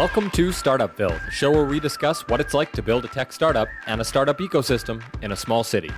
Welcome 0.00 0.30
to 0.30 0.48
Startupville, 0.48 1.22
the 1.26 1.30
show 1.30 1.50
where 1.50 1.66
we 1.66 1.78
discuss 1.78 2.26
what 2.26 2.40
it's 2.40 2.54
like 2.54 2.72
to 2.72 2.80
build 2.80 3.04
a 3.04 3.08
tech 3.08 3.34
startup 3.34 3.68
and 3.86 4.00
a 4.00 4.04
startup 4.04 4.38
ecosystem 4.38 5.02
in 5.20 5.32
a 5.32 5.36
small 5.36 5.62
city. 5.62 5.90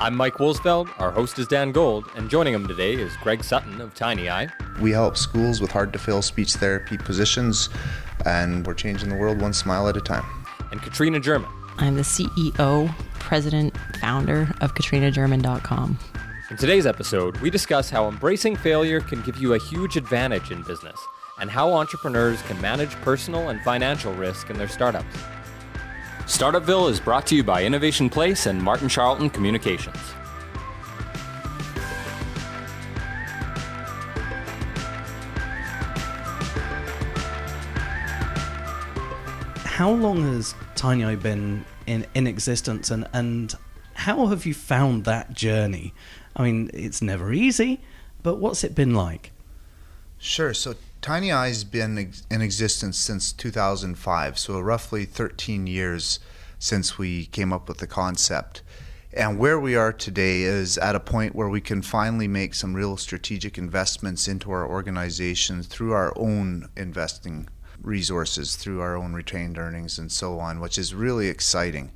I'm 0.00 0.16
Mike 0.16 0.38
Woolsfeld, 0.38 0.88
our 0.98 1.12
host 1.12 1.38
is 1.38 1.46
Dan 1.46 1.70
Gold, 1.70 2.06
and 2.16 2.28
joining 2.28 2.54
him 2.54 2.66
today 2.66 2.94
is 2.94 3.16
Greg 3.18 3.44
Sutton 3.44 3.80
of 3.80 3.94
TinyEye. 3.94 4.80
We 4.80 4.90
help 4.90 5.16
schools 5.16 5.60
with 5.60 5.70
hard 5.70 5.92
to 5.92 5.98
fill 6.00 6.22
speech 6.22 6.54
therapy 6.54 6.98
positions, 6.98 7.68
and 8.24 8.66
we're 8.66 8.74
changing 8.74 9.10
the 9.10 9.14
world 9.14 9.40
one 9.40 9.52
smile 9.52 9.86
at 9.86 9.96
a 9.96 10.00
time. 10.00 10.24
And 10.72 10.82
Katrina 10.82 11.20
German. 11.20 11.48
I'm 11.78 11.94
the 11.94 12.02
CEO, 12.02 12.92
president, 13.20 13.76
founder 14.00 14.52
of 14.60 14.74
katrinagerman.com. 14.74 15.98
In 16.50 16.56
today's 16.56 16.84
episode, 16.84 17.36
we 17.36 17.50
discuss 17.50 17.90
how 17.90 18.08
embracing 18.08 18.56
failure 18.56 19.00
can 19.00 19.22
give 19.22 19.36
you 19.36 19.54
a 19.54 19.58
huge 19.58 19.96
advantage 19.96 20.50
in 20.50 20.62
business 20.62 20.98
and 21.38 21.50
how 21.50 21.72
entrepreneurs 21.72 22.40
can 22.42 22.60
manage 22.60 22.90
personal 23.02 23.50
and 23.50 23.60
financial 23.62 24.12
risk 24.14 24.50
in 24.50 24.58
their 24.58 24.68
startups. 24.68 25.16
Startupville 26.20 26.90
is 26.90 26.98
brought 26.98 27.26
to 27.28 27.36
you 27.36 27.44
by 27.44 27.64
Innovation 27.64 28.10
Place 28.10 28.46
and 28.46 28.60
Martin 28.60 28.88
Charlton 28.88 29.30
Communications. 29.30 29.96
How 39.64 39.90
long 39.90 40.22
has 40.32 40.54
TinyEye 40.74 41.22
been 41.22 41.64
in, 41.86 42.06
in 42.14 42.26
existence 42.26 42.90
and, 42.90 43.06
and 43.12 43.54
how 43.92 44.26
have 44.28 44.46
you 44.46 44.54
found 44.54 45.04
that 45.04 45.34
journey? 45.34 45.92
I 46.34 46.44
mean, 46.44 46.70
it's 46.72 47.02
never 47.02 47.32
easy, 47.32 47.82
but 48.22 48.38
what's 48.38 48.64
it 48.64 48.74
been 48.74 48.94
like? 48.94 49.32
Sure. 50.18 50.54
So 50.54 50.74
TinyEye's 51.06 51.62
been 51.62 52.12
in 52.32 52.42
existence 52.42 52.98
since 52.98 53.32
2005, 53.32 54.36
so 54.40 54.58
roughly 54.58 55.04
13 55.04 55.68
years 55.68 56.18
since 56.58 56.98
we 56.98 57.26
came 57.26 57.52
up 57.52 57.68
with 57.68 57.78
the 57.78 57.86
concept. 57.86 58.62
And 59.12 59.38
where 59.38 59.60
we 59.60 59.76
are 59.76 59.92
today 59.92 60.42
is 60.42 60.76
at 60.78 60.96
a 60.96 61.00
point 61.00 61.36
where 61.36 61.48
we 61.48 61.60
can 61.60 61.80
finally 61.80 62.26
make 62.26 62.54
some 62.54 62.74
real 62.74 62.96
strategic 62.96 63.56
investments 63.56 64.26
into 64.26 64.50
our 64.50 64.68
organization 64.68 65.62
through 65.62 65.92
our 65.92 66.12
own 66.18 66.70
investing 66.76 67.48
resources, 67.80 68.56
through 68.56 68.80
our 68.80 68.96
own 68.96 69.12
retained 69.12 69.58
earnings, 69.58 70.00
and 70.00 70.10
so 70.10 70.40
on, 70.40 70.58
which 70.58 70.76
is 70.76 70.92
really 70.92 71.28
exciting. 71.28 71.92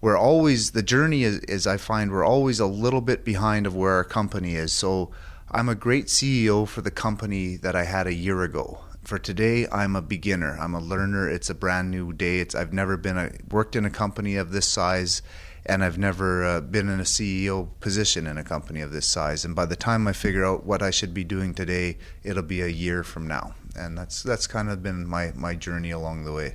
We're 0.00 0.16
always, 0.16 0.70
the 0.70 0.82
journey 0.82 1.24
is, 1.24 1.40
is 1.40 1.66
I 1.66 1.76
find, 1.76 2.10
we're 2.10 2.24
always 2.24 2.60
a 2.60 2.66
little 2.66 3.02
bit 3.02 3.26
behind 3.26 3.66
of 3.66 3.76
where 3.76 3.92
our 3.92 4.04
company 4.04 4.54
is. 4.54 4.72
So 4.72 5.10
I'm 5.54 5.68
a 5.68 5.74
great 5.74 6.06
CEO 6.06 6.66
for 6.66 6.80
the 6.80 6.90
company 6.90 7.56
that 7.58 7.76
I 7.76 7.84
had 7.84 8.06
a 8.06 8.14
year 8.14 8.42
ago. 8.42 8.78
For 9.04 9.18
today, 9.18 9.66
I'm 9.70 9.94
a 9.94 10.00
beginner. 10.00 10.56
I'm 10.58 10.74
a 10.74 10.80
learner. 10.80 11.28
It's 11.28 11.50
a 11.50 11.54
brand 11.54 11.90
new 11.90 12.14
day. 12.14 12.38
It's 12.38 12.54
I've 12.54 12.72
never 12.72 12.96
been 12.96 13.18
a, 13.18 13.32
worked 13.50 13.76
in 13.76 13.84
a 13.84 13.90
company 13.90 14.36
of 14.36 14.52
this 14.52 14.66
size, 14.66 15.20
and 15.66 15.84
I've 15.84 15.98
never 15.98 16.42
uh, 16.42 16.60
been 16.62 16.88
in 16.88 17.00
a 17.00 17.04
CEO 17.04 17.68
position 17.80 18.26
in 18.26 18.38
a 18.38 18.44
company 18.44 18.80
of 18.80 18.92
this 18.92 19.06
size. 19.06 19.44
And 19.44 19.54
by 19.54 19.66
the 19.66 19.76
time 19.76 20.08
I 20.08 20.14
figure 20.14 20.42
out 20.42 20.64
what 20.64 20.80
I 20.80 20.90
should 20.90 21.12
be 21.12 21.22
doing 21.22 21.52
today, 21.52 21.98
it'll 22.22 22.42
be 22.42 22.62
a 22.62 22.68
year 22.68 23.02
from 23.04 23.28
now. 23.28 23.54
And 23.76 23.98
that's 23.98 24.22
that's 24.22 24.46
kind 24.46 24.70
of 24.70 24.82
been 24.82 25.06
my 25.06 25.32
my 25.34 25.54
journey 25.54 25.90
along 25.90 26.24
the 26.24 26.32
way. 26.32 26.54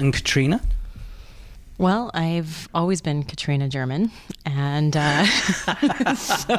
And 0.00 0.12
Katrina. 0.12 0.60
Well, 1.78 2.10
I've 2.14 2.68
always 2.74 3.00
been 3.00 3.22
Katrina 3.24 3.68
German, 3.68 4.10
and 4.44 4.96
uh, 4.96 5.24
so 6.14 6.54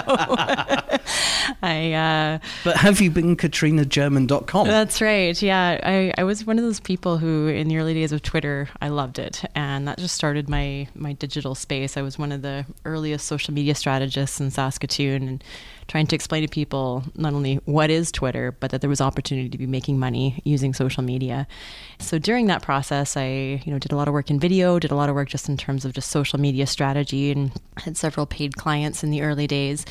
I. 1.61 1.93
Uh, 1.93 2.39
but 2.63 2.77
have 2.77 2.99
you 2.99 3.11
been 3.11 3.37
KatrinaGerman.com? 3.37 4.67
That's 4.67 5.01
right. 5.01 5.39
Yeah, 5.41 5.79
I, 5.83 6.13
I 6.17 6.23
was 6.23 6.45
one 6.45 6.57
of 6.57 6.65
those 6.65 6.79
people 6.79 7.19
who, 7.19 7.47
in 7.47 7.67
the 7.67 7.77
early 7.77 7.93
days 7.93 8.11
of 8.11 8.21
Twitter, 8.21 8.69
I 8.81 8.89
loved 8.89 9.19
it, 9.19 9.43
and 9.55 9.87
that 9.87 9.97
just 9.97 10.15
started 10.15 10.49
my 10.49 10.87
my 10.95 11.13
digital 11.13 11.55
space. 11.55 11.95
I 11.95 12.01
was 12.01 12.17
one 12.17 12.31
of 12.31 12.41
the 12.41 12.65
earliest 12.83 13.25
social 13.25 13.53
media 13.53 13.75
strategists 13.75 14.41
in 14.41 14.51
Saskatoon, 14.51 15.27
and 15.27 15.43
trying 15.93 16.07
to 16.07 16.15
explain 16.15 16.41
to 16.41 16.47
people 16.47 17.03
not 17.13 17.35
only 17.35 17.57
what 17.65 17.91
is 17.91 18.11
Twitter, 18.11 18.51
but 18.51 18.71
that 18.71 18.81
there 18.81 18.89
was 18.89 18.99
opportunity 18.99 19.47
to 19.47 19.59
be 19.59 19.67
making 19.67 19.99
money 19.99 20.41
using 20.43 20.73
social 20.73 21.03
media. 21.03 21.45
So 21.99 22.17
during 22.17 22.47
that 22.47 22.63
process, 22.63 23.15
I 23.15 23.61
you 23.63 23.71
know 23.71 23.77
did 23.77 23.91
a 23.91 23.95
lot 23.95 24.07
of 24.07 24.13
work 24.15 24.31
in 24.31 24.39
video, 24.39 24.79
did 24.79 24.89
a 24.89 24.95
lot 24.95 25.07
of 25.07 25.13
work 25.13 25.29
just 25.29 25.47
in 25.47 25.55
terms 25.55 25.85
of 25.85 25.93
just 25.93 26.09
social 26.09 26.39
media 26.39 26.65
strategy, 26.65 27.29
and 27.29 27.51
had 27.77 27.95
several 27.95 28.25
paid 28.25 28.55
clients 28.55 29.03
in 29.03 29.11
the 29.11 29.21
early 29.21 29.45
days. 29.45 29.85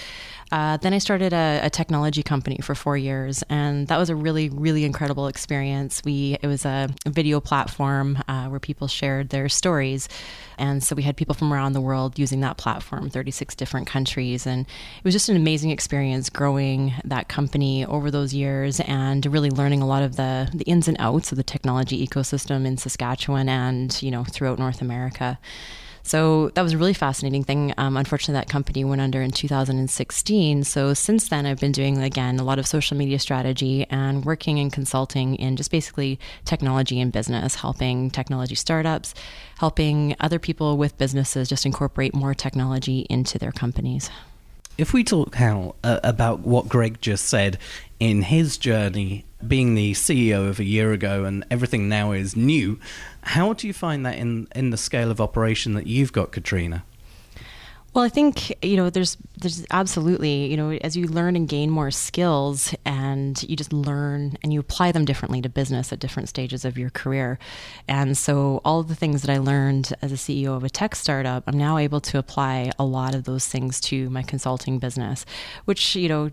Uh, 0.53 0.77
then 0.77 0.93
I 0.93 0.99
started 0.99 1.33
a, 1.33 1.61
a, 1.63 1.71
technology 1.71 2.23
company 2.23 2.59
for 2.63 2.75
four 2.75 2.95
years, 2.95 3.43
and 3.49 3.89
that 3.89 3.97
was 3.97 4.11
a 4.11 4.15
really, 4.15 4.51
really 4.51 4.85
incredible 4.85 5.27
experience. 5.27 6.03
We 6.05 6.37
it 6.43 6.47
was 6.47 6.67
a 6.67 6.91
video 7.07 7.41
platform 7.41 8.23
uh, 8.29 8.49
where 8.49 8.61
people 8.61 8.87
shared 8.87 9.31
their 9.31 9.49
stories, 9.49 10.11
and 10.59 10.85
so 10.85 10.95
we 10.95 11.05
had 11.05 11.17
people 11.17 11.35
from 11.35 11.55
around 11.55 11.73
the 11.73 11.81
world 11.81 12.19
using 12.19 12.41
that 12.41 12.59
platform, 12.59 13.09
36 13.09 13.55
different 13.55 13.87
countries, 13.87 14.47
and 14.47 14.67
it 14.67 15.05
was 15.05 15.15
just 15.15 15.31
an 15.31 15.37
amazing 15.37 15.71
experience 15.71 16.29
growing 16.29 16.93
that 17.03 17.29
company 17.31 17.87
over 17.87 18.11
those 18.11 18.35
years 18.35 18.79
and 18.81 19.25
really 19.25 19.49
learning 19.49 19.81
a 19.81 19.87
lot 19.87 20.03
of 20.03 20.17
the 20.17 20.51
the 20.53 20.65
ins 20.65 20.87
and 20.87 20.99
outs 21.01 21.33
of 21.33 21.39
the 21.39 21.43
technology 21.43 22.07
ecosystem 22.07 22.67
in 22.67 22.77
Saskatchewan 22.77 23.49
and 23.49 24.03
you 24.03 24.11
know 24.11 24.23
throughout 24.25 24.59
North 24.59 24.83
America. 24.83 25.39
So 26.03 26.51
that 26.51 26.63
was 26.63 26.73
a 26.73 26.79
really 26.79 26.95
fascinating 26.95 27.45
thing. 27.45 27.73
Um, 27.79 27.97
unfortunately, 27.97 28.35
that 28.41 28.49
company 28.49 28.85
went 28.85 29.01
under 29.01 29.23
in 29.23 29.31
2016. 29.31 30.65
So 30.65 30.95
since 30.95 31.29
then, 31.29 31.47
I've 31.47 31.61
been 31.61 31.73
doing, 31.73 32.03
again, 32.03 32.39
a 32.39 32.45
lot 32.45 32.59
of 32.59 32.67
social 32.67 32.97
media 32.97 33.19
strategy 33.19 33.87
and 33.89 34.25
working 34.25 34.59
and 34.59 34.73
consulting 34.73 35.37
in 35.37 35.57
just 35.57 35.71
basically 35.71 36.19
technology 36.45 37.01
and 37.01 37.13
business, 37.13 37.55
helping 37.55 38.11
technology 38.11 38.55
startups, 38.55 39.15
helping 39.59 40.17
other 40.21 40.39
people 40.39 40.77
with 40.77 40.99
businesses 40.99 41.49
just 41.49 41.65
incorporate 41.65 42.15
more 42.15 42.35
technology 42.35 43.07
into 43.09 43.39
their 43.39 43.53
companies. 43.53 44.11
If 44.79 44.95
we 44.95 45.05
talk 45.05 45.35
how 45.35 45.75
uh, 45.85 46.01
about 46.03 46.41
what 46.41 46.69
Greg 46.69 47.01
just 47.01 47.27
said 47.27 47.59
in 48.03 48.23
his 48.23 48.59
journey 48.59 49.25
being 49.47 49.77
the 49.77 49.93
CEO 49.93 50.49
of 50.49 50.59
a 50.59 50.65
year 50.65 50.91
ago 50.93 51.23
and 51.25 51.45
everything 51.53 51.89
now 51.89 52.11
is 52.11 52.35
new, 52.35 52.77
how 53.23 53.53
do 53.53 53.65
you 53.69 53.73
find 53.73 54.05
that 54.05 54.19
in 54.19 54.49
in 54.57 54.71
the 54.71 54.77
scale 54.77 55.09
of 55.09 55.21
operation 55.21 55.75
that 55.75 55.87
you've 55.87 56.13
got, 56.13 56.33
Katrina? 56.33 56.83
Well, 57.95 58.05
I 58.05 58.09
think 58.09 58.65
you 58.65 58.79
know 58.79 58.89
there's 58.89 59.19
there's 59.37 59.67
absolutely 59.71 60.47
you 60.47 60.57
know 60.57 60.71
as 60.71 60.97
you 60.97 61.07
learn 61.09 61.37
and 61.37 61.47
gain 61.47 61.69
more 61.69 61.91
skills 61.91 62.75
and 62.87 63.43
you 63.43 63.55
just 63.55 63.71
learn 63.71 64.39
and 64.43 64.51
you 64.51 64.61
apply 64.61 64.93
them 64.93 65.05
differently 65.05 65.43
to 65.43 65.51
business 65.51 65.93
at 65.93 65.99
different 65.99 66.31
stages 66.31 66.65
of 66.65 66.79
your 66.79 66.89
career, 66.89 67.39
and 67.87 68.17
so 68.17 68.63
all 68.65 68.81
of 68.81 68.89
the 68.89 68.95
things 68.95 69.21
that 69.21 69.31
I 69.31 69.37
learned 69.37 69.93
as 70.01 70.11
a 70.11 70.15
CEO 70.15 70.57
of 70.57 70.65
a 70.65 70.71
tech 70.71 70.95
startup, 70.95 71.45
I'm 71.47 71.59
now 71.59 71.77
able 71.77 72.01
to 72.01 72.19
apply 72.19 72.73
a 72.79 72.85
lot 72.85 73.15
of 73.15 73.25
those 73.25 73.47
things 73.47 73.79
to 73.83 74.09
my 74.09 74.23
consulting 74.23 74.79
business, 74.79 75.27
which 75.67 75.95
you 75.95 76.09
know 76.09 76.31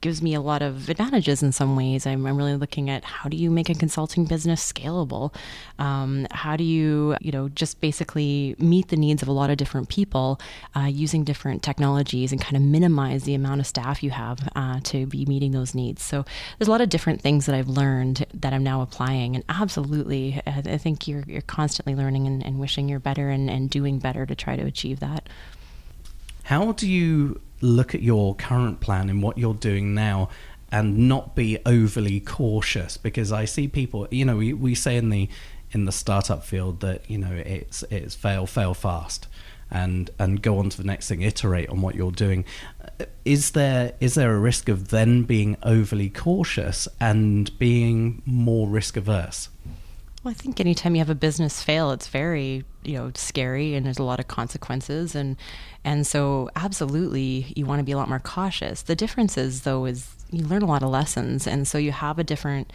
gives 0.00 0.22
me 0.22 0.34
a 0.34 0.40
lot 0.40 0.62
of 0.62 0.88
advantages 0.88 1.42
in 1.42 1.50
some 1.50 1.74
ways. 1.74 2.06
I'm, 2.06 2.24
I'm 2.24 2.36
really 2.36 2.54
looking 2.54 2.88
at 2.88 3.02
how 3.02 3.28
do 3.28 3.36
you 3.36 3.50
make 3.50 3.68
a 3.68 3.74
consulting 3.74 4.26
business 4.26 4.72
scalable, 4.72 5.34
um, 5.80 6.28
how 6.30 6.54
do 6.54 6.62
you 6.62 7.16
you 7.20 7.32
know 7.32 7.48
just 7.48 7.80
basically 7.80 8.54
meet 8.60 8.88
the 8.88 8.96
needs 8.96 9.22
of 9.22 9.28
a 9.28 9.32
lot 9.32 9.50
of 9.50 9.56
different 9.56 9.88
people. 9.88 10.40
Uh, 10.76 10.99
using 11.00 11.24
different 11.24 11.62
technologies 11.62 12.30
and 12.30 12.40
kind 12.40 12.56
of 12.56 12.62
minimize 12.62 13.24
the 13.24 13.34
amount 13.34 13.60
of 13.60 13.66
staff 13.66 14.02
you 14.02 14.10
have 14.10 14.48
uh, 14.54 14.78
to 14.84 15.06
be 15.06 15.24
meeting 15.26 15.52
those 15.52 15.74
needs. 15.74 16.02
So 16.02 16.24
there's 16.58 16.68
a 16.68 16.70
lot 16.70 16.80
of 16.80 16.88
different 16.88 17.20
things 17.20 17.46
that 17.46 17.54
I've 17.54 17.68
learned 17.68 18.26
that 18.34 18.52
I'm 18.52 18.62
now 18.62 18.82
applying. 18.82 19.34
And 19.34 19.44
absolutely, 19.48 20.40
I 20.46 20.78
think 20.78 21.08
you're, 21.08 21.24
you're 21.26 21.40
constantly 21.42 21.94
learning 21.94 22.26
and, 22.26 22.44
and 22.44 22.60
wishing 22.60 22.88
you're 22.88 23.00
better 23.00 23.30
and, 23.30 23.50
and 23.50 23.68
doing 23.70 23.98
better 23.98 24.26
to 24.26 24.34
try 24.34 24.56
to 24.56 24.62
achieve 24.62 25.00
that. 25.00 25.28
How 26.44 26.72
do 26.72 26.88
you 26.88 27.40
look 27.60 27.94
at 27.94 28.02
your 28.02 28.34
current 28.34 28.80
plan 28.80 29.08
and 29.08 29.22
what 29.22 29.38
you're 29.38 29.54
doing 29.54 29.94
now 29.94 30.28
and 30.72 31.08
not 31.08 31.34
be 31.34 31.58
overly 31.66 32.20
cautious? 32.20 32.96
Because 32.96 33.32
I 33.32 33.44
see 33.44 33.68
people, 33.68 34.06
you 34.10 34.24
know, 34.24 34.36
we, 34.36 34.52
we 34.52 34.74
say 34.74 34.96
in 34.96 35.10
the 35.10 35.28
in 35.72 35.84
the 35.84 35.92
startup 35.92 36.44
field 36.44 36.80
that 36.80 37.08
you 37.08 37.18
know 37.18 37.32
it's 37.32 37.82
it's 37.90 38.14
fail 38.14 38.46
fail 38.46 38.74
fast 38.74 39.28
and 39.70 40.10
and 40.18 40.42
go 40.42 40.58
on 40.58 40.70
to 40.70 40.76
the 40.76 40.84
next 40.84 41.08
thing, 41.08 41.22
iterate 41.22 41.68
on 41.68 41.80
what 41.80 41.94
you're 41.94 42.10
doing. 42.10 42.44
Is 43.24 43.52
there 43.52 43.92
is 44.00 44.14
there 44.14 44.34
a 44.34 44.38
risk 44.38 44.68
of 44.68 44.88
then 44.88 45.22
being 45.22 45.56
overly 45.62 46.10
cautious 46.10 46.88
and 47.00 47.56
being 47.58 48.22
more 48.26 48.68
risk 48.68 48.96
averse? 48.96 49.48
Well, 50.22 50.32
I 50.32 50.34
think 50.34 50.60
anytime 50.60 50.94
you 50.94 50.98
have 50.98 51.08
a 51.08 51.14
business 51.14 51.62
fail, 51.62 51.92
it's 51.92 52.08
very 52.08 52.64
you 52.82 52.94
know 52.94 53.12
scary 53.14 53.74
and 53.74 53.86
there's 53.86 53.98
a 53.98 54.02
lot 54.02 54.20
of 54.20 54.28
consequences 54.28 55.14
and 55.14 55.36
and 55.84 56.06
so 56.06 56.48
absolutely 56.56 57.52
you 57.56 57.66
want 57.66 57.78
to 57.78 57.84
be 57.84 57.92
a 57.92 57.96
lot 57.96 58.08
more 58.08 58.20
cautious. 58.20 58.82
The 58.82 58.96
difference 58.96 59.36
is 59.38 59.62
though 59.62 59.84
is 59.84 60.14
you 60.30 60.44
learn 60.44 60.62
a 60.62 60.66
lot 60.66 60.82
of 60.82 60.90
lessons 60.90 61.46
and 61.46 61.66
so 61.66 61.78
you 61.78 61.92
have 61.92 62.18
a 62.18 62.24
different 62.24 62.72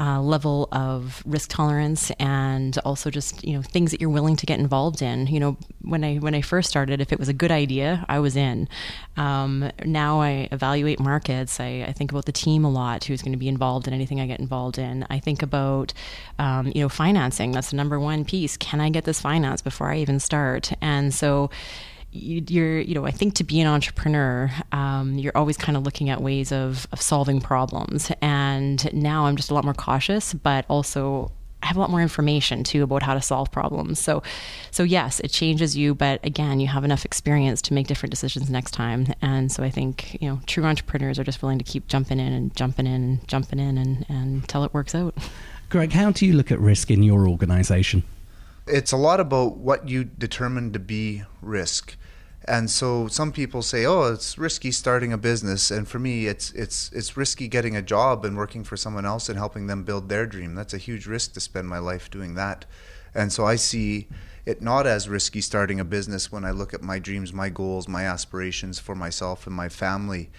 uh, 0.00 0.18
level 0.18 0.66
of 0.72 1.22
risk 1.26 1.50
tolerance 1.50 2.10
and 2.12 2.78
also 2.86 3.10
just 3.10 3.44
you 3.44 3.52
know 3.52 3.60
things 3.60 3.90
that 3.90 4.00
you're 4.00 4.08
willing 4.08 4.34
to 4.34 4.46
get 4.46 4.58
involved 4.58 5.02
in. 5.02 5.26
You 5.26 5.38
know, 5.38 5.56
when 5.82 6.02
I 6.02 6.16
when 6.16 6.34
I 6.34 6.40
first 6.40 6.70
started, 6.70 7.02
if 7.02 7.12
it 7.12 7.18
was 7.18 7.28
a 7.28 7.34
good 7.34 7.50
idea, 7.50 8.06
I 8.08 8.18
was 8.18 8.34
in. 8.34 8.66
Um, 9.18 9.70
now 9.84 10.22
I 10.22 10.48
evaluate 10.50 11.00
markets. 11.00 11.60
I, 11.60 11.84
I, 11.86 11.92
think 11.92 12.10
about 12.10 12.24
the 12.24 12.32
team 12.32 12.64
a 12.64 12.70
lot, 12.70 13.04
who's 13.04 13.20
going 13.20 13.32
to 13.32 13.38
be 13.38 13.48
involved 13.48 13.86
in 13.86 13.92
anything 13.92 14.18
I 14.20 14.26
get 14.26 14.40
involved 14.40 14.78
in. 14.78 15.06
I 15.10 15.18
think 15.18 15.42
about 15.42 15.92
um, 16.38 16.72
you 16.74 16.80
know 16.80 16.88
financing. 16.88 17.52
That's 17.52 17.70
the 17.70 17.76
number 17.76 18.00
one 18.00 18.24
piece. 18.24 18.56
Can 18.56 18.80
I 18.80 18.88
get 18.88 19.04
this 19.04 19.20
finance 19.20 19.60
before 19.60 19.90
I 19.90 19.98
even 19.98 20.18
start? 20.18 20.72
And 20.80 21.12
so 21.12 21.50
you, 22.12 22.62
are 22.62 22.80
you 22.80 22.94
know 22.94 23.06
i 23.06 23.10
think 23.10 23.34
to 23.34 23.44
be 23.44 23.60
an 23.60 23.66
entrepreneur 23.66 24.50
um, 24.72 25.18
you're 25.18 25.36
always 25.36 25.56
kind 25.56 25.76
of 25.76 25.84
looking 25.84 26.10
at 26.10 26.20
ways 26.20 26.52
of, 26.52 26.86
of 26.92 27.00
solving 27.00 27.40
problems 27.40 28.10
and 28.20 28.92
now 28.92 29.26
i'm 29.26 29.36
just 29.36 29.50
a 29.50 29.54
lot 29.54 29.64
more 29.64 29.74
cautious 29.74 30.34
but 30.34 30.64
also 30.68 31.30
I 31.62 31.66
have 31.66 31.76
a 31.76 31.80
lot 31.80 31.90
more 31.90 32.00
information 32.00 32.64
too 32.64 32.82
about 32.82 33.02
how 33.02 33.14
to 33.14 33.20
solve 33.20 33.50
problems. 33.50 33.98
So, 33.98 34.22
so 34.70 34.82
yes, 34.82 35.20
it 35.20 35.28
changes 35.28 35.76
you, 35.76 35.94
but 35.94 36.24
again, 36.24 36.58
you 36.58 36.66
have 36.68 36.84
enough 36.84 37.04
experience 37.04 37.60
to 37.62 37.74
make 37.74 37.86
different 37.86 38.10
decisions 38.10 38.48
next 38.48 38.70
time. 38.70 39.08
And 39.20 39.52
so, 39.52 39.62
I 39.62 39.70
think 39.70 40.16
you 40.22 40.28
know, 40.28 40.40
true 40.46 40.64
entrepreneurs 40.64 41.18
are 41.18 41.24
just 41.24 41.42
willing 41.42 41.58
to 41.58 41.64
keep 41.64 41.86
jumping 41.86 42.18
in 42.18 42.32
and 42.32 42.56
jumping 42.56 42.86
in 42.86 43.02
and 43.04 43.28
jumping 43.28 43.58
in 43.58 43.76
and, 43.76 44.06
and 44.08 44.42
until 44.42 44.64
it 44.64 44.72
works 44.72 44.94
out. 44.94 45.14
Greg, 45.68 45.92
how 45.92 46.10
do 46.10 46.26
you 46.26 46.32
look 46.32 46.50
at 46.50 46.58
risk 46.58 46.90
in 46.90 47.02
your 47.02 47.28
organization? 47.28 48.02
It's 48.70 48.92
a 48.92 48.96
lot 48.96 49.20
about 49.20 49.56
what 49.56 49.88
you 49.88 50.04
determine 50.04 50.72
to 50.72 50.78
be 50.78 51.24
risk. 51.42 51.96
And 52.44 52.70
so 52.70 53.06
some 53.08 53.32
people 53.32 53.62
say, 53.62 53.84
"Oh, 53.84 54.12
it's 54.12 54.38
risky 54.38 54.70
starting 54.72 55.12
a 55.12 55.18
business," 55.18 55.70
and 55.70 55.86
for 55.86 55.98
me, 55.98 56.26
it's 56.26 56.50
it's 56.52 56.90
it's 56.92 57.16
risky 57.16 57.48
getting 57.48 57.76
a 57.76 57.82
job 57.82 58.24
and 58.24 58.36
working 58.36 58.64
for 58.64 58.76
someone 58.76 59.04
else 59.04 59.28
and 59.28 59.38
helping 59.38 59.66
them 59.66 59.84
build 59.84 60.08
their 60.08 60.26
dream. 60.26 60.54
That's 60.54 60.72
a 60.72 60.78
huge 60.78 61.06
risk 61.06 61.34
to 61.34 61.40
spend 61.40 61.68
my 61.68 61.78
life 61.78 62.10
doing 62.10 62.34
that. 62.34 62.64
And 63.14 63.32
so 63.32 63.44
I 63.44 63.56
see 63.56 64.08
it 64.46 64.62
not 64.62 64.86
as 64.86 65.08
risky 65.08 65.40
starting 65.40 65.80
a 65.80 65.84
business 65.84 66.32
when 66.32 66.44
I 66.44 66.50
look 66.50 66.72
at 66.72 66.82
my 66.82 66.98
dreams, 66.98 67.32
my 67.32 67.50
goals, 67.50 67.88
my 67.88 68.04
aspirations 68.04 68.78
for 68.78 68.94
myself 68.94 69.46
and 69.46 69.54
my 69.54 69.68
family. 69.68 70.30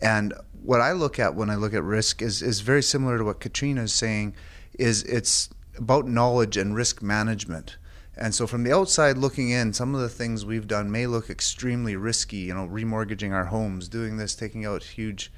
And 0.00 0.34
what 0.62 0.80
I 0.80 0.92
look 0.92 1.18
at 1.18 1.34
when 1.34 1.50
I 1.50 1.56
look 1.56 1.74
at 1.74 1.82
risk 1.82 2.22
is 2.22 2.40
is 2.40 2.60
very 2.60 2.82
similar 2.82 3.18
to 3.18 3.24
what 3.24 3.40
Katrina 3.40 3.82
is 3.82 3.92
saying. 3.92 4.34
Is 4.78 5.02
it's 5.02 5.48
about 5.76 6.06
knowledge 6.06 6.56
and 6.56 6.74
risk 6.74 7.02
management. 7.02 7.76
And 8.16 8.34
so 8.34 8.46
from 8.46 8.62
the 8.62 8.74
outside 8.74 9.16
looking 9.16 9.50
in, 9.50 9.72
some 9.72 9.94
of 9.94 10.00
the 10.00 10.08
things 10.08 10.44
we've 10.44 10.66
done 10.66 10.90
may 10.90 11.06
look 11.06 11.30
extremely 11.30 11.96
risky, 11.96 12.38
you 12.38 12.54
know, 12.54 12.68
remortgaging 12.68 13.32
our 13.32 13.46
homes, 13.46 13.88
doing 13.88 14.18
this, 14.18 14.34
taking 14.34 14.66
out 14.66 14.82
huge 14.82 15.32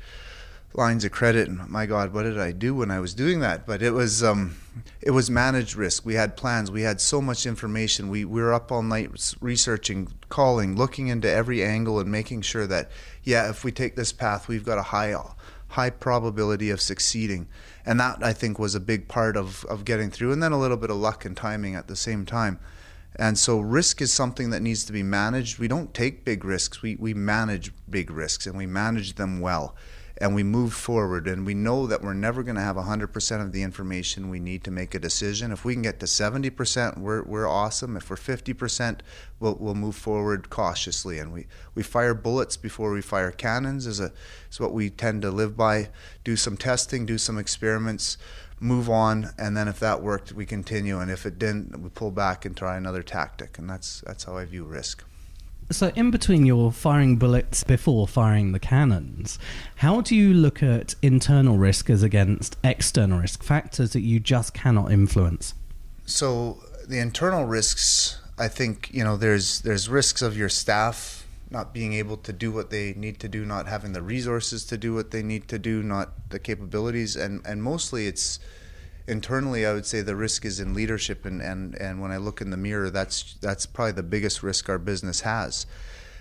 lines 0.76 1.04
of 1.04 1.12
credit 1.12 1.46
and 1.48 1.68
my 1.68 1.86
god 1.86 2.12
what 2.12 2.24
did 2.24 2.36
i 2.36 2.50
do 2.50 2.74
when 2.74 2.90
i 2.90 2.98
was 2.98 3.14
doing 3.14 3.38
that? 3.40 3.64
But 3.64 3.80
it 3.80 3.92
was 3.92 4.24
um, 4.24 4.56
it 5.00 5.12
was 5.12 5.30
managed 5.30 5.76
risk. 5.76 6.04
We 6.04 6.14
had 6.14 6.36
plans. 6.36 6.70
We 6.70 6.82
had 6.82 7.00
so 7.00 7.20
much 7.20 7.46
information. 7.46 8.08
We, 8.08 8.24
we 8.24 8.42
were 8.42 8.52
up 8.52 8.72
all 8.72 8.82
night 8.82 9.36
researching 9.40 10.12
calling 10.28 10.74
looking 10.74 11.06
into 11.08 11.30
every 11.30 11.62
angle 11.62 12.00
and 12.00 12.10
making 12.10 12.42
sure 12.42 12.66
that 12.66 12.90
yeah 13.22 13.48
if 13.48 13.62
we 13.62 13.70
take 13.70 13.94
this 13.94 14.12
path 14.12 14.48
we've 14.48 14.64
got 14.64 14.78
a 14.78 14.82
high 14.82 15.14
high 15.68 15.90
probability 15.90 16.70
of 16.70 16.80
succeeding 16.80 17.46
and 17.86 18.00
that 18.00 18.22
I 18.22 18.32
think 18.32 18.58
was 18.58 18.74
a 18.74 18.80
big 18.80 19.08
part 19.08 19.36
of, 19.36 19.64
of 19.66 19.84
getting 19.84 20.10
through, 20.10 20.32
and 20.32 20.42
then 20.42 20.52
a 20.52 20.58
little 20.58 20.76
bit 20.76 20.90
of 20.90 20.96
luck 20.96 21.24
and 21.24 21.36
timing 21.36 21.74
at 21.74 21.88
the 21.88 21.96
same 21.96 22.24
time. 22.24 22.58
And 23.16 23.38
so 23.38 23.60
risk 23.60 24.00
is 24.00 24.12
something 24.12 24.50
that 24.50 24.60
needs 24.60 24.84
to 24.86 24.92
be 24.92 25.02
managed. 25.02 25.58
We 25.58 25.68
don't 25.68 25.94
take 25.94 26.24
big 26.24 26.44
risks. 26.44 26.82
We, 26.82 26.96
we 26.96 27.14
manage 27.14 27.72
big 27.88 28.10
risks 28.10 28.46
and 28.46 28.56
we 28.56 28.66
manage 28.66 29.14
them 29.14 29.40
well 29.40 29.76
and 30.18 30.34
we 30.34 30.44
move 30.44 30.72
forward 30.72 31.26
and 31.26 31.44
we 31.44 31.54
know 31.54 31.86
that 31.86 32.02
we're 32.02 32.14
never 32.14 32.42
going 32.44 32.54
to 32.54 32.62
have 32.62 32.76
100% 32.76 33.40
of 33.40 33.52
the 33.52 33.62
information 33.62 34.30
we 34.30 34.38
need 34.38 34.62
to 34.62 34.70
make 34.70 34.94
a 34.94 34.98
decision. 34.98 35.50
If 35.50 35.64
we 35.64 35.72
can 35.74 35.82
get 35.82 35.98
to 36.00 36.06
70% 36.06 36.98
we're, 36.98 37.22
we're 37.24 37.48
awesome. 37.48 37.96
If 37.96 38.10
we're 38.10 38.16
50% 38.16 39.00
we'll, 39.40 39.56
we'll 39.56 39.74
move 39.74 39.96
forward 39.96 40.50
cautiously. 40.50 41.18
And 41.18 41.32
we, 41.32 41.46
we 41.74 41.82
fire 41.82 42.14
bullets 42.14 42.56
before 42.56 42.92
we 42.92 43.00
fire 43.00 43.32
cannons 43.32 43.86
is, 43.86 43.98
a, 43.98 44.12
is 44.50 44.60
what 44.60 44.72
we 44.72 44.88
tend 44.88 45.22
to 45.22 45.30
live 45.30 45.56
by. 45.56 45.88
Do 46.22 46.36
some 46.36 46.56
testing 46.56 47.06
do 47.06 47.18
some 47.18 47.38
experiments 47.38 48.16
move 48.60 48.88
on 48.88 49.30
and 49.36 49.56
then 49.56 49.66
if 49.66 49.80
that 49.80 50.00
worked 50.00 50.32
we 50.32 50.46
continue. 50.46 51.00
And 51.00 51.10
if 51.10 51.26
it 51.26 51.40
didn't 51.40 51.80
we 51.82 51.88
pull 51.88 52.12
back 52.12 52.44
and 52.44 52.56
try 52.56 52.76
another 52.76 53.02
tactic. 53.02 53.58
And 53.58 53.68
that's 53.68 54.00
that's 54.02 54.24
how 54.24 54.36
i 54.36 54.44
view 54.44 54.64
risk 54.64 55.04
so, 55.70 55.90
in 55.94 56.10
between 56.10 56.44
your 56.44 56.70
firing 56.70 57.16
bullets 57.16 57.64
before 57.64 58.06
firing 58.06 58.52
the 58.52 58.58
cannons, 58.58 59.38
how 59.76 60.00
do 60.00 60.14
you 60.14 60.34
look 60.34 60.62
at 60.62 60.94
internal 61.02 61.56
risk 61.56 61.88
as 61.88 62.02
against 62.02 62.56
external 62.62 63.20
risk, 63.20 63.42
factors 63.42 63.92
that 63.92 64.02
you 64.02 64.20
just 64.20 64.54
cannot 64.54 64.92
influence? 64.92 65.54
So, 66.06 66.58
the 66.86 66.98
internal 66.98 67.44
risks, 67.44 68.20
I 68.38 68.48
think, 68.48 68.90
you 68.92 69.04
know, 69.04 69.16
there's 69.16 69.60
there's 69.60 69.88
risks 69.88 70.22
of 70.22 70.36
your 70.36 70.48
staff 70.48 71.26
not 71.50 71.72
being 71.72 71.92
able 71.92 72.16
to 72.16 72.32
do 72.32 72.50
what 72.50 72.70
they 72.70 72.92
need 72.94 73.20
to 73.20 73.28
do, 73.28 73.44
not 73.44 73.66
having 73.66 73.92
the 73.92 74.02
resources 74.02 74.64
to 74.66 74.76
do 74.76 74.92
what 74.92 75.12
they 75.12 75.22
need 75.22 75.48
to 75.48 75.58
do, 75.58 75.82
not 75.82 76.30
the 76.30 76.38
capabilities, 76.38 77.16
and 77.16 77.40
and 77.46 77.62
mostly 77.62 78.06
it's 78.06 78.38
internally, 79.06 79.66
I 79.66 79.72
would 79.72 79.86
say 79.86 80.00
the 80.00 80.16
risk 80.16 80.44
is 80.44 80.60
in 80.60 80.74
leadership, 80.74 81.24
and, 81.24 81.40
and, 81.42 81.74
and 81.76 82.00
when 82.00 82.10
I 82.10 82.16
look 82.16 82.40
in 82.40 82.50
the 82.50 82.56
mirror, 82.56 82.90
that's 82.90 83.34
that's 83.40 83.66
probably 83.66 83.92
the 83.92 84.02
biggest 84.02 84.42
risk 84.42 84.68
our 84.68 84.78
business 84.78 85.20
has, 85.20 85.66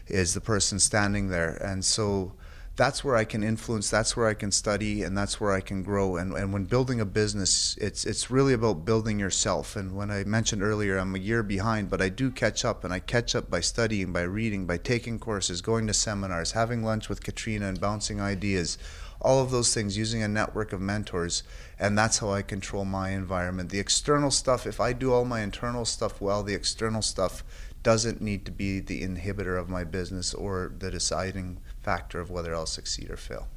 is 0.07 0.33
the 0.33 0.41
person 0.41 0.79
standing 0.79 1.29
there, 1.29 1.55
and 1.63 1.83
so 1.83 2.33
that's 2.75 3.03
where 3.03 3.15
I 3.15 3.23
can 3.23 3.43
influence, 3.43 3.89
that's 3.89 4.17
where 4.17 4.27
I 4.27 4.33
can 4.33 4.51
study, 4.51 5.03
and 5.03 5.15
that's 5.15 5.39
where 5.39 5.51
I 5.51 5.61
can 5.61 5.83
grow. 5.83 6.15
And, 6.15 6.33
and 6.33 6.51
when 6.51 6.65
building 6.65 6.99
a 6.99 7.05
business, 7.05 7.77
it's 7.79 8.03
it's 8.03 8.31
really 8.31 8.53
about 8.53 8.83
building 8.83 9.19
yourself. 9.19 9.75
And 9.75 9.95
when 9.95 10.09
I 10.09 10.23
mentioned 10.23 10.63
earlier, 10.63 10.97
I'm 10.97 11.15
a 11.15 11.19
year 11.19 11.43
behind, 11.43 11.91
but 11.91 12.01
I 12.01 12.09
do 12.09 12.31
catch 12.31 12.65
up, 12.65 12.83
and 12.83 12.91
I 12.91 12.99
catch 12.99 13.35
up 13.35 13.49
by 13.49 13.59
studying, 13.59 14.11
by 14.11 14.23
reading, 14.23 14.65
by 14.65 14.77
taking 14.77 15.19
courses, 15.19 15.61
going 15.61 15.85
to 15.87 15.93
seminars, 15.93 16.53
having 16.53 16.83
lunch 16.83 17.09
with 17.09 17.23
Katrina, 17.23 17.67
and 17.67 17.79
bouncing 17.79 18.19
ideas 18.19 18.77
all 19.21 19.41
of 19.41 19.51
those 19.51 19.73
things 19.73 19.97
using 19.97 20.21
a 20.21 20.27
network 20.27 20.73
of 20.73 20.81
mentors 20.81 21.43
and 21.79 21.97
that's 21.97 22.19
how 22.19 22.29
i 22.29 22.41
control 22.41 22.83
my 22.83 23.11
environment 23.11 23.69
the 23.69 23.79
external 23.79 24.29
stuff 24.29 24.67
if 24.67 24.81
i 24.81 24.91
do 24.91 25.13
all 25.13 25.23
my 25.23 25.39
internal 25.39 25.85
stuff 25.85 26.19
well 26.19 26.43
the 26.43 26.53
external 26.53 27.01
stuff 27.01 27.41
doesn't 27.83 28.21
need 28.21 28.45
to 28.45 28.51
be 28.51 28.79
the 28.79 29.01
inhibitor 29.01 29.59
of 29.59 29.69
my 29.69 29.83
business 29.83 30.33
or 30.33 30.73
the 30.79 30.91
deciding 30.91 31.59
factor 31.83 32.19
of 32.19 32.29
whether 32.29 32.55
i'll 32.55 32.65
succeed 32.65 33.11
or 33.11 33.17
fail 33.17 33.47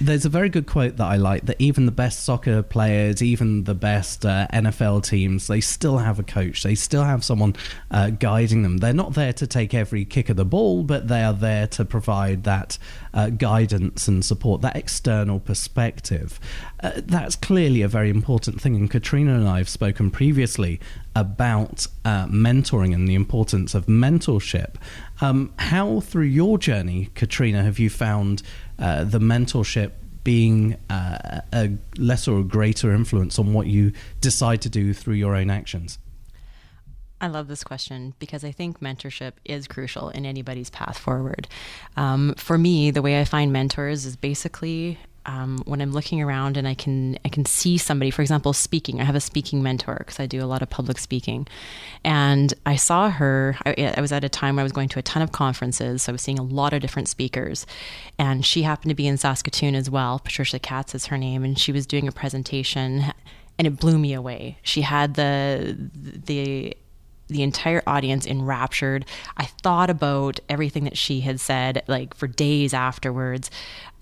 there's 0.00 0.24
a 0.24 0.28
very 0.28 0.48
good 0.48 0.66
quote 0.66 0.96
that 0.96 1.04
I 1.04 1.16
like 1.16 1.46
that 1.46 1.60
even 1.60 1.86
the 1.86 1.92
best 1.92 2.24
soccer 2.24 2.62
players, 2.62 3.22
even 3.22 3.64
the 3.64 3.74
best 3.74 4.26
uh, 4.26 4.46
NFL 4.52 5.04
teams, 5.04 5.46
they 5.46 5.60
still 5.60 5.98
have 5.98 6.18
a 6.18 6.22
coach. 6.22 6.62
They 6.62 6.74
still 6.74 7.04
have 7.04 7.24
someone 7.24 7.54
uh, 7.90 8.10
guiding 8.10 8.62
them. 8.62 8.78
They're 8.78 8.92
not 8.92 9.14
there 9.14 9.32
to 9.34 9.46
take 9.46 9.72
every 9.72 10.04
kick 10.04 10.28
of 10.28 10.36
the 10.36 10.44
ball, 10.44 10.82
but 10.82 11.08
they 11.08 11.22
are 11.22 11.32
there 11.32 11.66
to 11.68 11.84
provide 11.84 12.44
that 12.44 12.78
uh, 13.12 13.30
guidance 13.30 14.08
and 14.08 14.24
support, 14.24 14.62
that 14.62 14.76
external 14.76 15.38
perspective. 15.38 16.40
Uh, 16.82 16.92
that's 17.04 17.36
clearly 17.36 17.82
a 17.82 17.88
very 17.88 18.10
important 18.10 18.60
thing. 18.60 18.74
And 18.74 18.90
Katrina 18.90 19.34
and 19.34 19.48
I 19.48 19.58
have 19.58 19.68
spoken 19.68 20.10
previously 20.10 20.80
about 21.14 21.86
uh, 22.04 22.26
mentoring 22.26 22.92
and 22.92 23.06
the 23.06 23.14
importance 23.14 23.74
of 23.74 23.86
mentorship. 23.86 24.74
Um, 25.24 25.54
how, 25.58 26.00
through 26.00 26.26
your 26.26 26.58
journey, 26.58 27.08
Katrina, 27.14 27.62
have 27.62 27.78
you 27.78 27.88
found 27.88 28.42
uh, 28.78 29.04
the 29.04 29.18
mentorship 29.18 29.92
being 30.22 30.76
uh, 30.90 31.40
a 31.52 31.70
lesser 31.96 32.32
or 32.32 32.42
greater 32.42 32.92
influence 32.92 33.38
on 33.38 33.54
what 33.54 33.66
you 33.66 33.92
decide 34.20 34.60
to 34.62 34.68
do 34.68 34.92
through 34.92 35.14
your 35.14 35.34
own 35.34 35.50
actions? 35.50 35.98
I 37.22 37.28
love 37.28 37.48
this 37.48 37.64
question 37.64 38.12
because 38.18 38.44
I 38.44 38.50
think 38.50 38.80
mentorship 38.80 39.32
is 39.46 39.66
crucial 39.66 40.10
in 40.10 40.26
anybody's 40.26 40.68
path 40.68 40.98
forward. 40.98 41.48
Um, 41.96 42.34
for 42.36 42.58
me, 42.58 42.90
the 42.90 43.00
way 43.00 43.18
I 43.18 43.24
find 43.24 43.50
mentors 43.50 44.04
is 44.04 44.16
basically 44.16 44.98
um, 45.26 45.62
when 45.64 45.80
I'm 45.80 45.92
looking 45.92 46.20
around 46.20 46.56
and 46.56 46.68
I 46.68 46.74
can 46.74 47.18
I 47.24 47.28
can 47.28 47.44
see 47.44 47.78
somebody, 47.78 48.10
for 48.10 48.22
example, 48.22 48.52
speaking. 48.52 49.00
I 49.00 49.04
have 49.04 49.14
a 49.14 49.20
speaking 49.20 49.62
mentor 49.62 49.96
because 49.98 50.20
I 50.20 50.26
do 50.26 50.42
a 50.42 50.46
lot 50.46 50.62
of 50.62 50.70
public 50.70 50.98
speaking, 50.98 51.46
and 52.04 52.52
I 52.66 52.76
saw 52.76 53.10
her. 53.10 53.56
I, 53.64 53.94
I, 53.96 54.00
was 54.00 54.12
at 54.12 54.24
a 54.24 54.28
time 54.28 54.56
where 54.56 54.62
I 54.62 54.64
was 54.64 54.72
going 54.72 54.88
to 54.90 54.98
a 54.98 55.02
ton 55.02 55.22
of 55.22 55.32
conferences, 55.32 56.02
so 56.02 56.12
I 56.12 56.14
was 56.14 56.22
seeing 56.22 56.38
a 56.38 56.42
lot 56.42 56.72
of 56.72 56.80
different 56.80 57.08
speakers, 57.08 57.66
and 58.18 58.44
she 58.44 58.62
happened 58.62 58.90
to 58.90 58.94
be 58.94 59.06
in 59.06 59.16
Saskatoon 59.16 59.74
as 59.74 59.88
well. 59.88 60.18
Patricia 60.18 60.58
Katz 60.58 60.94
is 60.94 61.06
her 61.06 61.18
name, 61.18 61.44
and 61.44 61.58
she 61.58 61.72
was 61.72 61.86
doing 61.86 62.06
a 62.06 62.12
presentation, 62.12 63.04
and 63.58 63.66
it 63.66 63.78
blew 63.78 63.98
me 63.98 64.12
away. 64.12 64.58
She 64.62 64.82
had 64.82 65.14
the 65.14 65.76
the 65.94 66.76
the 67.28 67.42
entire 67.42 67.82
audience 67.86 68.26
enraptured. 68.26 69.04
I 69.36 69.46
thought 69.62 69.90
about 69.90 70.40
everything 70.48 70.84
that 70.84 70.96
she 70.96 71.20
had 71.20 71.40
said 71.40 71.82
like 71.88 72.14
for 72.14 72.26
days 72.26 72.74
afterwards. 72.74 73.50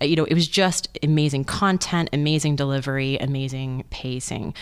Uh, 0.01 0.05
you 0.05 0.15
know, 0.15 0.25
it 0.25 0.33
was 0.33 0.47
just 0.47 0.97
amazing 1.01 1.45
content, 1.45 2.09
amazing 2.13 2.55
delivery, 2.55 3.17
amazing 3.17 3.85
pacing. 3.89 4.53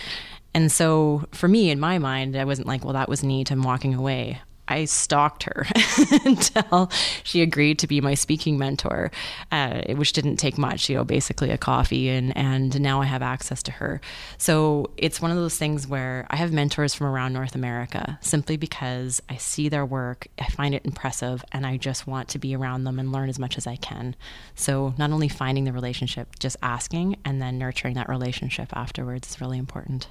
And 0.53 0.71
so 0.71 1.25
for 1.31 1.47
me 1.47 1.69
in 1.69 1.79
my 1.79 1.97
mind, 1.97 2.35
I 2.35 2.45
wasn't 2.45 2.67
like, 2.67 2.83
well, 2.83 2.93
that 2.93 3.09
was 3.09 3.23
neat. 3.23 3.51
I'm 3.51 3.63
walking 3.63 3.93
away. 3.93 4.41
I 4.71 4.85
stalked 4.85 5.43
her 5.43 5.67
until 6.25 6.89
she 7.23 7.41
agreed 7.41 7.79
to 7.79 7.87
be 7.87 7.99
my 7.99 8.13
speaking 8.13 8.57
mentor, 8.57 9.11
uh, 9.51 9.81
which 9.95 10.13
didn't 10.13 10.37
take 10.37 10.57
much, 10.57 10.89
you 10.89 10.95
know, 10.95 11.03
basically 11.03 11.49
a 11.51 11.57
coffee, 11.57 12.09
and, 12.09 12.35
and 12.37 12.79
now 12.79 13.01
I 13.01 13.05
have 13.05 13.21
access 13.21 13.61
to 13.63 13.71
her. 13.73 13.99
So 14.37 14.89
it's 14.97 15.21
one 15.21 15.29
of 15.29 15.37
those 15.37 15.57
things 15.57 15.87
where 15.87 16.25
I 16.29 16.37
have 16.37 16.53
mentors 16.53 16.93
from 16.93 17.07
around 17.07 17.33
North 17.33 17.53
America 17.53 18.17
simply 18.21 18.55
because 18.55 19.21
I 19.29 19.35
see 19.37 19.67
their 19.67 19.85
work, 19.85 20.27
I 20.39 20.45
find 20.47 20.73
it 20.73 20.85
impressive, 20.85 21.43
and 21.51 21.65
I 21.65 21.77
just 21.77 22.07
want 22.07 22.29
to 22.29 22.39
be 22.39 22.55
around 22.55 22.85
them 22.85 22.97
and 22.97 23.11
learn 23.11 23.29
as 23.29 23.39
much 23.39 23.57
as 23.57 23.67
I 23.67 23.75
can. 23.75 24.15
So 24.55 24.93
not 24.97 25.11
only 25.11 25.27
finding 25.27 25.65
the 25.65 25.73
relationship, 25.73 26.39
just 26.39 26.55
asking 26.63 27.17
and 27.25 27.41
then 27.41 27.57
nurturing 27.57 27.95
that 27.95 28.07
relationship 28.07 28.69
afterwards 28.73 29.31
is 29.31 29.41
really 29.41 29.57
important. 29.57 30.07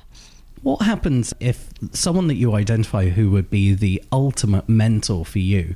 What 0.62 0.83
happens 0.83 1.33
if 1.40 1.71
someone 1.93 2.26
that 2.29 2.35
you 2.35 2.55
identify 2.55 3.09
who 3.09 3.31
would 3.31 3.49
be 3.50 3.73
the 3.73 4.02
ultimate 4.12 4.69
mentor 4.69 5.25
for 5.25 5.38
you 5.38 5.75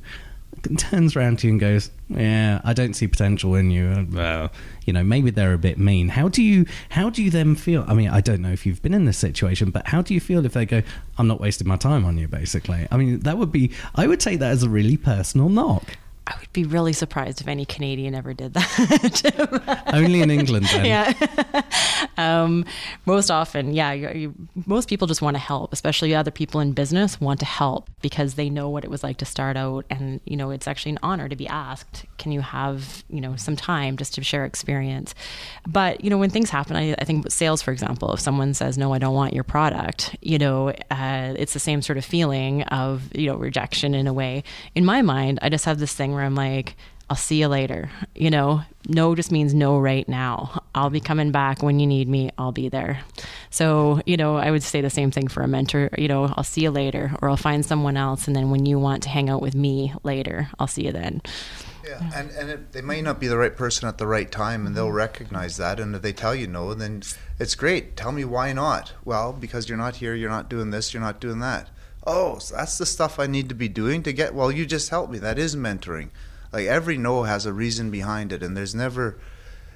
turns 0.77 1.15
around 1.15 1.39
to 1.39 1.47
you 1.47 1.53
and 1.53 1.59
goes, 1.59 1.91
"Yeah, 2.09 2.61
I 2.63 2.73
don't 2.73 2.93
see 2.93 3.07
potential 3.07 3.55
in 3.55 3.71
you." 3.71 3.87
Uh, 3.87 4.05
well, 4.11 4.51
you 4.85 4.93
know, 4.93 5.03
maybe 5.03 5.29
they're 5.29 5.53
a 5.53 5.57
bit 5.57 5.77
mean. 5.77 6.09
How 6.09 6.27
do 6.29 6.41
you 6.41 6.65
how 6.89 7.09
do 7.09 7.23
you 7.23 7.29
then 7.29 7.55
feel? 7.55 7.85
I 7.87 7.93
mean, 7.93 8.09
I 8.09 8.21
don't 8.21 8.41
know 8.41 8.51
if 8.51 8.65
you've 8.65 8.81
been 8.81 8.93
in 8.93 9.05
this 9.05 9.17
situation, 9.17 9.69
but 9.69 9.87
how 9.87 10.01
do 10.01 10.13
you 10.13 10.19
feel 10.19 10.45
if 10.45 10.53
they 10.53 10.65
go, 10.65 10.81
"I'm 11.17 11.27
not 11.27 11.39
wasting 11.39 11.67
my 11.67 11.77
time 11.77 12.05
on 12.05 12.17
you"? 12.17 12.27
Basically, 12.27 12.87
I 12.91 12.97
mean, 12.97 13.19
that 13.19 13.37
would 13.37 13.51
be. 13.51 13.71
I 13.93 14.07
would 14.07 14.19
take 14.19 14.39
that 14.39 14.51
as 14.51 14.63
a 14.63 14.69
really 14.69 14.97
personal 14.97 15.49
knock. 15.49 15.97
I 16.27 16.35
would 16.39 16.51
be 16.53 16.63
really 16.63 16.93
surprised 16.93 17.39
if 17.39 17.47
any 17.47 17.65
Canadian 17.65 18.15
ever 18.15 18.33
did 18.33 18.55
that. 18.55 19.83
Only 19.93 20.21
in 20.21 20.31
England, 20.31 20.65
then. 20.73 20.85
Yeah. 20.85 21.61
um, 22.17 22.65
most 23.05 23.29
often, 23.29 23.73
yeah. 23.73 23.91
You, 23.91 24.09
you, 24.09 24.35
most 24.65 24.89
people 24.89 25.07
just 25.07 25.21
want 25.21 25.35
to 25.35 25.39
help, 25.39 25.71
especially 25.71 26.15
other 26.15 26.31
people 26.31 26.61
in 26.61 26.71
business 26.71 27.21
want 27.21 27.39
to 27.41 27.45
help 27.45 27.91
because 28.01 28.35
they 28.35 28.49
know 28.49 28.69
what 28.69 28.83
it 28.83 28.89
was 28.89 29.03
like 29.03 29.17
to 29.17 29.25
start 29.25 29.55
out, 29.55 29.85
and 29.91 30.19
you 30.25 30.35
know 30.35 30.49
it's 30.49 30.67
actually 30.67 30.93
an 30.93 30.99
honor 31.03 31.29
to 31.29 31.35
be 31.35 31.47
asked. 31.47 32.05
Can 32.17 32.31
you 32.31 32.41
have 32.41 33.03
you 33.07 33.21
know 33.21 33.35
some 33.35 33.55
time 33.55 33.95
just 33.95 34.15
to 34.15 34.23
share 34.23 34.45
experience? 34.45 35.13
But 35.67 36.03
you 36.03 36.09
know 36.09 36.17
when 36.17 36.31
things 36.31 36.49
happen, 36.49 36.75
I, 36.75 36.95
I 36.97 37.03
think 37.03 37.29
sales, 37.29 37.61
for 37.61 37.71
example, 37.71 38.13
if 38.13 38.19
someone 38.19 38.55
says 38.55 38.79
no, 38.79 38.93
I 38.93 38.97
don't 38.97 39.13
want 39.13 39.33
your 39.33 39.43
product, 39.43 40.15
you 40.21 40.39
know, 40.39 40.69
uh, 40.89 41.35
it's 41.37 41.53
the 41.53 41.59
same 41.59 41.83
sort 41.83 41.99
of 41.99 42.05
feeling 42.05 42.63
of 42.63 43.15
you 43.15 43.27
know 43.27 43.35
rejection 43.35 43.93
in 43.93 44.07
a 44.07 44.13
way. 44.13 44.43
In 44.73 44.85
my 44.85 45.03
mind, 45.03 45.37
I 45.43 45.49
just 45.49 45.65
have 45.65 45.77
this 45.77 45.93
thing 45.93 46.14
where 46.15 46.23
I'm 46.23 46.35
like, 46.35 46.75
I'll 47.09 47.15
see 47.15 47.39
you 47.39 47.47
later. 47.47 47.89
You 48.15 48.31
know, 48.31 48.61
no 48.87 49.13
just 49.13 49.31
means 49.31 49.53
no 49.53 49.77
right 49.77 50.07
now. 50.09 50.63
I'll 50.73 50.89
be 50.89 50.99
coming 50.99 51.31
back 51.31 51.61
when 51.61 51.79
you 51.79 51.85
need 51.85 52.09
me. 52.09 52.31
I'll 52.37 52.51
be 52.51 52.67
there. 52.69 53.01
So, 53.51 54.01
you 54.07 54.17
know, 54.17 54.37
I 54.37 54.49
would 54.49 54.63
say 54.63 54.81
the 54.81 54.89
same 54.89 55.11
thing 55.11 55.27
for 55.27 55.43
a 55.43 55.47
mentor. 55.47 55.91
You 55.97 56.07
know, 56.07 56.33
I'll 56.35 56.43
see 56.43 56.61
you 56.61 56.71
later, 56.71 57.15
or 57.21 57.29
I'll 57.29 57.37
find 57.37 57.63
someone 57.63 57.95
else. 57.95 58.25
And 58.27 58.35
then 58.35 58.49
when 58.49 58.65
you 58.65 58.79
want 58.79 59.03
to 59.03 59.09
hang 59.09 59.29
out 59.29 59.41
with 59.41 59.53
me 59.53 59.93
later, 60.03 60.49
I'll 60.57 60.67
see 60.67 60.85
you 60.85 60.91
then. 60.91 61.21
Yeah, 61.87 62.11
and, 62.15 62.31
and 62.31 62.49
it, 62.49 62.71
they 62.71 62.81
may 62.81 63.03
not 63.03 63.19
be 63.19 63.27
the 63.27 63.37
right 63.37 63.55
person 63.55 63.87
at 63.87 63.99
the 63.99 64.07
right 64.07 64.31
time, 64.31 64.65
and 64.65 64.75
they'll 64.75 64.87
mm-hmm. 64.87 64.95
recognize 64.95 65.57
that. 65.57 65.79
And 65.79 65.95
if 65.95 66.01
they 66.01 66.13
tell 66.13 66.33
you 66.33 66.47
no, 66.47 66.73
then 66.73 67.03
it's 67.39 67.53
great. 67.53 67.95
Tell 67.95 68.11
me 68.11 68.25
why 68.25 68.51
not. 68.53 68.93
Well, 69.03 69.31
because 69.31 69.69
you're 69.69 69.77
not 69.77 69.97
here, 69.97 70.15
you're 70.15 70.31
not 70.31 70.49
doing 70.49 70.71
this, 70.71 70.91
you're 70.91 71.03
not 71.03 71.19
doing 71.19 71.37
that 71.39 71.69
oh, 72.05 72.37
so 72.39 72.55
that's 72.55 72.77
the 72.77 72.85
stuff 72.85 73.19
I 73.19 73.27
need 73.27 73.49
to 73.49 73.55
be 73.55 73.67
doing 73.67 74.03
to 74.03 74.13
get. 74.13 74.33
Well, 74.33 74.51
you 74.51 74.65
just 74.65 74.89
helped 74.89 75.11
me. 75.11 75.19
That 75.19 75.39
is 75.39 75.55
mentoring. 75.55 76.09
Like 76.51 76.67
every 76.67 76.97
no 76.97 77.23
has 77.23 77.45
a 77.45 77.53
reason 77.53 77.91
behind 77.91 78.31
it, 78.31 78.43
and 78.43 78.55
there's 78.55 78.75
never. 78.75 79.17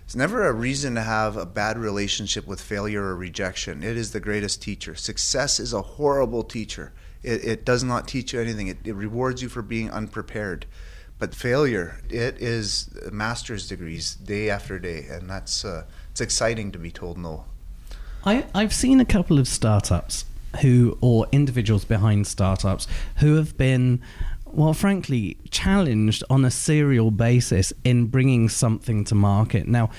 It's 0.05 0.15
never 0.15 0.47
a 0.47 0.53
reason 0.53 0.95
to 0.95 1.01
have 1.01 1.37
a 1.37 1.45
bad 1.45 1.77
relationship 1.77 2.47
with 2.47 2.59
failure 2.59 3.03
or 3.03 3.15
rejection. 3.15 3.83
It 3.83 3.95
is 3.95 4.11
the 4.11 4.19
greatest 4.19 4.59
teacher. 4.59 4.95
Success 4.95 5.59
is 5.59 5.71
a 5.71 5.83
horrible 5.83 6.41
teacher. 6.43 6.93
It, 7.21 7.45
it 7.45 7.65
does 7.65 7.83
not 7.83 8.07
teach 8.07 8.33
you 8.33 8.41
anything. 8.41 8.69
It, 8.69 8.77
it 8.85 8.93
rewards 8.93 9.43
you 9.43 9.49
for 9.49 9.61
being 9.61 9.91
unprepared. 9.91 10.65
But 11.19 11.35
failure, 11.35 12.01
it 12.09 12.41
is 12.41 12.89
master's 13.11 13.67
degrees 13.67 14.15
day 14.15 14.49
after 14.49 14.79
day, 14.79 15.05
and 15.11 15.29
that's 15.29 15.63
uh, 15.63 15.83
it's 16.09 16.21
exciting 16.21 16.71
to 16.71 16.79
be 16.79 16.89
told 16.89 17.17
no. 17.17 17.45
I, 18.25 18.45
I've 18.55 18.73
seen 18.73 18.99
a 18.99 19.05
couple 19.05 19.37
of 19.37 19.47
startups 19.47 20.25
who 20.61 20.97
or 21.01 21.27
individuals 21.31 21.85
behind 21.85 22.27
startups 22.27 22.87
who 23.17 23.35
have 23.35 23.57
been 23.57 24.01
well, 24.51 24.73
frankly, 24.73 25.37
challenged 25.51 26.23
on 26.29 26.43
a 26.43 26.51
serial 26.51 27.11
basis 27.11 27.71
in 27.83 28.07
bringing 28.07 28.49
something 28.49 29.03
to 29.05 29.15
market. 29.15 29.67
Now, 29.67 29.91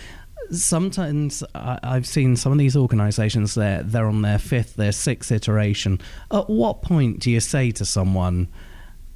sometimes 0.51 1.45
I've 1.55 2.07
seen 2.07 2.37
some 2.37 2.53
of 2.53 2.59
these 2.59 2.77
organisations 2.77 3.55
they're 3.55 3.83
they're 3.83 4.07
on 4.07 4.23
their 4.23 4.39
fifth, 4.39 4.75
their 4.75 4.93
sixth 4.93 5.31
iteration. 5.31 6.01
At 6.31 6.51
what 6.51 6.83
point 6.83 7.21
do 7.21 7.31
you 7.31 7.41
say 7.41 7.71
to 7.73 7.85
someone? 7.85 8.49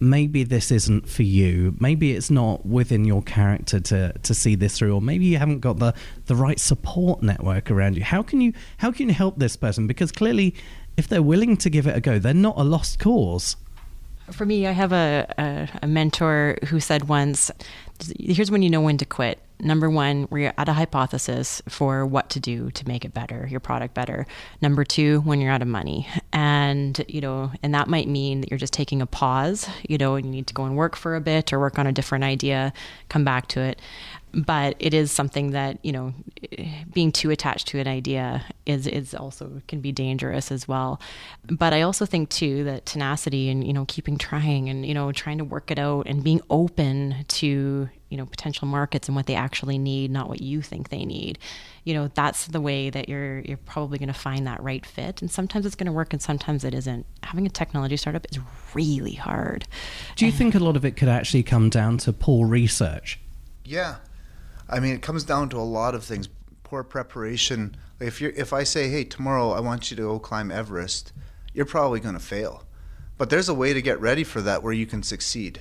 Maybe 0.01 0.45
this 0.45 0.71
isn't 0.71 1.09
for 1.09 1.23
you. 1.23 1.77
Maybe 1.81 2.13
it's 2.13 2.31
not 2.31 2.67
within 2.67 3.05
your 3.05 3.23
character 3.23 3.81
to, 3.81 4.13
to 4.13 4.35
see 4.35 4.55
this 4.55 4.77
through, 4.79 4.95
or 4.95 5.01
maybe 5.01 5.25
you 5.25 5.39
haven't 5.39 5.61
got 5.61 5.79
the, 5.79 5.95
the 6.27 6.35
right 6.35 6.59
support 6.59 7.23
network 7.23 7.71
around 7.71 7.97
you. 7.97 8.03
How 8.03 8.23
can 8.23 8.41
you 8.41 8.53
how 8.79 8.91
can 8.93 9.09
you 9.09 9.15
help 9.15 9.39
this 9.39 9.57
person? 9.57 9.87
Because 9.87 10.13
clearly 10.13 10.55
if 10.97 11.09
they're 11.09 11.23
willing 11.23 11.57
to 11.59 11.71
give 11.71 11.87
it 11.87 11.97
a 11.97 12.01
go, 12.01 12.19
they're 12.19 12.35
not 12.35 12.55
a 12.57 12.65
lost 12.65 12.99
cause. 12.99 13.57
For 14.31 14.47
me, 14.47 14.67
I 14.67 14.73
have 14.73 14.93
a, 14.93 15.27
a, 15.37 15.69
a 15.83 15.87
mentor 15.87 16.57
who 16.69 16.81
said 16.81 17.09
once, 17.09 17.51
here's 18.19 18.51
when 18.51 18.63
you 18.63 18.71
know 18.71 18.81
when 18.81 18.97
to 18.99 19.05
quit. 19.05 19.39
Number 19.61 19.89
one, 19.89 20.27
you're 20.33 20.53
at 20.57 20.69
a 20.69 20.73
hypothesis 20.73 21.63
for 21.69 22.05
what 22.07 22.31
to 22.31 22.41
do 22.41 22.71
to 22.71 22.89
make 22.89 23.05
it 23.05 23.15
better, 23.15 23.47
your 23.51 23.61
product 23.61 23.95
better. 23.95 24.27
Number 24.61 24.83
two, 24.83 25.21
when 25.21 25.41
you're 25.41 25.53
out 25.53 25.63
of 25.63 25.69
money. 25.69 26.09
And, 26.33 27.05
you 27.07 27.21
know, 27.21 27.53
and 27.63 27.75
that 27.75 27.87
might 27.87 28.09
mean 28.09 28.41
that 28.41 28.51
you're 28.51 28.59
just 28.59 28.73
taking 28.73 29.01
a 29.01 29.07
pause, 29.07 29.69
you 29.89 29.99
know, 29.99 30.17
and 30.17 30.27
you 30.27 30.33
need 30.33 30.47
to 30.49 30.55
go 30.55 30.65
and 30.65 30.77
work 30.77 30.97
for 30.97 31.15
a 31.15 31.21
bit 31.21 31.53
or 31.53 31.61
work 31.61 31.79
on 31.79 31.87
a 31.87 31.93
different 31.93 32.25
idea, 32.25 32.73
come 33.09 33.25
back 33.25 33.47
to 33.49 33.61
it 33.61 33.81
but 34.35 34.77
it 34.79 34.93
is 34.95 35.13
something 35.13 35.53
that 35.53 35.79
you 35.83 35.93
know 35.93 36.13
being 36.93 37.13
too 37.13 37.31
attached 37.31 37.69
to 37.69 37.79
an 37.79 37.87
idea 37.87 38.45
is 38.67 38.87
is 38.87 39.15
also 39.15 39.63
can 39.69 39.81
be 39.81 39.93
dangerous 39.93 40.51
as 40.51 40.67
well. 40.67 41.01
But 41.49 41.73
i 41.73 41.83
also 41.83 42.07
think 42.07 42.31
too 42.31 42.65
that 42.65 42.87
tenacity 42.87 43.49
and 43.49 43.67
you 43.67 43.73
know 43.73 43.85
keeping 43.87 44.19
trying 44.19 44.69
and 44.69 44.85
you 44.85 44.95
know 44.95 45.13
trying 45.13 45.39
to 45.39 45.45
work 45.45 45.71
it 45.71 45.79
out 45.79 46.07
and 46.07 46.25
being 46.25 46.41
open 46.51 47.25
to 47.29 47.89
you 48.09 48.17
know 48.17 48.27
potential 48.27 48.67
markets 48.67 49.09
and 49.09 49.17
what 49.17 49.27
they 49.27 49.35
actually 49.35 49.79
need 49.79 50.11
not 50.11 50.29
what 50.29 50.41
you 50.41 50.63
think 50.63 50.89
they 50.89 51.05
need. 51.05 51.39
You 51.85 51.95
know 51.95 52.11
that's 52.15 52.47
the 52.47 52.61
way 52.61 52.91
that 52.91 53.09
you're 53.09 53.41
you're 53.41 53.57
probably 53.59 53.99
going 53.99 54.09
to 54.09 54.15
find 54.15 54.47
that 54.47 54.63
right 54.63 54.85
fit. 54.85 55.23
And 55.23 55.31
sometimes 55.31 55.67
it's 55.67 55.77
going 55.77 55.87
to 55.87 55.93
work 55.93 56.13
and 56.13 56.21
sometimes 56.21 56.65
it 56.65 56.75
isn't. 56.75 57.07
Having 57.23 57.47
a 57.47 57.51
technology 57.51 57.97
startup 57.97 58.27
is 58.31 58.39
really 58.75 59.15
hard. 59.15 59.67
Do 60.17 60.25
you 60.25 60.31
and, 60.31 60.39
think 60.39 60.55
a 60.55 60.59
lot 60.59 60.77
of 60.77 60.85
it 60.85 60.97
could 60.97 61.09
actually 61.09 61.43
come 61.43 61.69
down 61.69 61.99
to 61.99 62.13
poor 62.13 62.47
research? 62.47 63.21
Yeah 63.65 63.97
I 64.69 64.81
mean, 64.81 64.95
it 64.95 65.03
comes 65.03 65.25
down 65.25 65.49
to 65.51 65.59
a 65.59 65.61
lot 65.61 65.95
of 65.95 66.05
things. 66.05 66.29
Poor 66.63 66.83
preparation. 66.83 67.77
If 68.01 68.21
you 68.21 68.33
if 68.37 68.53
I 68.53 68.65
say, 68.65 68.89
"Hey, 68.89 69.05
tomorrow 69.05 69.53
I 69.53 69.61
want 69.61 69.91
you 69.91 69.97
to 69.97 70.03
go 70.03 70.19
climb 70.19 70.51
Everest," 70.51 71.13
you're 71.53 71.67
probably 71.67 72.01
going 72.01 72.15
to 72.15 72.21
fail. 72.21 72.65
But 73.17 73.31
there's 73.31 73.49
a 73.49 73.55
way 73.55 73.73
to 73.73 73.83
get 73.83 74.01
ready 74.01 74.25
for 74.25 74.41
that 74.43 74.63
where 74.63 74.73
you 74.73 74.87
can 74.87 75.03
succeed. 75.03 75.61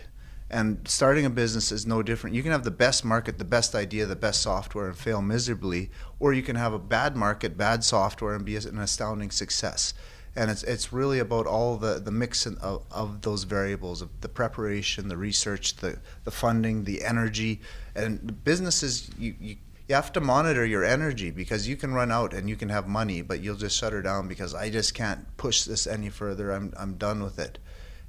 And 0.50 0.88
starting 0.88 1.26
a 1.26 1.30
business 1.30 1.72
is 1.72 1.86
no 1.86 2.04
different. 2.04 2.36
You 2.36 2.44
can 2.44 2.52
have 2.52 2.64
the 2.64 2.72
best 2.72 3.04
market, 3.04 3.38
the 3.38 3.46
best 3.46 3.76
idea, 3.76 4.06
the 4.06 4.16
best 4.16 4.42
software 4.42 4.88
and 4.88 4.98
fail 4.98 5.22
miserably, 5.22 5.90
or 6.20 6.34
you 6.34 6.44
can 6.44 6.56
have 6.56 6.74
a 6.74 6.80
bad 6.80 7.16
market, 7.16 7.58
bad 7.58 7.84
software 7.84 8.36
and 8.36 8.46
be 8.46 8.56
an 8.56 8.78
astounding 8.78 9.32
success 9.32 9.94
and 10.36 10.50
it's 10.50 10.64
it's 10.64 10.92
really 10.92 11.20
about 11.20 11.46
all 11.46 11.78
the 11.78 12.00
the 12.00 12.12
mix 12.12 12.46
of, 12.46 12.84
of 12.92 13.22
those 13.22 13.44
variables 13.44 14.02
of 14.02 14.10
the 14.22 14.30
preparation, 14.30 15.08
the 15.08 15.18
research, 15.18 15.76
the 15.78 16.00
the 16.24 16.32
funding, 16.32 16.86
the 16.86 17.04
energy, 17.04 17.62
and 17.96 18.44
businesses 18.44 19.10
you. 19.18 19.36
you 19.40 19.56
you 19.90 19.96
have 19.96 20.14
to 20.14 20.22
monitor 20.22 20.66
your 20.66 20.86
energy 20.86 21.30
because 21.30 21.68
you 21.68 21.76
can 21.76 21.94
run 21.94 22.10
out 22.10 22.34
and 22.34 22.50
you 22.50 22.56
can 22.56 22.70
have 22.70 22.88
money, 22.88 23.22
but 23.22 23.42
you'll 23.42 23.58
just 23.58 23.78
shut 23.78 23.92
her 23.92 24.02
down 24.02 24.30
because 24.30 24.56
I 24.56 24.70
just 24.70 24.94
can't 24.94 25.26
push 25.36 25.64
this 25.66 25.86
any 25.86 26.10
further. 26.10 26.52
I'm 26.52 26.74
I'm 26.78 26.94
done 26.94 27.22
with 27.22 27.38
it, 27.38 27.60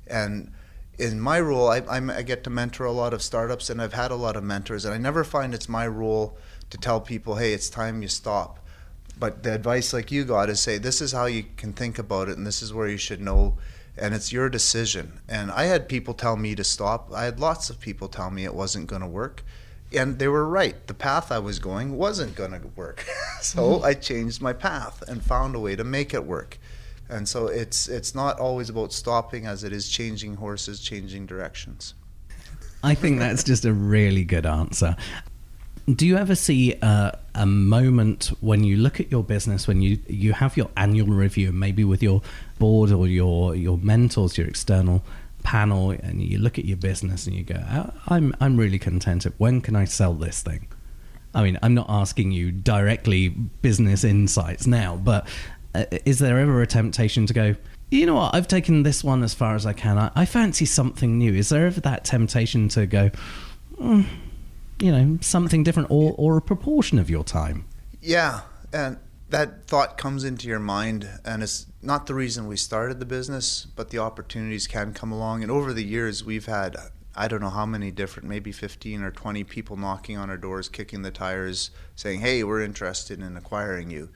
and 0.06 0.52
in 0.96 1.20
my 1.20 1.40
role, 1.40 1.68
I, 1.68 1.82
I 1.88 2.22
get 2.22 2.44
to 2.44 2.50
mentor 2.50 2.84
a 2.84 2.92
lot 2.92 3.12
of 3.12 3.22
startups, 3.22 3.70
and 3.70 3.82
I've 3.82 3.92
had 3.92 4.12
a 4.12 4.16
lot 4.16 4.36
of 4.36 4.44
mentors, 4.44 4.84
and 4.84 4.94
I 4.94 4.98
never 4.98 5.24
find 5.24 5.52
it's 5.52 5.68
my 5.68 5.84
role 5.88 6.38
to 6.70 6.78
tell 6.78 7.00
people, 7.00 7.34
"Hey, 7.34 7.52
it's 7.52 7.68
time 7.68 8.02
you 8.02 8.08
stop." 8.08 8.60
but 9.18 9.42
the 9.42 9.54
advice 9.54 9.92
like 9.92 10.10
you 10.10 10.24
got 10.24 10.50
is 10.50 10.60
say 10.60 10.78
this 10.78 11.00
is 11.00 11.12
how 11.12 11.26
you 11.26 11.44
can 11.56 11.72
think 11.72 11.98
about 11.98 12.28
it 12.28 12.36
and 12.36 12.46
this 12.46 12.62
is 12.62 12.74
where 12.74 12.88
you 12.88 12.96
should 12.96 13.20
know 13.20 13.56
and 13.96 14.14
it's 14.14 14.32
your 14.32 14.48
decision 14.48 15.20
and 15.28 15.50
i 15.52 15.64
had 15.64 15.88
people 15.88 16.14
tell 16.14 16.36
me 16.36 16.54
to 16.54 16.64
stop 16.64 17.12
i 17.14 17.24
had 17.24 17.38
lots 17.38 17.70
of 17.70 17.80
people 17.80 18.08
tell 18.08 18.30
me 18.30 18.44
it 18.44 18.54
wasn't 18.54 18.86
going 18.86 19.02
to 19.02 19.08
work 19.08 19.44
and 19.94 20.18
they 20.18 20.28
were 20.28 20.46
right. 20.48 20.86
The 20.86 20.94
path 20.94 21.30
i 21.32 21.38
was 21.38 21.58
going 21.58 21.96
wasn't 21.96 22.34
going 22.34 22.52
to 22.52 22.68
work. 22.76 23.04
So 23.40 23.62
mm-hmm. 23.62 23.84
i 23.84 23.92
changed 23.92 24.40
my 24.40 24.54
path 24.54 25.02
and 25.06 25.22
found 25.22 25.54
a 25.54 25.60
way 25.60 25.76
to 25.76 25.84
make 25.84 26.14
it 26.14 26.24
work. 26.24 26.58
And 27.10 27.28
so 27.28 27.46
it's 27.46 27.88
it's 27.88 28.14
not 28.14 28.40
always 28.40 28.70
about 28.70 28.92
stopping 28.92 29.46
as 29.46 29.64
it 29.64 29.72
is 29.72 29.88
changing 29.88 30.36
horses 30.36 30.80
changing 30.80 31.26
directions. 31.26 31.94
I 32.82 32.94
think 32.94 33.18
that's 33.18 33.44
just 33.44 33.64
a 33.64 33.72
really 33.72 34.24
good 34.24 34.46
answer. 34.46 34.96
Do 35.86 36.06
you 36.06 36.16
ever 36.16 36.34
see 36.34 36.74
a, 36.80 37.18
a 37.34 37.46
moment 37.46 38.32
when 38.40 38.64
you 38.64 38.78
look 38.78 39.00
at 39.00 39.10
your 39.10 39.22
business, 39.22 39.68
when 39.68 39.82
you, 39.82 39.98
you 40.06 40.32
have 40.32 40.56
your 40.56 40.70
annual 40.76 41.08
review, 41.08 41.52
maybe 41.52 41.84
with 41.84 42.02
your 42.02 42.22
board 42.58 42.90
or 42.90 43.06
your, 43.06 43.54
your 43.54 43.76
mentors, 43.78 44.38
your 44.38 44.46
external 44.46 45.02
panel 45.44 45.90
and 45.92 46.20
you 46.20 46.38
look 46.38 46.58
at 46.58 46.64
your 46.64 46.76
business 46.76 47.26
and 47.26 47.36
you 47.36 47.44
go, 47.44 47.54
"Uh, 47.54 47.90
I'm 48.08 48.34
I'm 48.40 48.56
really 48.56 48.78
contented. 48.80 49.32
When 49.38 49.60
can 49.60 49.76
I 49.76 49.84
sell 49.84 50.14
this 50.14 50.42
thing? 50.42 50.66
I 51.34 51.42
mean, 51.44 51.58
I'm 51.62 51.74
not 51.74 51.86
asking 51.88 52.32
you 52.32 52.50
directly 52.50 53.28
business 53.28 54.02
insights 54.04 54.66
now, 54.66 54.96
but 54.96 55.28
uh, 55.74 55.84
is 56.04 56.18
there 56.18 56.38
ever 56.38 56.62
a 56.62 56.66
temptation 56.66 57.26
to 57.26 57.34
go? 57.34 57.54
You 57.90 58.06
know 58.06 58.14
what? 58.14 58.34
I've 58.34 58.48
taken 58.48 58.82
this 58.82 59.04
one 59.04 59.22
as 59.22 59.34
far 59.34 59.54
as 59.54 59.66
I 59.66 59.72
can. 59.72 59.98
I, 59.98 60.10
I 60.16 60.24
fancy 60.24 60.64
something 60.64 61.18
new. 61.18 61.34
Is 61.34 61.50
there 61.50 61.66
ever 61.66 61.80
that 61.80 62.04
temptation 62.04 62.68
to 62.70 62.86
go, 62.86 63.10
mm, 63.80 64.04
you 64.80 64.92
know, 64.92 65.18
something 65.20 65.62
different, 65.62 65.90
or 65.90 66.14
or 66.16 66.36
a 66.36 66.42
proportion 66.42 66.98
of 66.98 67.10
your 67.10 67.24
time? 67.24 67.66
Yeah, 68.00 68.40
and 68.72 68.96
that 69.30 69.66
thought 69.66 69.98
comes 69.98 70.24
into 70.24 70.48
your 70.48 70.58
mind, 70.58 71.08
and 71.24 71.42
it's 71.42 71.66
not 71.82 72.06
the 72.06 72.14
reason 72.14 72.46
we 72.46 72.56
started 72.56 73.00
the 73.00 73.06
business, 73.06 73.66
but 73.76 73.90
the 73.90 73.98
opportunities 73.98 74.66
can 74.66 74.92
come 74.92 75.12
along. 75.12 75.42
And 75.42 75.50
over 75.50 75.72
the 75.72 75.84
years, 75.84 76.24
we've 76.24 76.46
had 76.46 76.76
I 77.16 77.28
don't 77.28 77.40
know 77.40 77.50
how 77.50 77.66
many 77.66 77.90
different, 77.92 78.28
maybe 78.28 78.50
15 78.50 79.02
or 79.02 79.12
20 79.12 79.44
people 79.44 79.76
knocking 79.76 80.18
on 80.18 80.30
our 80.30 80.36
doors, 80.36 80.68
kicking 80.68 81.02
the 81.02 81.12
tires, 81.12 81.70
saying, 81.94 82.20
"Hey, 82.20 82.42
we're 82.42 82.60
interested 82.60 83.20
in 83.20 83.36
acquiring 83.36 83.90
you." 83.90 84.08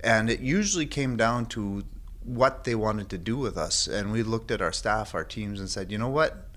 And 0.00 0.28
it 0.28 0.40
usually 0.40 0.86
came 0.86 1.16
down 1.16 1.46
to 1.46 1.84
what 2.24 2.64
they 2.64 2.74
wanted 2.74 3.08
to 3.10 3.18
do 3.18 3.36
with 3.36 3.56
us. 3.56 3.86
And 3.86 4.10
we 4.10 4.22
looked 4.22 4.50
at 4.50 4.60
our 4.60 4.72
staff, 4.72 5.14
our 5.14 5.24
teams, 5.24 5.60
and 5.60 5.70
said, 5.70 5.92
"You 5.92 5.98
know 5.98 6.08
what? 6.08 6.48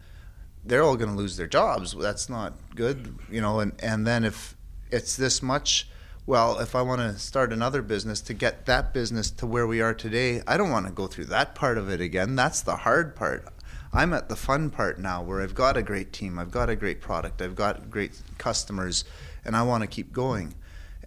They're 0.63 0.81
all 0.81 0.97
going 0.97 1.11
to 1.11 1.15
lose 1.15 1.37
their 1.37 1.47
jobs. 1.47 1.95
That's 1.95 2.29
not 2.29 2.53
good, 2.73 3.19
you 3.29 3.41
know." 3.41 3.59
And 3.59 3.73
and 3.79 4.07
then 4.07 4.23
if 4.23 4.55
it's 4.89 5.15
this 5.15 5.43
much 5.43 5.87
well, 6.27 6.59
if 6.59 6.75
I 6.75 6.81
want 6.81 7.01
to 7.01 7.19
start 7.19 7.53
another 7.53 7.83
business 7.83 8.19
to 8.21 8.33
get 8.33 8.65
that 8.65 8.93
business 8.93 9.29
to 9.31 9.45
where 9.45 9.67
we 9.67 9.79
are 9.79 9.93
today, 9.93 10.41
I 10.47 10.57
don't 10.57 10.71
want 10.71 10.87
to 10.87 10.91
go 10.91 11.05
through 11.05 11.25
that 11.25 11.53
part 11.53 11.77
of 11.77 11.89
it 11.89 12.01
again. 12.01 12.35
That's 12.35 12.61
the 12.61 12.77
hard 12.77 13.15
part. 13.15 13.45
I'm 13.93 14.11
at 14.11 14.27
the 14.27 14.35
fun 14.35 14.71
part 14.71 14.99
now 14.99 15.21
where 15.21 15.41
I've 15.41 15.53
got 15.53 15.77
a 15.77 15.83
great 15.83 16.11
team, 16.11 16.39
I've 16.39 16.51
got 16.51 16.69
a 16.69 16.75
great 16.75 16.99
product, 16.99 17.41
I've 17.41 17.55
got 17.55 17.91
great 17.91 18.19
customers, 18.39 19.05
and 19.45 19.55
I 19.55 19.61
want 19.61 19.83
to 19.83 19.87
keep 19.87 20.11
going. 20.11 20.55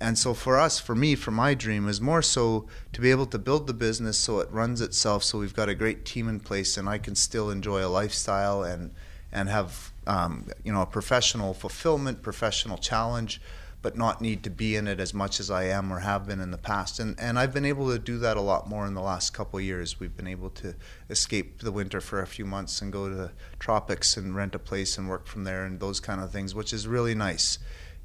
And 0.01 0.17
so 0.17 0.33
for 0.35 0.57
us, 0.57 0.79
for 0.79 0.95
me, 0.95 1.17
for 1.17 1.33
my 1.33 1.55
dream 1.55 1.89
is 1.89 2.01
more 2.01 2.23
so 2.23 2.69
to 2.93 3.01
be 3.01 3.11
able 3.11 3.27
to 3.27 3.39
build 3.39 3.67
the 3.67 3.75
business 3.75 4.17
so 4.17 4.39
it 4.39 4.49
runs 4.53 4.81
itself, 4.81 5.25
so 5.25 5.41
we've 5.41 5.55
got 5.55 5.69
a 5.69 5.75
great 5.75 6.05
team 6.05 6.29
in 6.29 6.39
place, 6.39 6.77
and 6.77 6.89
I 6.89 6.99
can 6.99 7.17
still 7.17 7.51
enjoy 7.51 7.85
a 7.85 7.89
lifestyle 7.91 8.63
and 8.63 8.93
and 9.33 9.49
have 9.49 9.93
um, 10.07 10.47
you 10.63 10.73
know 10.73 10.83
a 10.83 10.87
professional 10.87 11.53
fulfillment, 11.55 12.23
professional 12.23 12.79
challenge 12.79 13.41
but 13.81 13.97
not 13.97 14.21
need 14.21 14.43
to 14.43 14.51
be 14.51 14.75
in 14.75 14.89
it 14.89 14.99
as 14.99 15.15
much 15.15 15.39
as 15.39 15.51
I 15.51 15.65
am 15.65 15.93
or 15.93 16.01
have 16.01 16.27
been 16.27 16.41
in 16.41 16.51
the 16.51 16.59
past. 16.59 16.99
And 16.99 17.19
and 17.19 17.39
I've 17.39 17.55
been 17.55 17.65
able 17.65 17.91
to 17.91 17.99
do 17.99 18.19
that 18.19 18.37
a 18.37 18.41
lot 18.41 18.69
more 18.69 18.87
in 18.87 18.95
the 18.95 19.01
last 19.01 19.31
couple 19.31 19.61
years. 19.61 20.01
We've 20.01 20.17
been 20.17 20.27
able 20.27 20.51
to 20.51 20.75
escape 21.09 21.61
the 21.61 21.73
winter 21.73 22.01
for 22.01 22.21
a 22.21 22.27
few 22.27 22.45
months 22.45 22.83
and 22.83 22.93
go 22.93 23.09
to 23.09 23.15
the 23.15 23.33
tropics 23.59 24.17
and 24.17 24.35
rent 24.35 24.55
a 24.55 24.59
place 24.59 24.99
and 24.99 25.09
work 25.09 25.27
from 25.27 25.45
there 25.45 25.65
and 25.65 25.79
those 25.79 26.01
kind 26.01 26.21
of 26.21 26.33
things, 26.33 26.55
which 26.55 26.73
is 26.73 26.89
really 26.89 27.15
nice. 27.15 27.59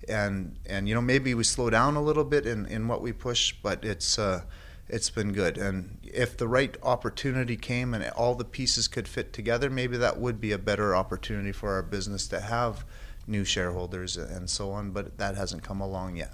And 0.08 0.58
and 0.66 0.88
you 0.88 0.94
know 0.94 1.02
maybe 1.02 1.34
we 1.34 1.44
slow 1.44 1.70
down 1.70 1.96
a 1.96 2.02
little 2.02 2.26
bit 2.26 2.46
in, 2.46 2.66
in 2.68 2.88
what 2.88 3.02
we 3.02 3.12
push, 3.12 3.54
but 3.64 3.84
it's 3.84 4.20
uh, 4.20 4.42
it's 4.90 5.10
been 5.10 5.32
good. 5.32 5.58
And 5.58 5.98
if 6.04 6.38
the 6.38 6.48
right 6.48 6.78
opportunity 6.84 7.58
came 7.58 7.94
and 7.94 8.08
all 8.12 8.36
the 8.36 8.46
pieces 8.46 8.88
could 8.88 9.08
fit 9.08 9.34
together, 9.34 9.70
maybe 9.70 9.98
that 9.98 10.20
would 10.20 10.40
be 10.40 10.52
a 10.52 10.58
better 10.58 10.96
opportunity 10.96 11.52
for 11.52 11.72
our 11.72 11.82
business 11.82 12.28
to 12.28 12.42
have 12.42 12.86
new 13.28 13.46
shareholders 13.46 14.18
and 14.18 14.50
so 14.50 14.72
on, 14.72 14.92
but 14.92 15.18
that 15.18 15.36
hasn't 15.36 15.64
come 15.64 15.82
along 15.82 16.18
yet. 16.18 16.34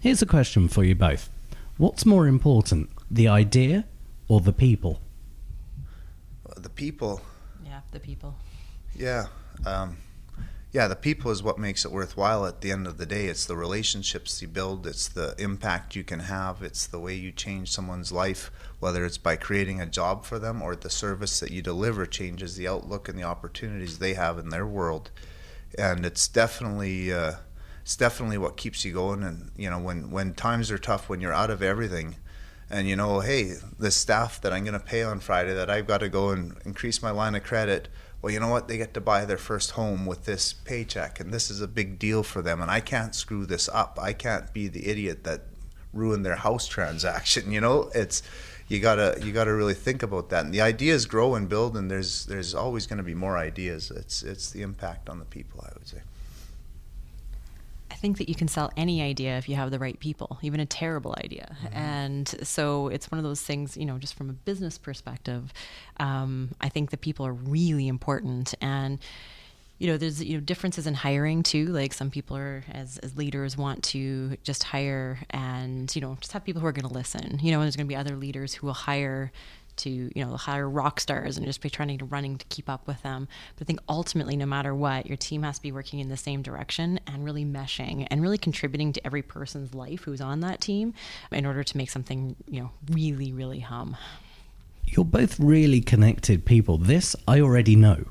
Here's 0.00 0.22
a 0.22 0.26
question 0.26 0.68
for 0.68 0.84
you 0.84 0.94
both 0.94 1.30
What's 1.78 2.04
more 2.04 2.26
important, 2.26 2.90
the 3.10 3.28
idea 3.28 3.86
or 4.28 4.40
the 4.40 4.52
people? 4.52 5.00
The 6.56 6.68
people. 6.68 7.20
Yeah, 7.64 7.80
the 7.92 8.00
people. 8.00 8.36
Yeah. 8.94 9.26
Um, 9.66 9.96
yeah, 10.72 10.88
the 10.88 10.96
people 10.96 11.30
is 11.30 11.42
what 11.42 11.58
makes 11.58 11.84
it 11.84 11.92
worthwhile 11.92 12.46
at 12.46 12.62
the 12.62 12.72
end 12.72 12.86
of 12.86 12.96
the 12.96 13.04
day. 13.04 13.26
It's 13.26 13.44
the 13.44 13.56
relationships 13.56 14.40
you 14.40 14.48
build, 14.48 14.86
it's 14.86 15.06
the 15.06 15.34
impact 15.38 15.94
you 15.94 16.02
can 16.02 16.20
have, 16.20 16.62
it's 16.62 16.86
the 16.86 16.98
way 16.98 17.14
you 17.14 17.30
change 17.30 17.70
someone's 17.70 18.10
life, 18.10 18.50
whether 18.80 19.04
it's 19.04 19.18
by 19.18 19.36
creating 19.36 19.80
a 19.80 19.86
job 19.86 20.24
for 20.24 20.38
them 20.38 20.62
or 20.62 20.74
the 20.74 20.88
service 20.88 21.40
that 21.40 21.50
you 21.50 21.60
deliver 21.60 22.06
changes 22.06 22.56
the 22.56 22.68
outlook 22.68 23.08
and 23.08 23.18
the 23.18 23.22
opportunities 23.22 23.98
they 23.98 24.14
have 24.14 24.38
in 24.38 24.48
their 24.48 24.66
world 24.66 25.10
and 25.78 26.04
it's 26.04 26.28
definitely 26.28 27.12
uh, 27.12 27.32
it's 27.82 27.96
definitely 27.96 28.38
what 28.38 28.56
keeps 28.56 28.84
you 28.84 28.92
going. 28.92 29.22
And 29.22 29.50
you 29.56 29.68
know, 29.70 29.78
when 29.78 30.10
when 30.10 30.34
times 30.34 30.70
are 30.70 30.78
tough, 30.78 31.08
when 31.08 31.20
you're 31.20 31.32
out 31.32 31.50
of 31.50 31.62
everything, 31.62 32.16
and 32.70 32.88
you 32.88 32.96
know, 32.96 33.20
hey, 33.20 33.54
the 33.78 33.90
staff 33.90 34.40
that 34.40 34.52
I'm 34.52 34.64
going 34.64 34.78
to 34.78 34.80
pay 34.80 35.02
on 35.02 35.20
Friday, 35.20 35.54
that 35.54 35.70
I've 35.70 35.86
got 35.86 35.98
to 35.98 36.08
go 36.08 36.30
and 36.30 36.56
increase 36.64 37.02
my 37.02 37.10
line 37.10 37.34
of 37.34 37.42
credit. 37.42 37.88
Well, 38.20 38.32
you 38.32 38.38
know 38.38 38.48
what? 38.48 38.68
They 38.68 38.78
get 38.78 38.94
to 38.94 39.00
buy 39.00 39.24
their 39.24 39.38
first 39.38 39.72
home 39.72 40.06
with 40.06 40.24
this 40.26 40.52
paycheck, 40.52 41.18
and 41.18 41.34
this 41.34 41.50
is 41.50 41.60
a 41.60 41.66
big 41.68 41.98
deal 41.98 42.22
for 42.22 42.40
them. 42.40 42.62
And 42.62 42.70
I 42.70 42.80
can't 42.80 43.14
screw 43.14 43.44
this 43.46 43.68
up. 43.68 43.98
I 44.00 44.12
can't 44.12 44.52
be 44.52 44.68
the 44.68 44.88
idiot 44.88 45.24
that 45.24 45.42
ruined 45.92 46.24
their 46.24 46.36
house 46.36 46.66
transaction. 46.68 47.50
You 47.50 47.60
know, 47.60 47.90
it's 47.94 48.22
you 48.68 48.80
gotta 48.80 49.18
you 49.22 49.32
gotta 49.32 49.52
really 49.54 49.74
think 49.74 50.02
about 50.02 50.30
that. 50.30 50.44
And 50.44 50.54
the 50.54 50.60
ideas 50.60 51.06
grow 51.06 51.34
and 51.34 51.48
build, 51.48 51.76
and 51.76 51.90
there's 51.90 52.26
there's 52.26 52.54
always 52.54 52.86
going 52.86 52.98
to 52.98 53.02
be 53.02 53.14
more 53.14 53.36
ideas. 53.36 53.90
It's 53.90 54.22
it's 54.22 54.50
the 54.50 54.62
impact 54.62 55.08
on 55.08 55.18
the 55.18 55.24
people, 55.24 55.64
I 55.66 55.72
would 55.74 55.86
say. 55.86 56.00
I 57.90 57.94
think 57.94 58.18
that 58.18 58.28
you 58.28 58.34
can 58.34 58.48
sell 58.48 58.72
any 58.76 59.02
idea 59.02 59.36
if 59.36 59.48
you 59.48 59.54
have 59.54 59.70
the 59.70 59.78
right 59.78 59.98
people, 60.00 60.38
even 60.42 60.60
a 60.60 60.66
terrible 60.66 61.14
idea. 61.22 61.54
Mm-hmm. 61.62 61.76
And 61.76 62.28
so 62.42 62.88
it's 62.88 63.10
one 63.10 63.18
of 63.18 63.22
those 63.22 63.42
things, 63.42 63.76
you 63.76 63.84
know, 63.84 63.98
just 63.98 64.14
from 64.14 64.30
a 64.30 64.32
business 64.32 64.78
perspective, 64.78 65.52
um, 66.00 66.50
I 66.60 66.68
think 66.70 66.90
the 66.90 66.96
people 66.96 67.26
are 67.26 67.34
really 67.34 67.86
important. 67.86 68.54
And 68.62 68.98
you 69.82 69.88
know 69.88 69.96
there's 69.96 70.22
you 70.22 70.34
know 70.34 70.40
differences 70.40 70.86
in 70.86 70.94
hiring 70.94 71.42
too 71.42 71.66
like 71.66 71.92
some 71.92 72.08
people 72.08 72.36
are 72.36 72.62
as, 72.70 72.98
as 72.98 73.16
leaders 73.16 73.56
want 73.56 73.82
to 73.82 74.36
just 74.44 74.62
hire 74.62 75.18
and 75.30 75.94
you 75.96 76.00
know 76.00 76.16
just 76.20 76.30
have 76.30 76.44
people 76.44 76.60
who 76.60 76.66
are 76.68 76.72
going 76.72 76.86
to 76.86 76.94
listen 76.94 77.40
you 77.42 77.50
know 77.50 77.58
and 77.58 77.64
there's 77.64 77.74
going 77.74 77.86
to 77.86 77.88
be 77.88 77.96
other 77.96 78.14
leaders 78.14 78.54
who 78.54 78.68
will 78.68 78.74
hire 78.74 79.32
to 79.74 79.90
you 79.90 80.24
know 80.24 80.36
hire 80.36 80.68
rock 80.68 81.00
stars 81.00 81.36
and 81.36 81.46
just 81.46 81.60
be 81.60 81.68
trying 81.68 81.98
to 81.98 82.04
running 82.04 82.38
to 82.38 82.44
keep 82.46 82.68
up 82.68 82.86
with 82.86 83.02
them. 83.02 83.26
But 83.56 83.64
i 83.64 83.66
think 83.66 83.80
ultimately 83.88 84.36
no 84.36 84.46
matter 84.46 84.74
what 84.74 85.06
your 85.06 85.16
team 85.16 85.42
has 85.42 85.56
to 85.56 85.62
be 85.62 85.72
working 85.72 85.98
in 85.98 86.08
the 86.08 86.16
same 86.16 86.42
direction 86.42 87.00
and 87.06 87.24
really 87.24 87.44
meshing 87.44 88.06
and 88.10 88.22
really 88.22 88.38
contributing 88.38 88.92
to 88.92 89.06
every 89.06 89.22
person's 89.22 89.74
life 89.74 90.04
who's 90.04 90.20
on 90.20 90.40
that 90.40 90.60
team 90.60 90.94
in 91.30 91.46
order 91.46 91.64
to 91.64 91.76
make 91.76 91.90
something 91.90 92.36
you 92.48 92.60
know 92.60 92.70
really 92.90 93.32
really 93.32 93.60
hum. 93.60 93.96
You're 94.84 95.06
both 95.06 95.40
really 95.40 95.80
connected 95.80 96.44
people. 96.44 96.76
This 96.76 97.16
I 97.26 97.40
already 97.40 97.76
know 97.76 98.04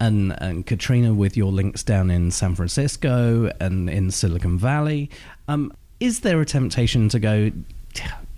and, 0.00 0.40
and 0.40 0.66
Katrina 0.66 1.14
with 1.14 1.36
your 1.36 1.52
links 1.52 1.82
down 1.82 2.10
in 2.10 2.30
San 2.30 2.54
Francisco 2.54 3.50
and 3.60 3.90
in 3.90 4.10
Silicon 4.10 4.58
Valley. 4.58 5.10
Um, 5.48 5.72
is 6.00 6.20
there 6.20 6.40
a 6.40 6.46
temptation 6.46 7.08
to 7.08 7.18
go, 7.18 7.50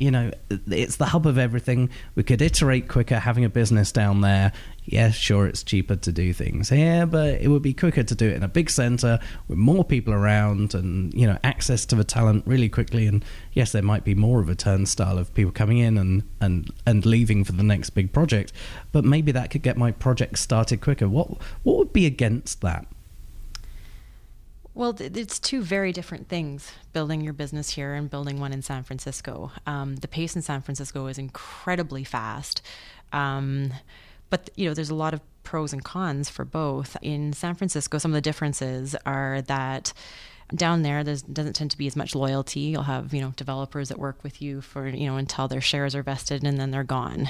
you 0.00 0.10
know, 0.10 0.30
it's 0.66 0.96
the 0.96 1.04
hub 1.04 1.26
of 1.26 1.36
everything. 1.36 1.90
We 2.14 2.22
could 2.22 2.40
iterate 2.40 2.88
quicker 2.88 3.18
having 3.18 3.44
a 3.44 3.50
business 3.50 3.92
down 3.92 4.22
there. 4.22 4.50
Yeah, 4.84 5.10
sure, 5.10 5.46
it's 5.46 5.62
cheaper 5.62 5.94
to 5.94 6.10
do 6.10 6.32
things 6.32 6.70
here, 6.70 7.04
but 7.06 7.40
it 7.40 7.48
would 7.48 7.62
be 7.62 7.74
quicker 7.74 8.02
to 8.02 8.14
do 8.14 8.28
it 8.28 8.36
in 8.36 8.42
a 8.42 8.48
big 8.48 8.70
center 8.70 9.20
with 9.46 9.58
more 9.58 9.84
people 9.84 10.14
around 10.14 10.74
and, 10.74 11.12
you 11.12 11.26
know, 11.26 11.38
access 11.44 11.84
to 11.86 11.96
the 11.96 12.02
talent 12.02 12.44
really 12.46 12.70
quickly. 12.70 13.06
And 13.06 13.22
yes, 13.52 13.72
there 13.72 13.82
might 13.82 14.02
be 14.02 14.14
more 14.14 14.40
of 14.40 14.48
a 14.48 14.54
turnstile 14.54 15.18
of 15.18 15.32
people 15.34 15.52
coming 15.52 15.78
in 15.78 15.98
and, 15.98 16.22
and, 16.40 16.70
and 16.86 17.04
leaving 17.04 17.44
for 17.44 17.52
the 17.52 17.62
next 17.62 17.90
big 17.90 18.10
project, 18.10 18.52
but 18.92 19.04
maybe 19.04 19.32
that 19.32 19.50
could 19.50 19.62
get 19.62 19.76
my 19.76 19.92
project 19.92 20.38
started 20.38 20.80
quicker. 20.80 21.08
What, 21.08 21.28
what 21.62 21.76
would 21.76 21.92
be 21.92 22.06
against 22.06 22.62
that? 22.62 22.86
Well, 24.74 24.94
it's 24.98 25.40
two 25.40 25.62
very 25.62 25.92
different 25.92 26.28
things 26.28 26.72
building 26.92 27.20
your 27.20 27.33
business 27.33 27.70
here 27.70 27.94
and 27.94 28.09
building 28.09 28.38
one 28.38 28.52
in 28.52 28.62
San 28.62 28.85
Francisco. 28.85 29.50
Um, 29.66 29.96
the 29.96 30.09
pace 30.09 30.37
in 30.37 30.42
San 30.42 30.62
Francisco 30.62 31.06
is 31.06 31.18
incredibly 31.18 32.04
fast. 32.04 32.62
Um, 33.12 33.72
but, 34.30 34.48
you 34.54 34.68
know, 34.68 34.74
there's 34.74 34.90
a 34.90 34.94
lot 34.94 35.12
of 35.12 35.20
pros 35.42 35.72
and 35.72 35.85
cons 35.85 36.30
for 36.30 36.44
both. 36.44 36.96
In 37.02 37.33
San 37.33 37.56
Francisco, 37.56 37.98
some 37.98 38.12
of 38.12 38.14
the 38.14 38.20
differences 38.20 38.94
are 39.04 39.42
that 39.42 39.92
down 40.54 40.83
there 40.83 41.04
there 41.04 41.16
doesn't 41.33 41.54
tend 41.54 41.70
to 41.70 41.78
be 41.78 41.87
as 41.87 41.94
much 41.94 42.14
loyalty 42.14 42.61
you'll 42.61 42.83
have 42.83 43.14
you 43.14 43.20
know 43.20 43.33
developers 43.37 43.88
that 43.88 43.98
work 43.98 44.22
with 44.24 44.42
you 44.42 44.61
for 44.61 44.88
you 44.88 45.06
know 45.06 45.16
until 45.16 45.46
their 45.46 45.61
shares 45.61 45.94
are 45.94 46.02
vested 46.02 46.42
and 46.42 46.59
then 46.59 46.72
they're 46.72 46.83
gone 46.83 47.28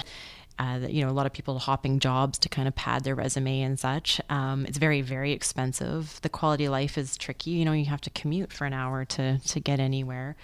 uh, 0.61 0.87
you 0.87 1.03
know, 1.03 1.11
a 1.11 1.16
lot 1.16 1.25
of 1.25 1.33
people 1.33 1.59
hopping 1.59 1.99
jobs 2.01 2.38
to 2.38 2.49
kind 2.51 2.68
of 2.68 2.75
pad 2.75 3.03
their 3.03 3.14
resume 3.14 3.62
and 3.62 3.81
such. 3.81 4.20
Um, 4.29 4.66
it's 4.66 4.77
very, 4.77 5.01
very 5.01 5.33
expensive. 5.33 6.20
The 6.20 6.29
quality 6.29 6.66
of 6.66 6.73
life 6.73 6.99
is 6.99 7.16
tricky. 7.16 7.53
You 7.53 7.64
know, 7.64 7.73
you 7.73 7.87
have 7.87 8.03
to 8.03 8.11
commute 8.11 8.53
for 8.53 8.66
an 8.66 8.75
hour 8.75 9.07
to 9.07 9.38
to 9.38 9.61
get 9.61 9.81
anywhere. 9.81 10.37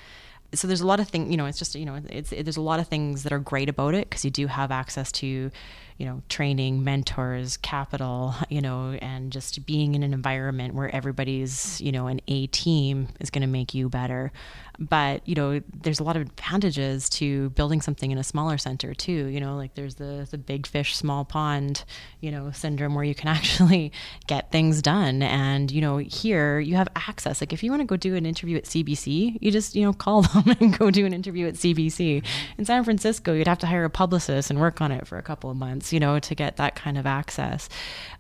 So 0.55 0.67
there's 0.67 0.81
a 0.81 0.87
lot 0.87 1.01
of 1.01 1.09
things. 1.09 1.31
You 1.31 1.37
know, 1.37 1.45
it's 1.45 1.59
just 1.59 1.75
you 1.75 1.85
know, 1.85 2.01
it's 2.09 2.33
it, 2.33 2.45
there's 2.45 2.57
a 2.57 2.63
lot 2.63 2.81
of 2.81 2.89
things 2.89 3.25
that 3.25 3.33
are 3.33 3.39
great 3.39 3.69
about 3.69 3.95
it 3.95 4.09
because 4.09 4.25
you 4.25 4.31
do 4.31 4.47
have 4.47 4.71
access 4.71 5.13
to, 5.13 5.51
you 5.99 6.05
know, 6.05 6.23
training, 6.29 6.85
mentors, 6.85 7.57
capital, 7.57 8.35
you 8.51 8.61
know, 8.61 8.91
and 9.01 9.33
just 9.33 9.65
being 9.65 9.95
in 9.95 10.03
an 10.03 10.13
environment 10.13 10.75
where 10.75 10.95
everybody's, 10.95 11.81
you 11.81 11.91
know, 11.91 12.07
an 12.07 12.21
A 12.29 12.47
team 12.49 13.09
is 13.19 13.31
going 13.31 13.43
to 13.43 13.49
make 13.49 13.73
you 13.75 13.89
better. 13.89 14.31
But, 14.79 15.27
you 15.27 15.35
know, 15.35 15.63
there's 15.73 16.01
a 16.01 16.05
lot 16.05 16.17
of 16.17 16.23
advantages 16.23 17.09
to 17.11 17.51
building 17.51 17.81
something 17.81 18.11
in 18.11 18.19
a 18.19 18.25
smaller 18.25 18.59
center 18.59 18.93
too. 18.93 19.27
You 19.27 19.41
know, 19.41 19.57
like 19.57 19.75
there's 19.75 19.95
the, 19.95 20.29
the 20.31 20.37
big 20.37 20.67
fish, 20.67 20.95
small 20.95 21.25
pond, 21.25 21.85
you 22.21 22.31
know, 22.31 22.51
syndrome 22.51 22.95
where 22.95 23.05
you 23.05 23.15
can 23.15 23.29
actually 23.37 23.93
get 24.27 24.53
things 24.53 24.83
done. 24.83 25.23
And, 25.23 25.71
you 25.71 25.81
know, 25.81 25.97
here 25.97 26.61
you 26.61 26.77
have 26.77 26.89
access. 26.95 27.41
Like 27.41 27.53
if 27.53 27.63
you 27.63 27.71
want 27.71 27.81
to 27.81 27.87
go 27.87 27.97
do 27.97 28.17
an 28.17 28.27
interview 28.27 28.59
at 28.59 28.65
CBC, 28.65 29.39
you 29.41 29.51
just, 29.51 29.75
you 29.75 29.85
know, 29.85 29.93
call 30.07 30.23
them 30.23 30.57
and 30.61 30.79
go 30.79 30.91
do 30.91 31.07
an 31.07 31.15
interview 31.15 31.47
at 31.47 31.55
CBC. 31.55 32.25
In 32.59 32.65
San 32.65 32.85
Francisco, 32.85 33.33
you'd 33.33 33.49
have 33.49 33.59
to 33.59 33.67
hire 33.67 33.85
a 33.85 33.91
publicist 33.91 34.51
and 34.51 34.61
work 34.61 34.81
on 34.81 34.93
it 34.93 35.07
for 35.07 35.17
a 35.17 35.23
couple 35.23 35.51
of 35.51 35.57
months, 35.57 35.86
you 35.93 36.01
know, 36.01 36.19
to 36.19 36.35
get 36.35 36.57
that 36.57 36.75
kind 36.75 36.99
of 36.99 37.07
access. 37.07 37.69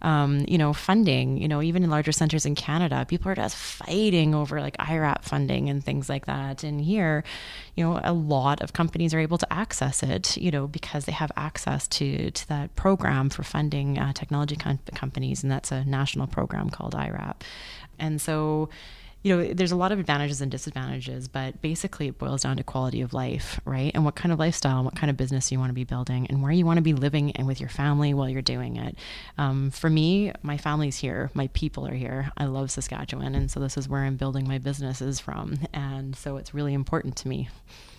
Um, 0.03 0.45
you 0.49 0.59
know, 0.59 0.73
funding, 0.73 1.39
you 1.39 1.49
know, 1.49 1.63
even 1.63 1.83
in 1.83 1.91
larger 1.91 2.13
centers 2.13 2.47
in 2.47 2.55
Canada, 2.55 3.05
people 3.09 3.31
are 3.31 3.35
just 3.35 3.57
fighting 3.57 4.35
over 4.35 4.61
like 4.61 4.77
IRAP 4.79 5.25
funding 5.25 5.69
and 5.69 5.85
things 5.85 6.09
like 6.09 6.27
that. 6.27 6.63
And 6.63 6.81
here, 6.81 7.25
you 7.75 7.85
know, 7.85 8.01
a 8.03 8.13
lot 8.13 8.63
of 8.63 8.73
companies 8.73 9.15
are 9.15 9.21
able 9.21 9.39
to 9.39 9.53
access 9.53 10.03
it, 10.03 10.37
you 10.37 10.51
know, 10.51 10.67
because 10.67 11.05
they 11.05 11.13
have 11.13 11.33
access 11.37 11.89
to, 11.89 12.31
to 12.31 12.49
that 12.49 12.75
program 12.77 13.31
for 13.31 13.43
funding 13.43 13.99
uh, 13.99 14.13
technology 14.13 14.57
com- 14.57 14.79
companies. 14.95 15.43
And 15.43 15.51
that's 15.51 15.73
a 15.73 15.85
national 15.85 16.27
program 16.27 16.71
called 16.71 16.95
IRAP. 16.95 17.43
And 17.99 18.21
so, 18.21 18.69
you 19.27 19.37
know, 19.37 19.53
there's 19.55 19.73
a 19.73 19.77
lot 19.77 19.91
of 19.91 19.99
advantages 19.99 20.41
and 20.41 20.53
disadvantages, 20.53 21.27
but 21.27 21.61
basically 21.61 22.07
it 22.07 22.17
boils 22.17 22.43
down 22.43 22.59
to 22.59 22.63
quality 22.63 23.01
of 23.01 23.13
life, 23.13 23.59
right? 23.65 23.91
And 23.93 24.05
what 24.05 24.15
kind 24.15 24.33
of 24.33 24.39
lifestyle, 24.39 24.85
what 24.85 24.95
kind 24.95 25.11
of 25.11 25.17
business 25.17 25.51
you 25.51 25.59
want 25.59 25.71
to 25.71 25.75
be 25.75 25.83
building, 25.83 26.29
and 26.29 26.45
where 26.45 26.53
you 26.53 26.65
want 26.65 26.77
to 26.77 26.83
be 26.83 26.93
living 26.93 27.33
and 27.33 27.45
with 27.45 27.59
your 27.59 27.69
family 27.69 28.15
while 28.15 28.29
you're 28.29 28.41
doing 28.41 28.77
it. 28.77 28.97
Um, 29.37 29.73
for 29.73 29.91
me, 29.91 30.31
my 30.43 30.57
family's 30.57 30.99
here, 30.99 31.33
my 31.35 31.49
people 31.55 31.89
are 31.89 31.95
here. 31.95 32.31
I 32.37 32.45
love 32.45 32.71
Saskatchewan, 32.71 33.35
and 33.35 33.51
so 33.51 33.59
this 33.59 33.77
is 33.77 33.89
where 33.89 34.05
I'm 34.05 34.15
building 34.15 34.47
my 34.47 34.59
businesses 34.59 35.19
from, 35.19 35.59
and 35.75 36.15
so 36.15 36.37
it's 36.37 36.55
really 36.55 36.73
important 36.73 37.17
to 37.17 37.29
me. 37.29 37.49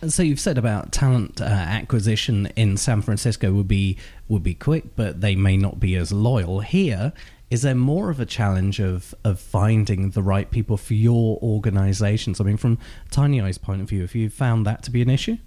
So 0.07 0.23
you've 0.23 0.39
said 0.39 0.57
about 0.57 0.93
talent 0.93 1.41
uh, 1.41 1.43
acquisition 1.43 2.45
in 2.55 2.77
San 2.77 3.01
Francisco 3.01 3.51
would 3.51 3.67
be 3.67 3.97
would 4.29 4.43
be 4.43 4.53
quick, 4.53 4.95
but 4.95 5.19
they 5.19 5.35
may 5.35 5.57
not 5.57 5.79
be 5.79 5.95
as 5.95 6.13
loyal. 6.13 6.61
Here, 6.61 7.11
is 7.49 7.61
there 7.61 7.75
more 7.75 8.09
of 8.09 8.19
a 8.19 8.25
challenge 8.25 8.79
of 8.79 9.15
of 9.23 9.39
finding 9.39 10.11
the 10.11 10.21
right 10.21 10.49
people 10.51 10.77
for 10.77 10.93
your 10.93 11.39
organizations? 11.41 12.41
I 12.41 12.43
mean, 12.43 12.57
from 12.57 12.77
TinyEye's 13.11 13.57
point 13.57 13.81
of 13.81 13.89
view, 13.89 14.01
have 14.01 14.15
you 14.15 14.29
found 14.29 14.65
that 14.65 14.83
to 14.83 14.91
be 14.91 15.01
an 15.01 15.09
issue? 15.09 15.37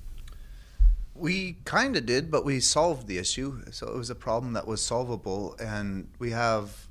We 1.14 1.58
kind 1.64 1.96
of 1.96 2.06
did, 2.06 2.30
but 2.30 2.46
we 2.46 2.60
solved 2.60 3.06
the 3.06 3.18
issue. 3.18 3.62
So 3.70 3.88
it 3.88 3.96
was 3.96 4.08
a 4.08 4.14
problem 4.14 4.54
that 4.54 4.66
was 4.66 4.80
solvable, 4.80 5.54
and 5.60 6.08
we 6.18 6.30
have 6.30 6.88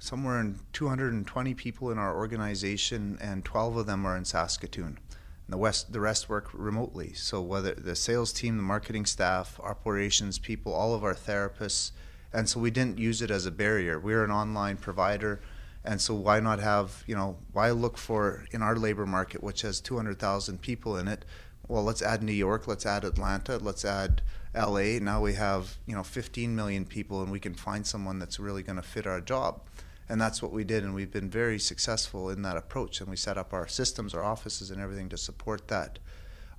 somewhere 0.00 0.40
in 0.40 0.58
220 0.72 1.54
people 1.54 1.90
in 1.92 1.98
our 1.98 2.16
organization, 2.16 3.18
and 3.20 3.44
12 3.44 3.76
of 3.76 3.86
them 3.86 4.04
are 4.04 4.16
in 4.16 4.24
Saskatoon 4.24 4.98
And 5.46 5.52
the 5.52 5.56
west 5.56 5.92
the 5.92 6.00
rest 6.00 6.28
work 6.28 6.50
remotely. 6.52 7.12
So 7.12 7.40
whether 7.40 7.72
the 7.74 7.94
sales 7.94 8.32
team, 8.32 8.56
the 8.56 8.62
marketing 8.64 9.06
staff, 9.06 9.60
operations 9.60 10.40
people, 10.40 10.72
all 10.72 10.92
of 10.92 11.04
our 11.04 11.14
therapists, 11.14 11.92
and 12.32 12.48
so 12.48 12.60
we 12.60 12.70
didn't 12.70 12.98
use 12.98 13.22
it 13.22 13.30
as 13.30 13.46
a 13.46 13.50
barrier. 13.50 13.98
We're 13.98 14.24
an 14.24 14.30
online 14.30 14.76
provider, 14.76 15.40
and 15.84 16.00
so 16.00 16.14
why 16.14 16.40
not 16.40 16.60
have 16.60 17.04
you 17.06 17.14
know 17.14 17.36
why 17.52 17.70
look 17.70 17.98
for 17.98 18.44
in 18.50 18.62
our 18.62 18.76
labor 18.76 19.06
market, 19.06 19.42
which 19.42 19.62
has 19.62 19.80
200,000 19.80 20.60
people 20.60 20.96
in 20.96 21.08
it? 21.08 21.24
Well, 21.66 21.84
let's 21.84 22.02
add 22.02 22.22
New 22.22 22.32
York, 22.32 22.66
let's 22.66 22.86
add 22.86 23.04
Atlanta, 23.04 23.58
let's 23.58 23.84
add 23.84 24.22
LA. 24.54 24.98
Now 25.00 25.20
we 25.20 25.34
have 25.34 25.76
you 25.86 25.94
know 25.94 26.02
15 26.02 26.54
million 26.54 26.84
people, 26.84 27.22
and 27.22 27.30
we 27.30 27.40
can 27.40 27.54
find 27.54 27.86
someone 27.86 28.18
that's 28.18 28.38
really 28.38 28.62
going 28.62 28.76
to 28.76 28.82
fit 28.82 29.06
our 29.06 29.20
job 29.20 29.60
and 30.08 30.20
that's 30.20 30.42
what 30.42 30.52
we 30.52 30.64
did 30.64 30.82
and 30.84 30.94
we've 30.94 31.10
been 31.10 31.28
very 31.28 31.58
successful 31.58 32.30
in 32.30 32.42
that 32.42 32.56
approach 32.56 33.00
and 33.00 33.10
we 33.10 33.16
set 33.16 33.36
up 33.36 33.52
our 33.52 33.68
systems 33.68 34.14
our 34.14 34.24
offices 34.24 34.70
and 34.70 34.80
everything 34.80 35.08
to 35.08 35.16
support 35.16 35.68
that 35.68 35.98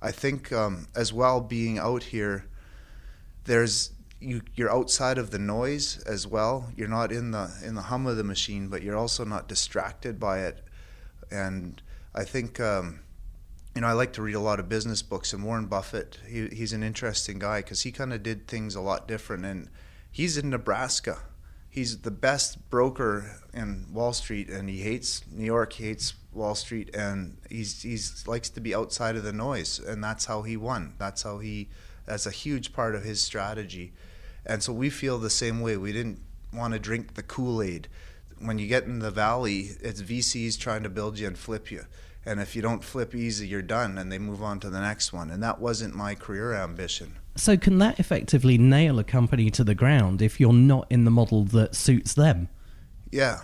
i 0.00 0.10
think 0.10 0.52
um, 0.52 0.86
as 0.94 1.12
well 1.12 1.40
being 1.40 1.78
out 1.78 2.04
here 2.04 2.44
there's 3.44 3.90
you, 4.20 4.42
you're 4.54 4.70
outside 4.70 5.18
of 5.18 5.30
the 5.30 5.38
noise 5.38 6.02
as 6.06 6.26
well 6.26 6.70
you're 6.76 6.88
not 6.88 7.10
in 7.10 7.30
the 7.30 7.50
in 7.64 7.74
the 7.74 7.82
hum 7.82 8.06
of 8.06 8.16
the 8.16 8.24
machine 8.24 8.68
but 8.68 8.82
you're 8.82 8.96
also 8.96 9.24
not 9.24 9.48
distracted 9.48 10.20
by 10.20 10.40
it 10.40 10.62
and 11.30 11.82
i 12.14 12.22
think 12.24 12.60
um, 12.60 13.00
you 13.74 13.82
know, 13.82 13.86
I 13.86 13.92
like 13.92 14.12
to 14.14 14.22
read 14.22 14.34
a 14.34 14.40
lot 14.40 14.58
of 14.58 14.68
business 14.68 15.02
books, 15.02 15.32
and 15.32 15.44
Warren 15.44 15.66
Buffett, 15.66 16.18
he, 16.28 16.48
he's 16.48 16.72
an 16.72 16.82
interesting 16.82 17.38
guy 17.38 17.60
because 17.60 17.82
he 17.82 17.92
kind 17.92 18.12
of 18.12 18.22
did 18.22 18.48
things 18.48 18.74
a 18.74 18.80
lot 18.80 19.06
different. 19.06 19.44
And 19.44 19.68
he's 20.10 20.36
in 20.36 20.50
Nebraska, 20.50 21.18
he's 21.68 21.98
the 21.98 22.10
best 22.10 22.68
broker 22.68 23.40
in 23.54 23.86
Wall 23.92 24.12
Street, 24.12 24.48
and 24.48 24.68
he 24.68 24.80
hates 24.80 25.22
New 25.30 25.44
York. 25.44 25.74
He 25.74 25.84
hates 25.84 26.14
Wall 26.32 26.54
Street, 26.54 26.94
and 26.94 27.38
he's 27.48 27.82
he's 27.82 28.26
likes 28.26 28.50
to 28.50 28.60
be 28.60 28.74
outside 28.74 29.16
of 29.16 29.22
the 29.22 29.32
noise, 29.32 29.78
and 29.78 30.02
that's 30.02 30.24
how 30.24 30.42
he 30.42 30.56
won. 30.56 30.94
That's 30.98 31.22
how 31.22 31.38
he. 31.38 31.68
That's 32.06 32.26
a 32.26 32.32
huge 32.32 32.72
part 32.72 32.96
of 32.96 33.04
his 33.04 33.22
strategy, 33.22 33.92
and 34.46 34.62
so 34.62 34.72
we 34.72 34.90
feel 34.90 35.18
the 35.18 35.30
same 35.30 35.60
way. 35.60 35.76
We 35.76 35.92
didn't 35.92 36.20
want 36.52 36.74
to 36.74 36.80
drink 36.80 37.14
the 37.14 37.22
Kool 37.22 37.62
Aid. 37.62 37.88
When 38.38 38.58
you 38.58 38.66
get 38.66 38.84
in 38.84 39.00
the 39.00 39.10
valley, 39.10 39.70
it's 39.80 40.02
VCs 40.02 40.58
trying 40.58 40.82
to 40.82 40.88
build 40.88 41.18
you 41.18 41.26
and 41.26 41.36
flip 41.36 41.70
you. 41.70 41.84
And 42.24 42.40
if 42.40 42.54
you 42.54 42.62
don't 42.62 42.84
flip 42.84 43.14
easy, 43.14 43.48
you're 43.48 43.62
done, 43.62 43.96
and 43.96 44.12
they 44.12 44.18
move 44.18 44.42
on 44.42 44.60
to 44.60 44.70
the 44.70 44.80
next 44.80 45.12
one. 45.12 45.30
And 45.30 45.42
that 45.42 45.58
wasn't 45.58 45.94
my 45.94 46.14
career 46.14 46.54
ambition. 46.54 47.16
So, 47.36 47.56
can 47.56 47.78
that 47.78 47.98
effectively 47.98 48.58
nail 48.58 48.98
a 48.98 49.04
company 49.04 49.50
to 49.50 49.64
the 49.64 49.74
ground 49.74 50.20
if 50.20 50.38
you're 50.38 50.52
not 50.52 50.86
in 50.90 51.04
the 51.04 51.10
model 51.10 51.44
that 51.44 51.74
suits 51.74 52.12
them? 52.12 52.48
Yeah, 53.10 53.40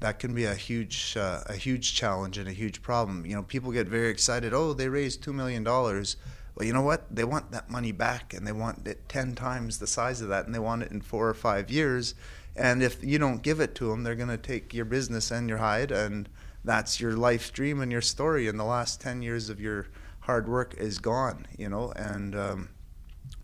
that 0.00 0.18
can 0.18 0.34
be 0.34 0.44
a 0.44 0.54
huge, 0.54 1.16
uh, 1.16 1.42
a 1.46 1.54
huge 1.54 1.94
challenge 1.94 2.38
and 2.38 2.48
a 2.48 2.52
huge 2.52 2.82
problem. 2.82 3.24
You 3.24 3.36
know, 3.36 3.42
people 3.42 3.70
get 3.70 3.86
very 3.86 4.08
excited. 4.08 4.52
Oh, 4.52 4.72
they 4.72 4.88
raised 4.88 5.22
two 5.22 5.32
million 5.32 5.62
dollars. 5.62 6.16
Well, 6.58 6.66
you 6.66 6.72
know 6.72 6.82
what? 6.82 7.14
They 7.14 7.22
want 7.22 7.52
that 7.52 7.70
money 7.70 7.92
back, 7.92 8.34
and 8.34 8.44
they 8.44 8.50
want 8.50 8.88
it 8.88 9.08
ten 9.08 9.36
times 9.36 9.78
the 9.78 9.86
size 9.86 10.20
of 10.20 10.28
that, 10.30 10.46
and 10.46 10.52
they 10.52 10.58
want 10.58 10.82
it 10.82 10.90
in 10.90 11.00
four 11.00 11.28
or 11.28 11.34
five 11.34 11.70
years. 11.70 12.16
And 12.56 12.82
if 12.82 13.04
you 13.04 13.16
don't 13.16 13.44
give 13.44 13.60
it 13.60 13.76
to 13.76 13.90
them, 13.90 14.02
they're 14.02 14.16
going 14.16 14.28
to 14.28 14.36
take 14.36 14.74
your 14.74 14.84
business 14.84 15.30
and 15.30 15.48
your 15.48 15.58
hide, 15.58 15.92
and 15.92 16.28
that's 16.64 17.00
your 17.00 17.12
life 17.12 17.52
dream 17.52 17.80
and 17.80 17.92
your 17.92 18.00
story. 18.00 18.48
And 18.48 18.58
the 18.58 18.64
last 18.64 19.00
ten 19.00 19.22
years 19.22 19.48
of 19.48 19.60
your 19.60 19.86
hard 20.22 20.48
work 20.48 20.74
is 20.74 20.98
gone. 20.98 21.46
You 21.56 21.68
know, 21.68 21.92
and 21.94 22.34
um, 22.34 22.70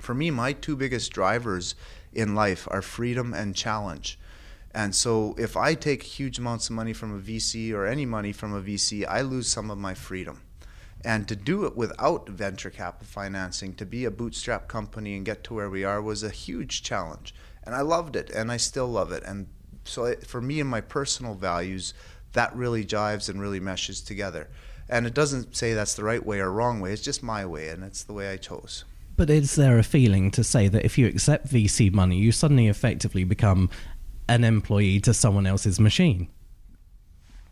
for 0.00 0.14
me, 0.14 0.32
my 0.32 0.52
two 0.52 0.74
biggest 0.74 1.12
drivers 1.12 1.76
in 2.12 2.34
life 2.34 2.66
are 2.72 2.82
freedom 2.82 3.32
and 3.32 3.54
challenge. 3.54 4.18
And 4.74 4.92
so 4.92 5.36
if 5.38 5.56
I 5.56 5.74
take 5.74 6.02
huge 6.02 6.40
amounts 6.40 6.68
of 6.68 6.74
money 6.74 6.92
from 6.92 7.16
a 7.16 7.20
VC 7.20 7.72
or 7.72 7.86
any 7.86 8.06
money 8.06 8.32
from 8.32 8.52
a 8.52 8.60
VC, 8.60 9.06
I 9.08 9.20
lose 9.20 9.46
some 9.46 9.70
of 9.70 9.78
my 9.78 9.94
freedom. 9.94 10.40
And 11.04 11.28
to 11.28 11.36
do 11.36 11.66
it 11.66 11.76
without 11.76 12.28
venture 12.28 12.70
capital 12.70 13.06
financing, 13.06 13.74
to 13.74 13.84
be 13.84 14.04
a 14.04 14.10
bootstrap 14.10 14.68
company 14.68 15.14
and 15.16 15.26
get 15.26 15.44
to 15.44 15.54
where 15.54 15.68
we 15.68 15.84
are 15.84 16.00
was 16.00 16.22
a 16.22 16.30
huge 16.30 16.82
challenge. 16.82 17.34
And 17.62 17.74
I 17.74 17.82
loved 17.82 18.16
it 18.16 18.30
and 18.30 18.50
I 18.50 18.56
still 18.56 18.86
love 18.86 19.12
it. 19.12 19.22
And 19.24 19.48
so 19.84 20.04
it, 20.04 20.26
for 20.26 20.40
me 20.40 20.60
and 20.60 20.68
my 20.68 20.80
personal 20.80 21.34
values, 21.34 21.92
that 22.32 22.54
really 22.56 22.84
jives 22.84 23.28
and 23.28 23.40
really 23.40 23.60
meshes 23.60 24.00
together. 24.00 24.48
And 24.88 25.06
it 25.06 25.14
doesn't 25.14 25.56
say 25.56 25.72
that's 25.72 25.94
the 25.94 26.04
right 26.04 26.24
way 26.24 26.40
or 26.40 26.50
wrong 26.50 26.80
way, 26.80 26.92
it's 26.92 27.02
just 27.02 27.22
my 27.22 27.44
way 27.46 27.68
and 27.68 27.82
it's 27.82 28.04
the 28.04 28.12
way 28.12 28.30
I 28.30 28.36
chose. 28.36 28.84
But 29.16 29.30
is 29.30 29.54
there 29.54 29.78
a 29.78 29.84
feeling 29.84 30.30
to 30.32 30.42
say 30.42 30.68
that 30.68 30.84
if 30.84 30.98
you 30.98 31.06
accept 31.06 31.48
VC 31.48 31.92
money, 31.92 32.16
you 32.16 32.32
suddenly 32.32 32.66
effectively 32.66 33.24
become 33.24 33.70
an 34.28 34.42
employee 34.42 35.00
to 35.00 35.14
someone 35.14 35.46
else's 35.46 35.78
machine? 35.78 36.28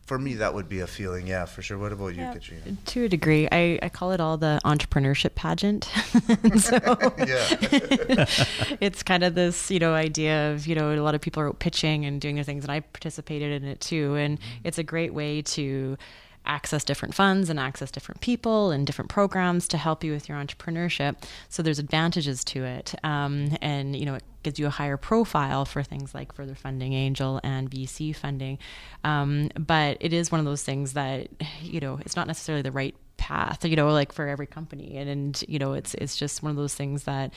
For 0.04 0.18
me, 0.18 0.34
that 0.34 0.52
would 0.52 0.68
be 0.68 0.80
a 0.80 0.86
feeling, 0.86 1.28
yeah, 1.28 1.44
for 1.44 1.62
sure. 1.62 1.78
What 1.78 1.92
about 1.92 2.08
you, 2.08 2.22
yeah, 2.22 2.32
Katrina? 2.32 2.76
To 2.86 3.04
a 3.04 3.08
degree, 3.08 3.48
I, 3.52 3.78
I 3.82 3.88
call 3.88 4.10
it 4.10 4.20
all 4.20 4.36
the 4.36 4.60
entrepreneurship 4.64 5.36
pageant. 5.36 5.84
so 6.58 6.78
it's 8.80 9.04
kind 9.04 9.22
of 9.22 9.36
this, 9.36 9.70
you 9.70 9.78
know, 9.78 9.94
idea 9.94 10.52
of, 10.52 10.66
you 10.66 10.74
know, 10.74 10.92
a 10.92 10.96
lot 10.96 11.14
of 11.14 11.20
people 11.20 11.40
are 11.40 11.52
pitching 11.52 12.04
and 12.04 12.20
doing 12.20 12.34
their 12.34 12.44
things, 12.44 12.64
and 12.64 12.72
I 12.72 12.80
participated 12.80 13.62
in 13.62 13.68
it 13.68 13.80
too. 13.80 14.16
And 14.16 14.40
mm-hmm. 14.40 14.60
it's 14.64 14.78
a 14.78 14.82
great 14.82 15.14
way 15.14 15.40
to 15.42 15.96
access 16.46 16.84
different 16.84 17.14
funds 17.14 17.48
and 17.48 17.58
access 17.58 17.90
different 17.90 18.20
people 18.20 18.70
and 18.70 18.86
different 18.86 19.10
programs 19.10 19.68
to 19.68 19.76
help 19.76 20.02
you 20.02 20.12
with 20.12 20.28
your 20.28 20.38
entrepreneurship. 20.38 21.16
So 21.48 21.62
there's 21.62 21.78
advantages 21.78 22.44
to 22.44 22.64
it, 22.64 22.94
um, 23.04 23.56
and 23.60 23.96
you 23.96 24.06
know 24.06 24.14
it 24.14 24.24
gives 24.42 24.58
you 24.58 24.66
a 24.66 24.70
higher 24.70 24.96
profile 24.96 25.64
for 25.64 25.82
things 25.82 26.14
like 26.14 26.32
further 26.32 26.54
funding, 26.54 26.92
angel, 26.92 27.40
and 27.44 27.70
VC 27.70 28.14
funding. 28.14 28.58
Um, 29.04 29.50
but 29.58 29.98
it 30.00 30.12
is 30.12 30.32
one 30.32 30.40
of 30.40 30.46
those 30.46 30.62
things 30.62 30.94
that 30.94 31.28
you 31.62 31.80
know 31.80 31.98
it's 32.00 32.16
not 32.16 32.26
necessarily 32.26 32.62
the 32.62 32.72
right 32.72 32.94
path, 33.16 33.64
you 33.64 33.76
know, 33.76 33.92
like 33.92 34.12
for 34.12 34.26
every 34.26 34.46
company, 34.46 34.96
and, 34.96 35.08
and 35.08 35.44
you 35.48 35.58
know 35.58 35.74
it's 35.74 35.94
it's 35.94 36.16
just 36.16 36.42
one 36.42 36.50
of 36.50 36.56
those 36.56 36.74
things 36.74 37.04
that 37.04 37.32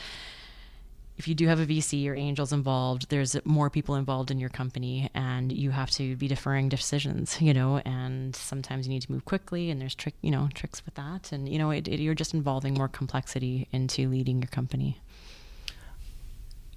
if 1.17 1.27
you 1.27 1.35
do 1.35 1.47
have 1.47 1.59
a 1.59 1.65
VC 1.65 2.07
or 2.07 2.15
angels 2.15 2.51
involved, 2.51 3.09
there's 3.09 3.35
more 3.45 3.69
people 3.69 3.95
involved 3.95 4.31
in 4.31 4.39
your 4.39 4.49
company, 4.49 5.09
and 5.13 5.51
you 5.51 5.71
have 5.71 5.89
to 5.91 6.15
be 6.15 6.27
deferring 6.27 6.69
decisions, 6.69 7.41
you 7.41 7.53
know. 7.53 7.77
And 7.85 8.35
sometimes 8.35 8.87
you 8.87 8.93
need 8.93 9.03
to 9.03 9.11
move 9.11 9.25
quickly, 9.25 9.69
and 9.69 9.79
there's 9.79 9.95
trick, 9.95 10.15
you 10.21 10.31
know, 10.31 10.49
tricks 10.53 10.83
with 10.85 10.95
that, 10.95 11.31
and 11.31 11.47
you 11.47 11.57
know, 11.57 11.71
it, 11.71 11.87
it, 11.87 11.99
you're 11.99 12.15
just 12.15 12.33
involving 12.33 12.73
more 12.73 12.87
complexity 12.87 13.67
into 13.71 14.09
leading 14.09 14.41
your 14.41 14.49
company. 14.49 14.99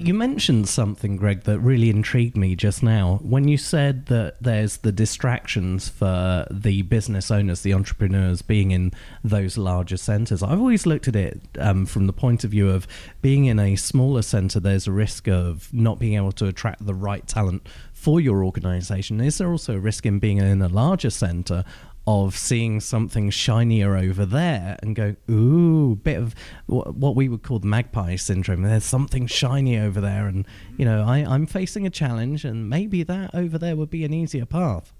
You 0.00 0.14
mentioned 0.14 0.68
something, 0.68 1.16
Greg, 1.16 1.42
that 1.42 1.58
really 1.58 1.90
intrigued 1.90 2.36
me 2.36 2.54
just 2.54 2.84
now. 2.84 3.18
When 3.20 3.48
you 3.48 3.58
said 3.58 4.06
that 4.06 4.40
there's 4.40 4.76
the 4.76 4.92
distractions 4.92 5.88
for 5.88 6.46
the 6.52 6.82
business 6.82 7.32
owners, 7.32 7.62
the 7.62 7.74
entrepreneurs 7.74 8.40
being 8.40 8.70
in 8.70 8.92
those 9.24 9.58
larger 9.58 9.96
centers, 9.96 10.40
I've 10.40 10.60
always 10.60 10.86
looked 10.86 11.08
at 11.08 11.16
it 11.16 11.40
um, 11.58 11.84
from 11.84 12.06
the 12.06 12.12
point 12.12 12.44
of 12.44 12.52
view 12.52 12.70
of 12.70 12.86
being 13.22 13.46
in 13.46 13.58
a 13.58 13.74
smaller 13.74 14.22
center, 14.22 14.60
there's 14.60 14.86
a 14.86 14.92
risk 14.92 15.26
of 15.26 15.68
not 15.74 15.98
being 15.98 16.14
able 16.14 16.30
to 16.32 16.46
attract 16.46 16.86
the 16.86 16.94
right 16.94 17.26
talent 17.26 17.66
for 17.92 18.20
your 18.20 18.44
organization. 18.44 19.20
Is 19.20 19.38
there 19.38 19.50
also 19.50 19.74
a 19.74 19.80
risk 19.80 20.06
in 20.06 20.20
being 20.20 20.38
in 20.38 20.62
a 20.62 20.68
larger 20.68 21.10
center 21.10 21.64
of 22.08 22.38
seeing 22.38 22.80
something 22.80 23.28
shinier 23.28 23.94
over 23.94 24.24
there 24.24 24.78
and 24.82 24.96
go, 24.96 25.14
ooh, 25.30 25.94
bit 25.94 26.16
of 26.16 26.34
what 26.64 27.14
we 27.14 27.28
would 27.28 27.42
call 27.42 27.58
the 27.58 27.66
magpie 27.66 28.16
syndrome. 28.16 28.62
There's 28.62 28.84
something 28.84 29.26
shiny 29.26 29.78
over 29.78 30.00
there, 30.00 30.26
and 30.26 30.46
you 30.78 30.86
know, 30.86 31.04
I, 31.06 31.18
I'm 31.18 31.46
facing 31.46 31.86
a 31.86 31.90
challenge, 31.90 32.46
and 32.46 32.70
maybe 32.70 33.02
that 33.02 33.34
over 33.34 33.58
there 33.58 33.76
would 33.76 33.90
be 33.90 34.06
an 34.06 34.14
easier 34.14 34.46
path. 34.46 34.94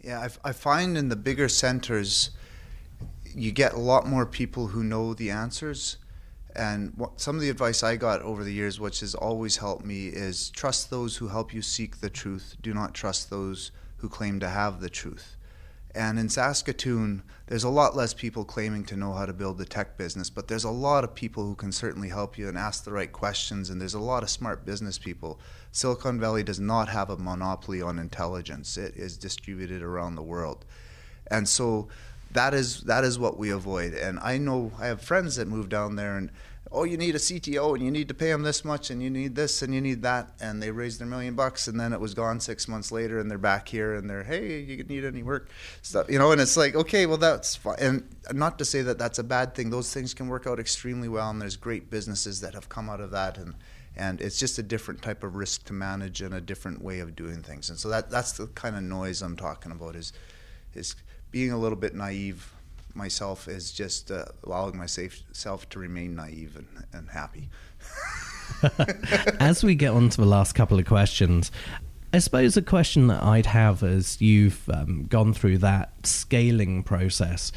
Yeah, 0.00 0.20
I, 0.20 0.50
I 0.50 0.52
find 0.52 0.96
in 0.96 1.08
the 1.08 1.16
bigger 1.16 1.48
centers, 1.48 2.30
you 3.34 3.50
get 3.50 3.72
a 3.72 3.80
lot 3.80 4.06
more 4.06 4.24
people 4.24 4.68
who 4.68 4.84
know 4.84 5.12
the 5.12 5.32
answers. 5.32 5.96
And 6.54 6.92
what, 6.94 7.20
some 7.20 7.34
of 7.34 7.42
the 7.42 7.50
advice 7.50 7.82
I 7.82 7.96
got 7.96 8.22
over 8.22 8.44
the 8.44 8.52
years, 8.52 8.78
which 8.78 9.00
has 9.00 9.16
always 9.16 9.56
helped 9.56 9.84
me, 9.84 10.06
is 10.06 10.50
trust 10.50 10.88
those 10.88 11.16
who 11.16 11.26
help 11.26 11.52
you 11.52 11.62
seek 11.62 12.00
the 12.00 12.10
truth. 12.10 12.56
Do 12.62 12.72
not 12.72 12.94
trust 12.94 13.28
those 13.28 13.72
who 13.96 14.08
claim 14.08 14.38
to 14.38 14.48
have 14.48 14.80
the 14.80 14.88
truth. 14.88 15.36
And 15.94 16.18
in 16.18 16.28
Saskatoon, 16.28 17.22
there's 17.46 17.62
a 17.62 17.68
lot 17.68 17.94
less 17.94 18.12
people 18.14 18.44
claiming 18.44 18.84
to 18.86 18.96
know 18.96 19.12
how 19.12 19.26
to 19.26 19.32
build 19.32 19.58
the 19.58 19.64
tech 19.64 19.96
business, 19.96 20.28
but 20.28 20.48
there's 20.48 20.64
a 20.64 20.70
lot 20.70 21.04
of 21.04 21.14
people 21.14 21.44
who 21.44 21.54
can 21.54 21.70
certainly 21.70 22.08
help 22.08 22.36
you 22.36 22.48
and 22.48 22.58
ask 22.58 22.84
the 22.84 22.92
right 22.92 23.12
questions, 23.12 23.70
and 23.70 23.80
there's 23.80 23.94
a 23.94 24.00
lot 24.00 24.24
of 24.24 24.30
smart 24.30 24.64
business 24.64 24.98
people. 24.98 25.38
Silicon 25.70 26.18
Valley 26.18 26.42
does 26.42 26.58
not 26.58 26.88
have 26.88 27.10
a 27.10 27.16
monopoly 27.16 27.80
on 27.80 27.98
intelligence, 27.98 28.76
it 28.76 28.96
is 28.96 29.16
distributed 29.16 29.82
around 29.82 30.16
the 30.16 30.22
world. 30.22 30.64
And 31.28 31.48
so 31.48 31.88
that 32.32 32.52
is 32.52 32.80
that 32.82 33.04
is 33.04 33.18
what 33.18 33.38
we 33.38 33.50
avoid. 33.50 33.94
And 33.94 34.18
I 34.20 34.38
know 34.38 34.72
I 34.78 34.86
have 34.86 35.00
friends 35.00 35.36
that 35.36 35.48
move 35.48 35.68
down 35.68 35.96
there 35.96 36.16
and 36.16 36.30
oh, 36.74 36.84
you 36.84 36.96
need 36.96 37.14
a 37.14 37.18
CTO 37.18 37.74
and 37.74 37.84
you 37.84 37.90
need 37.90 38.08
to 38.08 38.14
pay 38.14 38.30
them 38.30 38.42
this 38.42 38.64
much 38.64 38.90
and 38.90 39.02
you 39.02 39.08
need 39.08 39.34
this 39.36 39.62
and 39.62 39.72
you 39.72 39.80
need 39.80 40.02
that. 40.02 40.32
And 40.40 40.62
they 40.62 40.70
raised 40.70 41.00
their 41.00 41.06
million 41.06 41.34
bucks 41.34 41.68
and 41.68 41.78
then 41.78 41.92
it 41.92 42.00
was 42.00 42.14
gone 42.14 42.40
six 42.40 42.66
months 42.66 42.90
later 42.90 43.18
and 43.18 43.30
they're 43.30 43.38
back 43.38 43.68
here 43.68 43.94
and 43.94 44.10
they're, 44.10 44.24
hey, 44.24 44.60
you 44.60 44.82
need 44.84 45.04
any 45.04 45.22
work 45.22 45.48
stuff, 45.82 46.10
you 46.10 46.18
know, 46.18 46.32
and 46.32 46.40
it's 46.40 46.56
like, 46.56 46.74
okay, 46.74 47.06
well, 47.06 47.16
that's 47.16 47.54
fine. 47.54 47.76
And 47.78 48.16
not 48.32 48.58
to 48.58 48.64
say 48.64 48.82
that 48.82 48.98
that's 48.98 49.18
a 49.18 49.24
bad 49.24 49.54
thing. 49.54 49.70
Those 49.70 49.94
things 49.94 50.14
can 50.14 50.26
work 50.26 50.46
out 50.46 50.58
extremely 50.58 51.08
well 51.08 51.30
and 51.30 51.40
there's 51.40 51.56
great 51.56 51.90
businesses 51.90 52.40
that 52.40 52.54
have 52.54 52.68
come 52.68 52.90
out 52.90 53.00
of 53.00 53.12
that. 53.12 53.38
And, 53.38 53.54
and 53.96 54.20
it's 54.20 54.38
just 54.38 54.58
a 54.58 54.62
different 54.62 55.00
type 55.00 55.22
of 55.22 55.36
risk 55.36 55.64
to 55.66 55.72
manage 55.72 56.20
and 56.22 56.34
a 56.34 56.40
different 56.40 56.82
way 56.82 56.98
of 56.98 57.14
doing 57.14 57.42
things. 57.42 57.70
And 57.70 57.78
so 57.78 57.88
that, 57.90 58.10
that's 58.10 58.32
the 58.32 58.48
kind 58.48 58.74
of 58.74 58.82
noise 58.82 59.22
I'm 59.22 59.36
talking 59.36 59.70
about 59.70 59.94
is, 59.94 60.12
is 60.74 60.96
being 61.30 61.52
a 61.52 61.58
little 61.58 61.78
bit 61.78 61.94
naive 61.94 62.53
myself 62.94 63.48
is 63.48 63.72
just 63.72 64.10
uh, 64.10 64.24
allowing 64.44 64.76
myself 64.76 65.68
to 65.70 65.78
remain 65.78 66.14
naive 66.14 66.56
and, 66.56 66.86
and 66.92 67.08
happy. 67.10 67.48
As 69.40 69.64
we 69.64 69.74
get 69.74 69.92
on 69.92 70.08
to 70.10 70.16
the 70.16 70.26
last 70.26 70.54
couple 70.54 70.78
of 70.78 70.86
questions, 70.86 71.50
I 72.12 72.18
suppose 72.18 72.56
a 72.56 72.62
question 72.62 73.08
that 73.08 73.24
I'd 73.24 73.46
have 73.46 73.82
as 73.82 74.20
you've 74.20 74.68
um, 74.70 75.06
gone 75.06 75.34
through 75.34 75.58
that 75.58 76.06
scaling 76.06 76.84
process, 76.84 77.50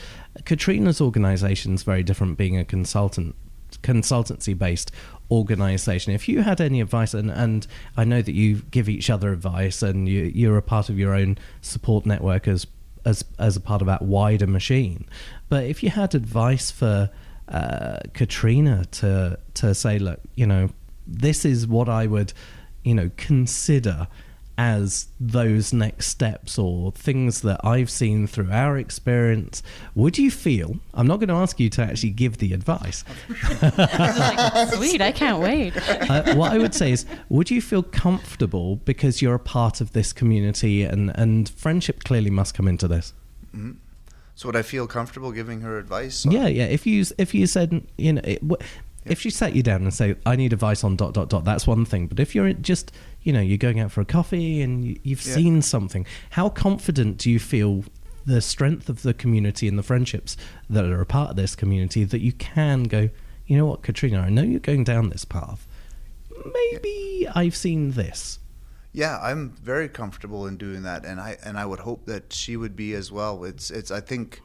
Katrina's 0.46 1.00
organization 1.00 1.76
is 1.76 1.84
very 1.84 2.02
different 2.02 2.38
being 2.38 2.58
a 2.58 2.66
consultant 2.66 3.36
consultancy 3.84 4.58
based 4.58 4.92
organization 5.30 6.14
if 6.14 6.30
you 6.30 6.42
had 6.42 6.62
any 6.62 6.80
advice 6.80 7.14
and, 7.14 7.30
and 7.30 7.68
i 7.98 8.04
know 8.06 8.22
that 8.22 8.32
you 8.32 8.62
give 8.72 8.88
each 8.88 9.10
other 9.10 9.34
advice 9.34 9.84
and 9.84 10.08
you, 10.08 10.24
you're 10.34 10.58
a 10.58 10.62
part 10.62 10.88
of 10.88 10.98
your 10.98 11.14
own 11.14 11.38
support 11.62 12.06
network 12.06 12.48
as 12.48 12.66
as 13.08 13.24
as 13.40 13.56
a 13.56 13.62
part 13.62 13.82
of 13.82 13.88
that 13.88 14.02
wider 14.02 14.48
machine. 14.48 15.06
But 15.50 15.64
if 15.64 15.82
you 15.82 15.90
had 15.90 16.14
advice 16.14 16.70
for 16.72 17.10
uh, 17.48 18.00
Katrina 18.14 18.86
to 19.00 19.40
to 19.56 19.74
say, 19.74 19.98
look, 19.98 20.20
you 20.36 20.46
know, 20.46 20.70
this 21.08 21.46
is 21.46 21.66
what 21.66 21.88
I 21.88 22.06
would, 22.06 22.34
you 22.84 22.94
know, 22.94 23.10
consider 23.16 24.08
as 24.58 25.08
those 25.20 25.72
next 25.72 26.08
steps 26.08 26.58
or 26.58 26.92
things 26.92 27.42
that 27.42 27.60
I've 27.64 27.90
seen 27.90 28.26
through 28.26 28.52
our 28.52 28.78
experience, 28.78 29.62
would 29.94 30.18
you 30.18 30.32
feel? 30.32 30.78
I'm 30.94 31.06
not 31.06 31.18
going 31.18 31.30
to 31.30 31.36
ask 31.36 31.60
you 31.60 31.70
to 31.72 31.84
actually 31.84 32.10
give 32.10 32.38
the 32.38 32.54
advice. 32.54 33.04
like, 33.62 34.70
Sweet, 34.74 35.02
I 35.02 35.12
can't 35.12 35.42
wait. 35.42 35.78
uh, 36.10 36.36
what 36.36 36.52
I 36.52 36.58
would 36.58 36.74
say 36.74 36.92
is, 36.92 37.06
would 37.30 37.52
you 37.52 37.62
feel 37.62 37.84
comfortable 37.84 38.78
because 38.78 39.22
you're 39.22 39.36
a 39.36 39.40
part 39.40 39.80
of 39.80 39.94
this 39.94 40.12
community 40.12 40.84
and, 40.84 41.12
and 41.16 41.50
friendship 41.50 42.04
clearly 42.04 42.32
must 42.32 42.56
come 42.56 42.68
into 42.68 42.88
this? 42.88 43.14
Mm-hmm. 43.56 43.74
So 44.34 44.48
would 44.48 44.56
I 44.56 44.62
feel 44.62 44.86
comfortable 44.86 45.32
giving 45.32 45.62
her 45.62 45.80
advice? 45.80 46.26
Or? 46.26 46.32
Yeah, 46.32 46.48
yeah. 46.48 46.66
If 46.66 46.86
you 46.86 47.04
if 47.18 47.34
you 47.34 47.48
said 47.48 47.88
you 47.98 48.14
know. 48.14 48.22
It, 48.24 48.42
if 49.10 49.20
she 49.22 49.30
sat 49.30 49.56
you 49.56 49.64
down 49.64 49.84
and 49.84 49.94
say, 49.94 50.16
"I 50.26 50.36
need 50.36 50.54
advice 50.54 50.84
on 50.84 50.96
dot 50.96 51.14
dot 51.14 51.30
dot," 51.30 51.46
that's 51.46 51.66
one 51.66 51.86
thing. 51.86 52.08
But 52.08 52.20
if 52.20 52.36
you're 52.36 52.54
just, 52.54 52.92
you 53.28 53.34
know, 53.34 53.42
you're 53.42 53.58
going 53.58 53.82
out 53.82 53.92
for 53.92 54.00
a 54.00 54.06
coffee 54.06 54.62
and 54.62 54.86
you, 54.86 55.16
have 55.18 55.26
yeah. 55.26 55.36
seen 55.36 55.62
something, 55.62 56.06
how 56.30 56.48
confident 56.48 57.18
do 57.18 57.30
you 57.30 57.40
feel 57.40 57.84
the 58.26 58.40
strength 58.40 58.88
of 58.88 59.02
the 59.02 59.14
community 59.14 59.68
and 59.68 59.78
the 59.78 59.84
friendships 59.84 60.38
that 60.70 60.86
are 60.86 61.02
a 61.02 61.06
part 61.06 61.32
of 61.32 61.36
this 61.36 61.54
community 61.54 62.06
that 62.06 62.22
you 62.22 62.32
can 62.32 62.84
go, 62.84 63.10
you 63.46 63.58
know 63.58 63.66
what, 63.66 63.82
Katrina, 63.82 64.22
I 64.22 64.30
know 64.30 64.44
you're 64.44 64.62
going 64.62 64.86
down 64.86 65.10
this 65.10 65.26
path. 65.26 65.68
Maybe 66.32 67.20
yeah. 67.24 67.34
I've 67.36 67.56
seen 67.58 67.92
this. 67.92 68.40
Yeah, 68.94 69.20
I'm 69.20 69.50
very 69.62 69.90
comfortable 69.90 70.48
in 70.48 70.56
doing 70.56 70.84
that, 70.84 71.04
and 71.06 71.20
I 71.20 71.38
and 71.44 71.60
I 71.60 71.66
would 71.66 71.80
hope 71.80 72.06
that 72.06 72.32
she 72.32 72.56
would 72.56 72.78
be 72.78 72.94
as 72.94 73.12
well. 73.12 73.44
It's 73.44 73.70
it's 73.70 73.92
I 73.92 74.00
think 74.00 74.42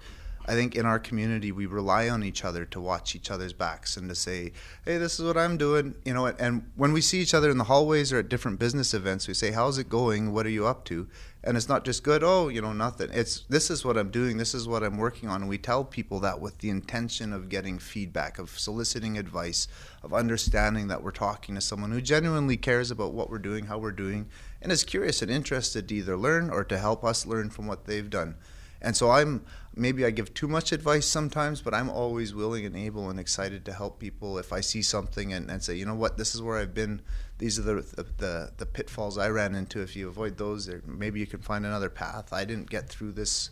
I 0.46 0.54
think 0.54 0.74
in 0.74 0.86
our 0.86 0.98
community 0.98 1.52
we 1.52 1.66
rely 1.66 2.08
on 2.08 2.24
each 2.24 2.44
other 2.44 2.64
to 2.66 2.80
watch 2.80 3.14
each 3.14 3.30
other's 3.30 3.52
backs 3.52 3.96
and 3.96 4.08
to 4.08 4.14
say, 4.14 4.52
"Hey, 4.84 4.98
this 4.98 5.20
is 5.20 5.24
what 5.24 5.36
I'm 5.36 5.56
doing," 5.56 5.94
you 6.04 6.14
know. 6.14 6.26
And 6.26 6.70
when 6.74 6.92
we 6.92 7.00
see 7.00 7.20
each 7.20 7.34
other 7.34 7.50
in 7.50 7.58
the 7.58 7.64
hallways 7.64 8.12
or 8.12 8.18
at 8.18 8.28
different 8.28 8.58
business 8.58 8.92
events, 8.92 9.28
we 9.28 9.34
say, 9.34 9.52
"How's 9.52 9.78
it 9.78 9.88
going? 9.88 10.32
What 10.32 10.46
are 10.46 10.50
you 10.50 10.66
up 10.66 10.84
to?" 10.86 11.08
And 11.44 11.56
it's 11.56 11.68
not 11.68 11.84
just 11.84 12.04
good. 12.04 12.22
Oh, 12.22 12.48
you 12.48 12.60
know, 12.60 12.72
nothing. 12.72 13.10
It's 13.12 13.44
this 13.48 13.70
is 13.70 13.84
what 13.84 13.96
I'm 13.96 14.10
doing. 14.10 14.36
This 14.36 14.54
is 14.54 14.68
what 14.68 14.82
I'm 14.82 14.96
working 14.96 15.28
on. 15.28 15.42
And 15.42 15.48
we 15.48 15.58
tell 15.58 15.84
people 15.84 16.20
that 16.20 16.40
with 16.40 16.58
the 16.58 16.70
intention 16.70 17.32
of 17.32 17.48
getting 17.48 17.78
feedback, 17.78 18.38
of 18.38 18.58
soliciting 18.58 19.18
advice, 19.18 19.66
of 20.02 20.12
understanding 20.12 20.88
that 20.88 21.02
we're 21.02 21.10
talking 21.10 21.54
to 21.56 21.60
someone 21.60 21.90
who 21.90 22.00
genuinely 22.00 22.56
cares 22.56 22.90
about 22.90 23.12
what 23.12 23.30
we're 23.30 23.38
doing, 23.38 23.66
how 23.66 23.78
we're 23.78 23.90
doing, 23.92 24.28
and 24.60 24.70
is 24.70 24.84
curious 24.84 25.22
and 25.22 25.30
interested 25.30 25.88
to 25.88 25.94
either 25.94 26.16
learn 26.16 26.50
or 26.50 26.64
to 26.64 26.78
help 26.78 27.04
us 27.04 27.26
learn 27.26 27.50
from 27.50 27.66
what 27.66 27.86
they've 27.86 28.10
done. 28.10 28.36
And 28.82 28.96
so 28.96 29.10
I'm 29.10 29.44
maybe 29.74 30.04
I 30.04 30.10
give 30.10 30.34
too 30.34 30.48
much 30.48 30.72
advice 30.72 31.06
sometimes, 31.06 31.62
but 31.62 31.72
I'm 31.72 31.88
always 31.88 32.34
willing 32.34 32.66
and 32.66 32.76
able 32.76 33.08
and 33.08 33.18
excited 33.18 33.64
to 33.64 33.72
help 33.72 33.98
people 33.98 34.36
if 34.38 34.52
I 34.52 34.60
see 34.60 34.82
something 34.82 35.32
and, 35.32 35.50
and 35.50 35.62
say, 35.62 35.74
you 35.74 35.86
know 35.86 35.94
what, 35.94 36.18
this 36.18 36.34
is 36.34 36.42
where 36.42 36.58
I've 36.58 36.74
been. 36.74 37.00
These 37.38 37.58
are 37.58 37.62
the, 37.62 38.04
the, 38.18 38.52
the, 38.58 38.66
pitfalls 38.66 39.16
I 39.18 39.28
ran 39.30 39.54
into. 39.54 39.80
If 39.80 39.96
you 39.96 40.08
avoid 40.08 40.36
those, 40.36 40.70
maybe 40.84 41.20
you 41.20 41.26
can 41.26 41.40
find 41.40 41.64
another 41.64 41.88
path. 41.88 42.32
I 42.32 42.44
didn't 42.44 42.70
get 42.70 42.88
through 42.88 43.12
this 43.12 43.50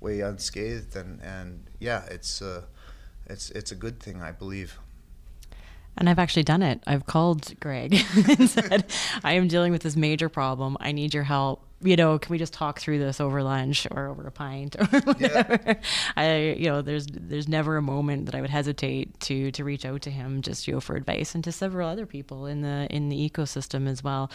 way 0.00 0.20
unscathed, 0.20 0.96
and, 0.96 1.20
and 1.22 1.64
yeah, 1.78 2.04
it's, 2.10 2.40
uh, 2.40 2.62
it's, 3.26 3.50
it's 3.50 3.70
a 3.70 3.76
good 3.76 4.00
thing, 4.00 4.22
I 4.22 4.32
believe. 4.32 4.78
And 5.96 6.08
I've 6.08 6.18
actually 6.18 6.44
done 6.44 6.62
it. 6.62 6.82
I've 6.86 7.06
called 7.06 7.58
Greg 7.60 7.92
and 8.38 8.48
said, 8.48 8.86
I 9.24 9.32
am 9.34 9.48
dealing 9.48 9.72
with 9.72 9.82
this 9.82 9.96
major 9.96 10.28
problem. 10.28 10.76
I 10.80 10.92
need 10.92 11.12
your 11.12 11.24
help 11.24 11.67
you 11.80 11.94
know, 11.94 12.18
can 12.18 12.32
we 12.32 12.38
just 12.38 12.52
talk 12.52 12.80
through 12.80 12.98
this 12.98 13.20
over 13.20 13.42
lunch 13.42 13.86
or 13.90 14.08
over 14.08 14.26
a 14.26 14.32
pint 14.32 14.74
or 14.78 14.84
whatever? 15.00 15.60
Yeah. 15.64 15.74
I, 16.16 16.56
you 16.58 16.66
know, 16.66 16.82
there's 16.82 17.06
there's 17.06 17.46
never 17.46 17.76
a 17.76 17.82
moment 17.82 18.26
that 18.26 18.34
I 18.34 18.40
would 18.40 18.50
hesitate 18.50 19.20
to 19.20 19.52
to 19.52 19.64
reach 19.64 19.84
out 19.84 20.02
to 20.02 20.10
him 20.10 20.42
just 20.42 20.66
you 20.66 20.74
know 20.74 20.80
for 20.80 20.96
advice 20.96 21.34
and 21.34 21.44
to 21.44 21.52
several 21.52 21.88
other 21.88 22.06
people 22.06 22.46
in 22.46 22.62
the 22.62 22.88
in 22.90 23.08
the 23.08 23.30
ecosystem 23.30 23.88
as 23.88 24.02
well. 24.02 24.30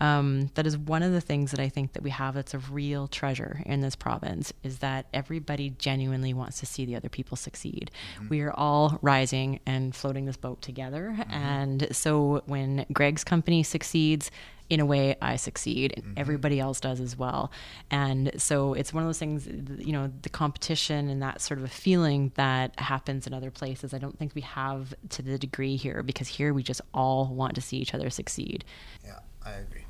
Um, 0.00 0.50
that 0.54 0.66
is 0.66 0.78
one 0.78 1.02
of 1.02 1.12
the 1.12 1.20
things 1.20 1.50
that 1.50 1.60
I 1.60 1.68
think 1.68 1.92
that 1.92 2.02
we 2.02 2.10
have 2.10 2.34
that's 2.34 2.54
a 2.54 2.58
real 2.58 3.08
treasure 3.08 3.60
in 3.66 3.80
this 3.80 3.96
province 3.96 4.52
is 4.62 4.78
that 4.78 5.06
everybody 5.12 5.70
genuinely 5.70 6.32
wants 6.32 6.60
to 6.60 6.66
see 6.66 6.84
the 6.84 6.94
other 6.94 7.08
people 7.08 7.36
succeed. 7.36 7.90
Mm-hmm. 8.14 8.28
We 8.28 8.40
are 8.42 8.52
all 8.52 8.98
rising 9.02 9.60
and 9.66 9.94
floating 9.94 10.24
this 10.24 10.36
boat 10.36 10.62
together, 10.62 11.16
mm-hmm. 11.18 11.32
and 11.32 11.88
so 11.94 12.42
when 12.46 12.86
Greg's 12.92 13.24
company 13.24 13.62
succeeds 13.62 14.30
in 14.70 14.80
a 14.80 14.86
way 14.86 15.16
I 15.22 15.36
succeed 15.36 15.94
and 15.96 16.04
mm-hmm. 16.04 16.14
everybody 16.16 16.60
else 16.60 16.80
does 16.80 17.00
as 17.00 17.16
well. 17.16 17.50
And 17.90 18.30
so 18.36 18.74
it's 18.74 18.92
one 18.92 19.02
of 19.02 19.08
those 19.08 19.18
things, 19.18 19.46
you 19.46 19.92
know, 19.92 20.12
the 20.22 20.28
competition 20.28 21.08
and 21.08 21.22
that 21.22 21.40
sort 21.40 21.58
of 21.58 21.64
a 21.64 21.68
feeling 21.68 22.32
that 22.34 22.78
happens 22.78 23.26
in 23.26 23.32
other 23.32 23.50
places. 23.50 23.94
I 23.94 23.98
don't 23.98 24.18
think 24.18 24.34
we 24.34 24.42
have 24.42 24.94
to 25.10 25.22
the 25.22 25.38
degree 25.38 25.76
here 25.76 26.02
because 26.02 26.28
here 26.28 26.52
we 26.52 26.62
just 26.62 26.80
all 26.92 27.26
want 27.26 27.54
to 27.54 27.60
see 27.60 27.78
each 27.78 27.94
other 27.94 28.10
succeed. 28.10 28.64
Yeah, 29.04 29.20
I 29.44 29.52
agree. 29.52 29.84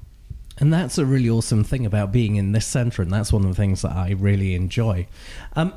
And 0.61 0.73
that's 0.73 0.99
a 0.99 1.07
really 1.07 1.31
awesome 1.31 1.63
thing 1.63 1.87
about 1.87 2.11
being 2.11 2.35
in 2.35 2.51
this 2.51 2.67
center, 2.67 3.03
and 3.03 3.13
that's 3.13 3.33
one 3.33 3.45
of 3.45 3.49
the 3.49 3.55
things 3.55 3.83
that 3.83 3.93
I 3.93 4.11
really 4.19 4.57
enjoy. 4.57 5.07
Um, 5.55 5.73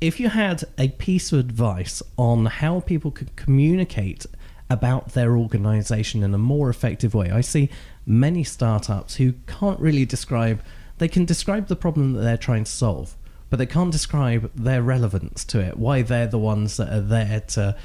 if 0.00 0.20
you 0.20 0.28
had 0.28 0.62
a 0.78 0.88
piece 0.88 1.32
of 1.32 1.40
advice 1.40 2.00
on 2.16 2.46
how 2.46 2.80
people 2.80 3.10
could 3.10 3.34
communicate 3.34 4.26
about 4.70 5.14
their 5.14 5.36
organization 5.36 6.22
in 6.22 6.32
a 6.32 6.38
more 6.38 6.70
effective 6.70 7.12
way. 7.12 7.30
I 7.30 7.40
see 7.40 7.68
many 8.10 8.42
startups 8.42 9.16
who 9.16 9.32
can't 9.46 9.78
really 9.78 10.04
describe, 10.04 10.62
they 10.98 11.08
can 11.08 11.24
describe 11.24 11.68
the 11.68 11.76
problem 11.76 12.12
that 12.12 12.22
they're 12.22 12.36
trying 12.36 12.64
to 12.64 12.70
solve, 12.70 13.16
but 13.48 13.58
they 13.58 13.66
can't 13.66 13.92
describe 13.92 14.50
their 14.54 14.82
relevance 14.82 15.44
to 15.44 15.60
it, 15.60 15.76
why 15.76 16.02
they're 16.02 16.26
the 16.26 16.38
ones 16.38 16.76
that 16.76 16.92
are 16.92 17.00
there 17.00 17.40
to 17.40 17.76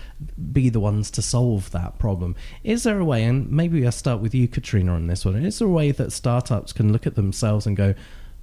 be 0.51 0.69
the 0.69 0.79
ones 0.79 1.11
to 1.11 1.21
solve 1.21 1.69
that 1.71 1.99
problem. 1.99 2.35
Is 2.63 2.83
there 2.83 2.99
a 2.99 3.05
way, 3.05 3.23
and 3.23 3.51
maybe 3.51 3.85
I'll 3.85 3.91
start 3.91 4.19
with 4.19 4.33
you, 4.33 4.47
Katrina, 4.47 4.93
on 4.93 5.07
this 5.07 5.25
one, 5.25 5.35
is 5.35 5.59
there 5.59 5.67
a 5.67 5.71
way 5.71 5.91
that 5.91 6.11
startups 6.11 6.73
can 6.73 6.91
look 6.91 7.05
at 7.05 7.15
themselves 7.15 7.67
and 7.67 7.77
go, 7.77 7.93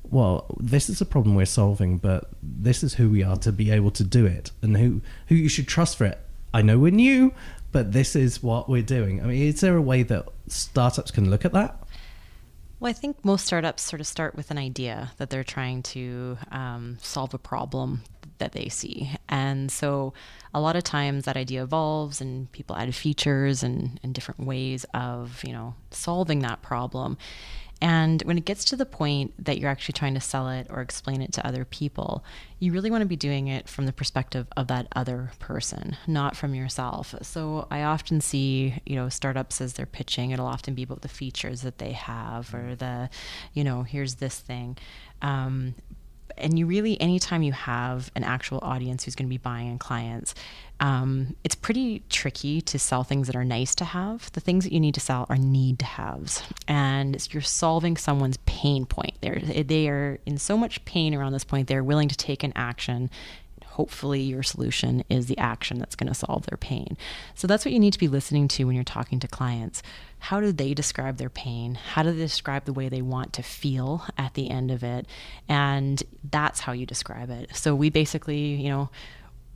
well, 0.04 0.54
this 0.60 0.88
is 0.88 1.00
a 1.00 1.06
problem 1.06 1.34
we're 1.34 1.46
solving, 1.46 1.98
but 1.98 2.30
this 2.42 2.84
is 2.84 2.94
who 2.94 3.10
we 3.10 3.24
are 3.24 3.36
to 3.38 3.50
be 3.50 3.70
able 3.70 3.90
to 3.92 4.04
do 4.04 4.24
it 4.24 4.52
and 4.62 4.76
who, 4.76 5.00
who 5.28 5.34
you 5.34 5.48
should 5.48 5.66
trust 5.66 5.96
for 5.96 6.04
it. 6.04 6.20
I 6.54 6.62
know 6.62 6.78
we're 6.78 6.92
new, 6.92 7.32
but 7.70 7.92
this 7.92 8.14
is 8.14 8.42
what 8.42 8.68
we're 8.68 8.82
doing. 8.82 9.22
I 9.22 9.26
mean, 9.26 9.42
is 9.42 9.60
there 9.60 9.76
a 9.76 9.82
way 9.82 10.02
that 10.04 10.26
startups 10.48 11.10
can 11.10 11.30
look 11.30 11.44
at 11.44 11.52
that? 11.52 11.82
Well, 12.78 12.90
I 12.90 12.92
think 12.92 13.24
most 13.24 13.46
startups 13.46 13.82
sort 13.82 14.00
of 14.00 14.06
start 14.06 14.34
with 14.34 14.50
an 14.50 14.58
idea 14.58 15.12
that 15.18 15.30
they're 15.30 15.44
trying 15.44 15.82
to 15.84 16.36
um, 16.50 16.98
solve 17.00 17.32
a 17.32 17.38
problem 17.38 18.02
that 18.38 18.52
they 18.52 18.68
see. 18.68 19.12
And 19.28 19.70
so 19.70 20.14
a 20.52 20.60
lot 20.60 20.74
of 20.74 20.82
times 20.82 21.24
that 21.24 21.36
idea 21.36 21.62
evolves 21.62 22.20
and 22.20 22.50
people 22.50 22.76
add 22.76 22.92
features 22.92 23.62
and, 23.62 24.00
and 24.02 24.12
different 24.12 24.40
ways 24.40 24.84
of, 24.94 25.42
you 25.44 25.52
know, 25.52 25.74
solving 25.92 26.40
that 26.40 26.60
problem. 26.60 27.18
And 27.82 28.22
when 28.22 28.38
it 28.38 28.44
gets 28.44 28.64
to 28.66 28.76
the 28.76 28.86
point 28.86 29.34
that 29.44 29.58
you're 29.58 29.68
actually 29.68 29.94
trying 29.94 30.14
to 30.14 30.20
sell 30.20 30.48
it 30.48 30.68
or 30.70 30.80
explain 30.80 31.20
it 31.20 31.32
to 31.32 31.44
other 31.44 31.64
people, 31.64 32.24
you 32.60 32.72
really 32.72 32.92
want 32.92 33.02
to 33.02 33.08
be 33.08 33.16
doing 33.16 33.48
it 33.48 33.68
from 33.68 33.86
the 33.86 33.92
perspective 33.92 34.46
of 34.56 34.68
that 34.68 34.86
other 34.94 35.32
person, 35.40 35.96
not 36.06 36.36
from 36.36 36.54
yourself. 36.54 37.12
So 37.22 37.66
I 37.72 37.82
often 37.82 38.20
see, 38.20 38.80
you 38.86 38.94
know, 38.94 39.08
startups 39.08 39.60
as 39.60 39.72
they're 39.72 39.84
pitching, 39.84 40.30
it'll 40.30 40.46
often 40.46 40.74
be 40.74 40.84
about 40.84 41.02
the 41.02 41.08
features 41.08 41.62
that 41.62 41.78
they 41.78 41.90
have 41.90 42.54
or 42.54 42.76
the, 42.76 43.10
you 43.52 43.64
know, 43.64 43.82
here's 43.82 44.14
this 44.14 44.38
thing. 44.38 44.78
Um, 45.20 45.74
and 46.38 46.58
you 46.58 46.66
really 46.66 47.00
anytime 47.00 47.42
you 47.42 47.52
have 47.52 48.10
an 48.14 48.24
actual 48.24 48.58
audience 48.62 49.04
who's 49.04 49.14
going 49.14 49.26
to 49.26 49.30
be 49.30 49.38
buying 49.38 49.68
and 49.68 49.80
clients 49.80 50.34
um, 50.82 51.36
it's 51.44 51.54
pretty 51.54 52.02
tricky 52.08 52.60
to 52.62 52.76
sell 52.76 53.04
things 53.04 53.28
that 53.28 53.36
are 53.36 53.44
nice 53.44 53.76
to 53.76 53.84
have. 53.84 54.32
The 54.32 54.40
things 54.40 54.64
that 54.64 54.72
you 54.72 54.80
need 54.80 54.94
to 54.94 55.00
sell 55.00 55.26
are 55.28 55.36
need 55.36 55.78
to 55.78 55.84
haves. 55.84 56.42
And 56.66 57.24
you're 57.30 57.40
solving 57.40 57.96
someone's 57.96 58.38
pain 58.46 58.84
point. 58.84 59.14
They're 59.20 59.38
they 59.38 59.88
are 59.88 60.18
in 60.26 60.38
so 60.38 60.58
much 60.58 60.84
pain 60.84 61.14
around 61.14 61.32
this 61.32 61.44
point 61.44 61.68
they're 61.68 61.84
willing 61.84 62.08
to 62.08 62.16
take 62.16 62.42
an 62.42 62.52
action 62.56 63.10
hopefully 63.72 64.20
your 64.20 64.42
solution 64.42 65.02
is 65.08 65.26
the 65.26 65.38
action 65.38 65.78
that's 65.78 65.96
going 65.96 66.08
to 66.08 66.14
solve 66.14 66.44
their 66.46 66.58
pain. 66.58 66.96
So 67.34 67.46
that's 67.46 67.64
what 67.64 67.72
you 67.72 67.80
need 67.80 67.94
to 67.94 67.98
be 67.98 68.08
listening 68.08 68.46
to 68.48 68.64
when 68.64 68.74
you're 68.74 68.84
talking 68.84 69.18
to 69.20 69.28
clients. 69.28 69.82
How 70.18 70.40
do 70.40 70.52
they 70.52 70.74
describe 70.74 71.16
their 71.16 71.30
pain? 71.30 71.76
How 71.76 72.02
do 72.02 72.12
they 72.12 72.18
describe 72.18 72.66
the 72.66 72.74
way 72.74 72.90
they 72.90 73.00
want 73.00 73.32
to 73.32 73.42
feel 73.42 74.04
at 74.18 74.34
the 74.34 74.50
end 74.50 74.70
of 74.70 74.82
it? 74.82 75.06
And 75.48 76.02
that's 76.30 76.60
how 76.60 76.72
you 76.72 76.84
describe 76.84 77.30
it. 77.30 77.56
So 77.56 77.74
we 77.74 77.88
basically, 77.88 78.40
you 78.40 78.68
know, 78.68 78.90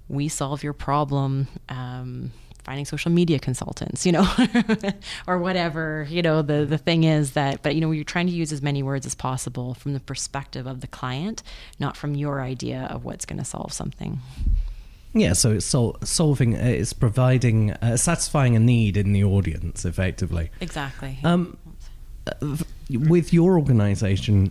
we 0.09 0.29
solve 0.29 0.63
your 0.63 0.73
problem. 0.73 1.49
Um, 1.69 2.33
finding 2.67 2.85
social 2.85 3.13
media 3.13 3.39
consultants, 3.39 4.05
you 4.05 4.11
know, 4.11 4.29
or 5.29 5.39
whatever, 5.39 6.05
you 6.11 6.21
know, 6.21 6.43
the, 6.43 6.67
the 6.67 6.77
thing 6.77 7.05
is 7.05 7.33
that, 7.33 7.63
but, 7.63 7.77
you 7.77 7.81
know, 7.81 7.93
you're 7.93 8.03
trying 8.03 8.27
to 8.27 8.33
use 8.33 8.51
as 8.51 8.61
many 8.61 8.83
words 8.83 9.07
as 9.07 9.15
possible 9.15 9.75
from 9.75 9.93
the 9.93 10.01
perspective 10.01 10.67
of 10.67 10.81
the 10.81 10.89
client, 10.89 11.45
not 11.79 11.97
from 11.97 12.17
your 12.17 12.41
idea 12.41 12.89
of 12.91 13.05
what's 13.05 13.25
going 13.25 13.39
to 13.39 13.45
solve 13.45 13.73
something. 13.73 14.19
Yeah, 15.15 15.33
so 15.33 15.53
it's 15.53 15.65
sol- 15.65 15.97
solving, 16.03 16.57
uh, 16.57 16.65
it's 16.65 16.93
providing, 16.93 17.71
uh, 17.71 17.97
satisfying 17.97 18.57
a 18.57 18.61
need 18.61 18.97
in 18.97 19.13
the 19.13 19.23
audience, 19.23 19.85
effectively. 19.85 20.51
Exactly. 20.61 21.19
Um, 21.23 21.57
uh, 22.27 22.57
with 22.91 23.33
your 23.33 23.59
organization, 23.59 24.51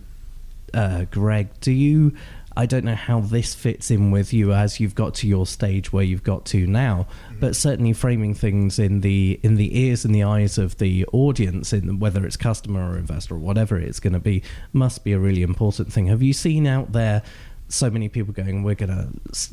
uh, 0.72 1.04
Greg, 1.10 1.48
do 1.60 1.70
you 1.70 2.16
I 2.56 2.64
don't 2.64 2.84
know 2.84 2.94
how 2.94 3.20
this 3.20 3.54
fits 3.54 3.90
in 3.90 4.10
with 4.10 4.32
you 4.32 4.52
as 4.52 4.80
you've 4.80 4.94
got 4.94 5.14
to 5.16 5.26
your 5.26 5.46
stage 5.46 5.92
where 5.92 6.02
you've 6.02 6.22
got 6.22 6.46
to 6.46 6.66
now, 6.66 7.06
mm-hmm. 7.26 7.40
but 7.40 7.54
certainly 7.54 7.92
framing 7.92 8.32
things 8.32 8.78
in 8.78 9.02
the 9.02 9.38
in 9.42 9.56
the 9.56 9.78
ears 9.78 10.04
and 10.04 10.14
the 10.14 10.22
eyes 10.22 10.56
of 10.56 10.78
the 10.78 11.04
audience, 11.12 11.72
in 11.72 11.98
whether 11.98 12.24
it's 12.24 12.36
customer 12.36 12.92
or 12.92 12.96
investor 12.96 13.34
or 13.34 13.38
whatever 13.38 13.78
it's 13.78 14.00
going 14.00 14.14
to 14.14 14.18
be, 14.18 14.42
must 14.72 15.04
be 15.04 15.12
a 15.12 15.18
really 15.18 15.42
important 15.42 15.92
thing. 15.92 16.06
Have 16.06 16.22
you 16.22 16.32
seen 16.32 16.66
out 16.66 16.92
there 16.92 17.22
so 17.68 17.90
many 17.90 18.08
people 18.08 18.32
going, 18.32 18.62
"We're 18.62 18.74
going 18.74 18.90
to 18.90 19.08
s- 19.30 19.52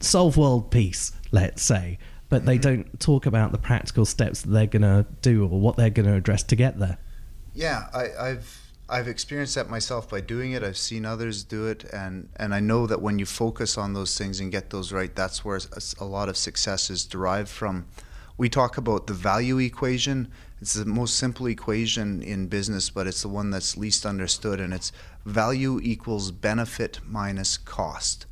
solve 0.00 0.36
world 0.36 0.70
peace," 0.70 1.12
let's 1.32 1.62
say, 1.62 1.98
but 2.28 2.44
they 2.44 2.58
mm-hmm. 2.58 2.82
don't 2.82 3.00
talk 3.00 3.24
about 3.24 3.52
the 3.52 3.58
practical 3.58 4.04
steps 4.04 4.42
that 4.42 4.50
they're 4.50 4.66
going 4.66 4.82
to 4.82 5.06
do 5.22 5.44
or 5.44 5.60
what 5.60 5.76
they're 5.76 5.88
going 5.88 6.08
to 6.08 6.14
address 6.14 6.42
to 6.42 6.56
get 6.56 6.78
there? 6.78 6.98
Yeah, 7.54 7.86
I, 7.94 8.08
I've 8.20 8.63
I've 8.88 9.08
experienced 9.08 9.54
that 9.54 9.70
myself 9.70 10.10
by 10.10 10.20
doing 10.20 10.52
it. 10.52 10.62
I've 10.62 10.76
seen 10.76 11.06
others 11.06 11.42
do 11.42 11.66
it, 11.66 11.84
and 11.84 12.28
and 12.36 12.54
I 12.54 12.60
know 12.60 12.86
that 12.86 13.00
when 13.00 13.18
you 13.18 13.24
focus 13.24 13.78
on 13.78 13.94
those 13.94 14.18
things 14.18 14.40
and 14.40 14.52
get 14.52 14.70
those 14.70 14.92
right, 14.92 15.14
that's 15.14 15.42
where 15.42 15.58
a, 15.98 16.04
lot 16.04 16.28
of 16.28 16.36
success 16.36 16.90
is 16.90 17.06
derived 17.06 17.48
from. 17.48 17.86
We 18.36 18.50
talk 18.50 18.76
about 18.76 19.06
the 19.06 19.14
value 19.14 19.58
equation. 19.58 20.28
It's 20.60 20.74
the 20.74 20.84
most 20.84 21.16
simple 21.16 21.46
equation 21.46 22.22
in 22.22 22.48
business, 22.48 22.90
but 22.90 23.06
it's 23.06 23.22
the 23.22 23.28
one 23.28 23.50
that's 23.50 23.76
least 23.78 24.04
understood, 24.04 24.60
and 24.60 24.74
it's 24.74 24.92
value 25.24 25.80
equals 25.82 26.30
benefit 26.30 27.00
minus 27.06 27.56
cost. 27.56 28.26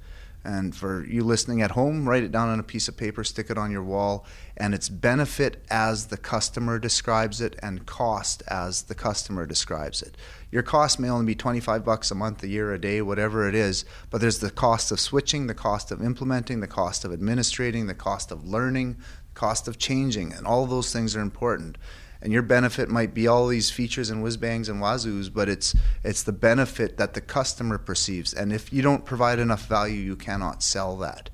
And 0.45 0.75
for 0.75 1.07
you 1.07 1.23
listening 1.25 1.63
at 1.63 1.71
home, 1.71 2.09
write 2.09 2.25
it 2.25 2.33
down 2.33 2.49
on 2.49 2.59
a 2.59 2.65
piece 2.65 2.89
of 2.89 2.97
paper, 2.97 3.23
stick 3.23 3.49
it 3.49 3.57
on 3.57 3.71
your 3.71 3.85
wall, 3.85 4.27
and 4.63 4.75
it's 4.75 4.89
benefit 4.89 5.61
as 5.71 6.07
the 6.07 6.17
customer 6.17 6.79
describes 6.79 7.41
it 7.41 7.59
and 7.61 7.85
cost 7.85 8.45
as 8.47 8.83
the 8.83 8.95
customer 8.95 9.45
describes 9.45 10.03
it. 10.03 10.17
Your 10.53 10.63
cost 10.63 11.01
may 11.01 11.11
only 11.11 11.27
be 11.27 11.35
25 11.35 11.85
bucks 11.85 12.13
a 12.13 12.15
month, 12.15 12.45
a 12.45 12.49
year, 12.49 12.73
a 12.73 12.81
day, 12.81 13.03
whatever 13.03 13.49
it 13.49 13.57
is, 13.57 13.85
but 14.09 14.21
there's 14.21 14.39
the 14.39 14.53
cost 14.53 14.93
of 14.93 15.01
switching, 15.01 15.49
the 15.49 15.53
cost 15.53 15.91
of 15.91 16.01
implementing, 16.01 16.61
the 16.61 16.69
cost 16.69 17.05
of 17.05 17.11
administrating, 17.11 17.89
the 17.89 17.95
cost 17.95 18.31
of 18.31 18.47
learning, 18.47 18.99
the 19.35 19.41
cost 19.41 19.67
of 19.67 19.79
changing, 19.79 20.33
and 20.33 20.47
all 20.47 20.65
those 20.67 20.93
things 20.93 21.17
are 21.17 21.21
important 21.21 21.77
and 22.23 22.33
your 22.33 22.43
benefit 22.43 22.89
might 22.89 23.13
be 23.13 23.27
all 23.27 23.49
these 23.49 23.71
features 23.71 24.09
and 24.09 24.23
whiz 24.23 24.37
bangs 24.37 24.69
and 24.69 24.81
wazoos, 24.81 25.33
but 25.33 25.49
it's 25.49 25.75
it's 26.05 26.23
the 26.23 26.33
benefit 26.33 26.97
that 26.97 27.15
the 27.15 27.21
customer 27.21 27.79
perceives. 27.79 28.33
And 28.33 28.53
if 28.53 28.73
you 28.73 28.81
don't 28.81 29.05
provide 29.05 29.41
enough 29.41 29.67
value, 29.67 30.01
you 30.01 30.15
cannot 30.15 30.63
sell 30.63 30.97
that. 30.99 31.31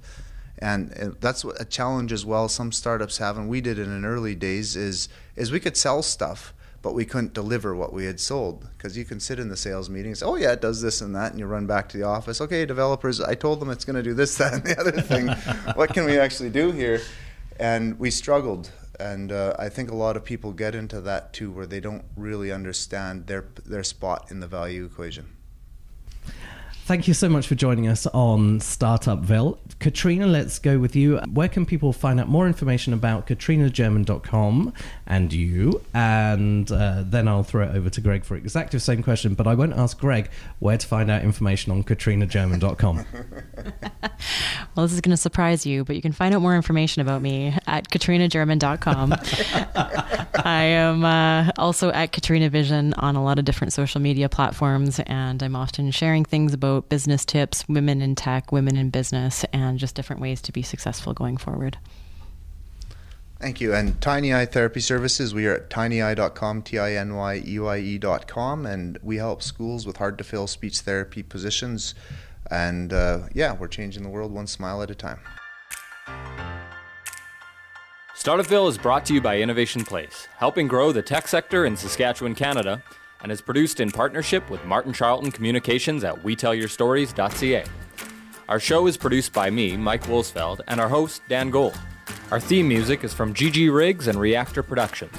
And 0.61 1.17
that's 1.21 1.45
a 1.45 1.65
challenge 1.65 2.13
as 2.13 2.27
well. 2.27 2.49
Some 2.49 2.73
startups 2.73 3.19
have, 3.19 3.37
and 3.39 3.49
we 3.49 3.61
did 3.61 3.79
in 3.79 4.05
early 4.05 4.35
days. 4.35 4.77
Is 4.77 5.09
is 5.37 5.53
we 5.53 5.61
could 5.61 5.77
sell 5.77 6.03
stuff, 6.03 6.53
but 6.83 6.95
we 6.95 7.05
couldn't 7.05 7.33
deliver 7.33 7.75
what 7.75 7.93
we 7.93 8.07
had 8.07 8.19
sold 8.19 8.69
because 8.77 8.97
you 8.97 9.05
can 9.05 9.21
sit 9.21 9.39
in 9.39 9.49
the 9.49 9.57
sales 9.57 9.89
meetings. 9.89 10.23
Oh 10.23 10.35
yeah, 10.37 10.53
it 10.53 10.61
does 10.61 10.83
this 10.83 11.01
and 11.01 11.15
that, 11.15 11.31
and 11.31 11.39
you 11.39 11.47
run 11.47 11.67
back 11.67 11.89
to 11.91 11.99
the 11.99 12.05
office. 12.05 12.41
Okay, 12.41 12.67
developers, 12.67 13.21
I 13.21 13.35
told 13.35 13.61
them 13.61 13.71
it's 13.71 13.85
going 13.85 13.97
to 13.97 14.03
do 14.03 14.15
this, 14.15 14.37
that, 14.39 14.55
and 14.55 14.65
the 14.65 14.79
other 14.79 14.93
thing. 15.01 15.29
what 15.77 15.95
can 15.95 16.05
we 16.05 16.19
actually 16.19 16.51
do 16.51 16.73
here? 16.73 17.01
And 17.61 17.99
we 17.99 18.11
struggled 18.11 18.71
and 19.01 19.31
uh, 19.31 19.55
I 19.59 19.69
think 19.69 19.91
a 19.91 19.95
lot 19.95 20.17
of 20.17 20.25
people 20.25 20.53
get 20.53 20.75
into 20.75 21.01
that 21.03 21.33
too, 21.33 21.51
where 21.51 21.67
they 21.67 21.81
don't 21.81 22.05
really 22.17 22.51
understand 22.51 23.27
their 23.27 23.47
their 23.65 23.85
spot 23.85 24.31
in 24.31 24.41
the 24.41 24.49
value 24.49 24.85
equation. 24.85 25.27
Thank 26.89 27.07
you 27.07 27.13
so 27.13 27.29
much 27.29 27.47
for 27.47 27.55
joining 27.55 27.87
us 27.87 28.07
on 28.07 28.61
Startupville. 28.61 29.59
Katrina, 29.79 30.27
let's 30.27 30.59
go 30.59 30.79
with 30.79 30.97
you. 30.97 31.19
Where 31.31 31.47
can 31.47 31.67
people 31.67 31.93
find 31.93 32.19
out 32.19 32.29
more 32.29 32.47
information 32.47 32.95
about 32.95 33.27
katrinagerman.com 33.27 34.73
and 35.07 35.31
you? 35.31 35.85
And 35.93 36.73
uh, 36.73 37.05
then 37.05 37.29
I'll 37.29 37.43
throw 37.43 37.69
it 37.69 37.77
over 37.77 37.91
to 37.91 38.01
Greg 38.01 38.25
for 38.25 38.37
exactly 38.37 38.79
the 38.79 38.81
same 38.83 39.03
question, 39.03 39.35
but 39.35 39.47
I 39.47 39.55
won't 39.55 39.75
ask 39.75 39.99
Greg 39.99 40.31
where 40.61 40.79
to 40.79 40.87
find 40.87 41.11
out 41.11 41.25
information 41.25 41.73
on 41.73 41.85
katrinagerman.com. 41.85 43.05
well, 44.75 44.87
this 44.87 44.95
is 44.95 45.03
going 45.03 45.11
to 45.11 45.19
surprise 45.19 45.67
you, 45.67 45.85
but 45.85 45.95
you 45.95 46.01
can 46.01 46.13
find 46.13 46.35
out 46.35 46.41
more 46.41 46.57
information 46.57 47.03
about 47.03 47.21
me 47.21 47.55
at 47.67 47.91
katrinagerman.com. 47.91 49.13
I 50.43 50.63
am 50.63 51.05
uh, 51.05 51.51
also 51.59 51.91
at 51.91 52.13
Katrina 52.13 52.49
Vision 52.49 52.95
on 52.95 53.15
a 53.15 53.23
lot 53.23 53.39
of 53.39 53.45
different 53.45 53.75
social 53.75 54.01
media 54.01 54.31
platforms, 54.31 55.01
and 55.01 55.43
I'm 55.43 55.55
often 55.55 55.91
sharing 55.91 56.25
things 56.25 56.55
about 56.55 56.78
business 56.83 57.25
tips, 57.25 57.67
women 57.69 58.03
in 58.03 58.15
tech, 58.15 58.53
women 58.53 58.77
in 58.77 58.91
business, 58.91 59.45
and 59.53 59.79
just 59.79 59.95
different 59.95 60.21
ways 60.21 60.41
to 60.43 60.53
be 60.53 60.63
successful 60.63 61.15
going 61.15 61.37
forward. 61.37 61.79
Thank 63.41 63.61
you. 63.61 63.73
And 63.73 64.01
TinyEye 64.01 64.51
Therapy 64.51 64.81
Services, 64.81 65.33
we 65.33 65.47
are 65.47 65.55
at 65.55 65.71
tinyeye.com, 65.71 66.63
T 66.63 66.79
I 66.79 66.95
N 66.95 67.15
Y 67.15 67.43
E 67.47 67.59
Y 67.61 67.77
E.com, 67.79 68.67
and 68.67 68.99
we 69.01 69.17
help 69.17 69.43
schools 69.43 69.87
with 69.87 69.99
hard 69.99 70.19
to 70.19 70.25
fill 70.25 70.49
speech 70.49 70.81
therapy 70.81 71.23
positions. 71.23 71.95
And 72.51 72.93
uh, 72.93 73.29
yeah, 73.33 73.55
we're 73.55 73.69
changing 73.69 74.03
the 74.03 74.09
world 74.09 74.33
one 74.33 74.49
smile 74.49 74.83
at 74.83 74.91
a 74.91 74.95
time. 74.95 75.21
Startupville 78.17 78.69
is 78.69 78.77
brought 78.77 79.05
to 79.07 79.15
you 79.15 79.21
by 79.21 79.39
Innovation 79.39 79.85
Place, 79.85 80.27
helping 80.39 80.67
grow 80.67 80.91
the 80.91 81.03
tech 81.03 81.29
sector 81.29 81.65
in 81.65 81.77
Saskatchewan, 81.77 82.35
Canada, 82.35 82.83
and 83.23 83.33
is 83.33 83.41
produced 83.41 83.81
in 83.81 83.91
partnership 83.91 84.49
with 84.51 84.65
Martin 84.65 84.93
Charlton 84.93 85.31
Communications 85.31 86.05
at 86.05 86.15
WeTellYourStories.ca. 86.23 87.65
Our 88.49 88.61
show 88.61 88.87
is 88.87 88.97
produced 88.97 89.33
by 89.33 89.51
me, 89.51 89.77
Mike 89.77 90.05
Wolsfeld, 90.05 90.61
and 90.69 90.81
our 90.81 90.89
host, 90.89 91.23
Dan 91.29 91.51
Gold. 91.51 91.79
Our 92.31 92.41
theme 92.41 92.69
music 92.69 93.05
is 93.05 93.13
from 93.13 93.35
GG 93.35 93.75
Riggs 93.75 94.09
and 94.09 94.19
Reactor 94.19 94.63
Productions. 94.63 95.13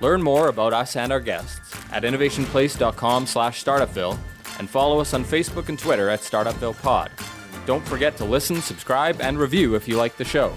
Learn 0.00 0.22
more 0.22 0.48
about 0.48 0.72
us 0.72 0.96
and 0.96 1.12
our 1.12 1.20
guests 1.20 1.74
at 1.92 2.02
innovationplace.com 2.02 3.26
slash 3.26 3.64
startupville 3.64 4.18
and 4.58 4.68
follow 4.68 5.00
us 5.00 5.14
on 5.14 5.24
Facebook 5.24 5.68
and 5.68 5.78
Twitter 5.78 6.08
at 6.08 6.20
startupvillepod. 6.20 7.10
Don't 7.66 7.86
forget 7.86 8.16
to 8.16 8.24
listen, 8.24 8.62
subscribe, 8.62 9.20
and 9.20 9.38
review 9.38 9.74
if 9.74 9.86
you 9.86 9.96
like 9.96 10.16
the 10.16 10.24
show. 10.24 10.54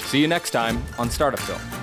See 0.00 0.20
you 0.20 0.28
next 0.28 0.50
time 0.50 0.82
on 0.98 1.08
Startupville. 1.08 1.81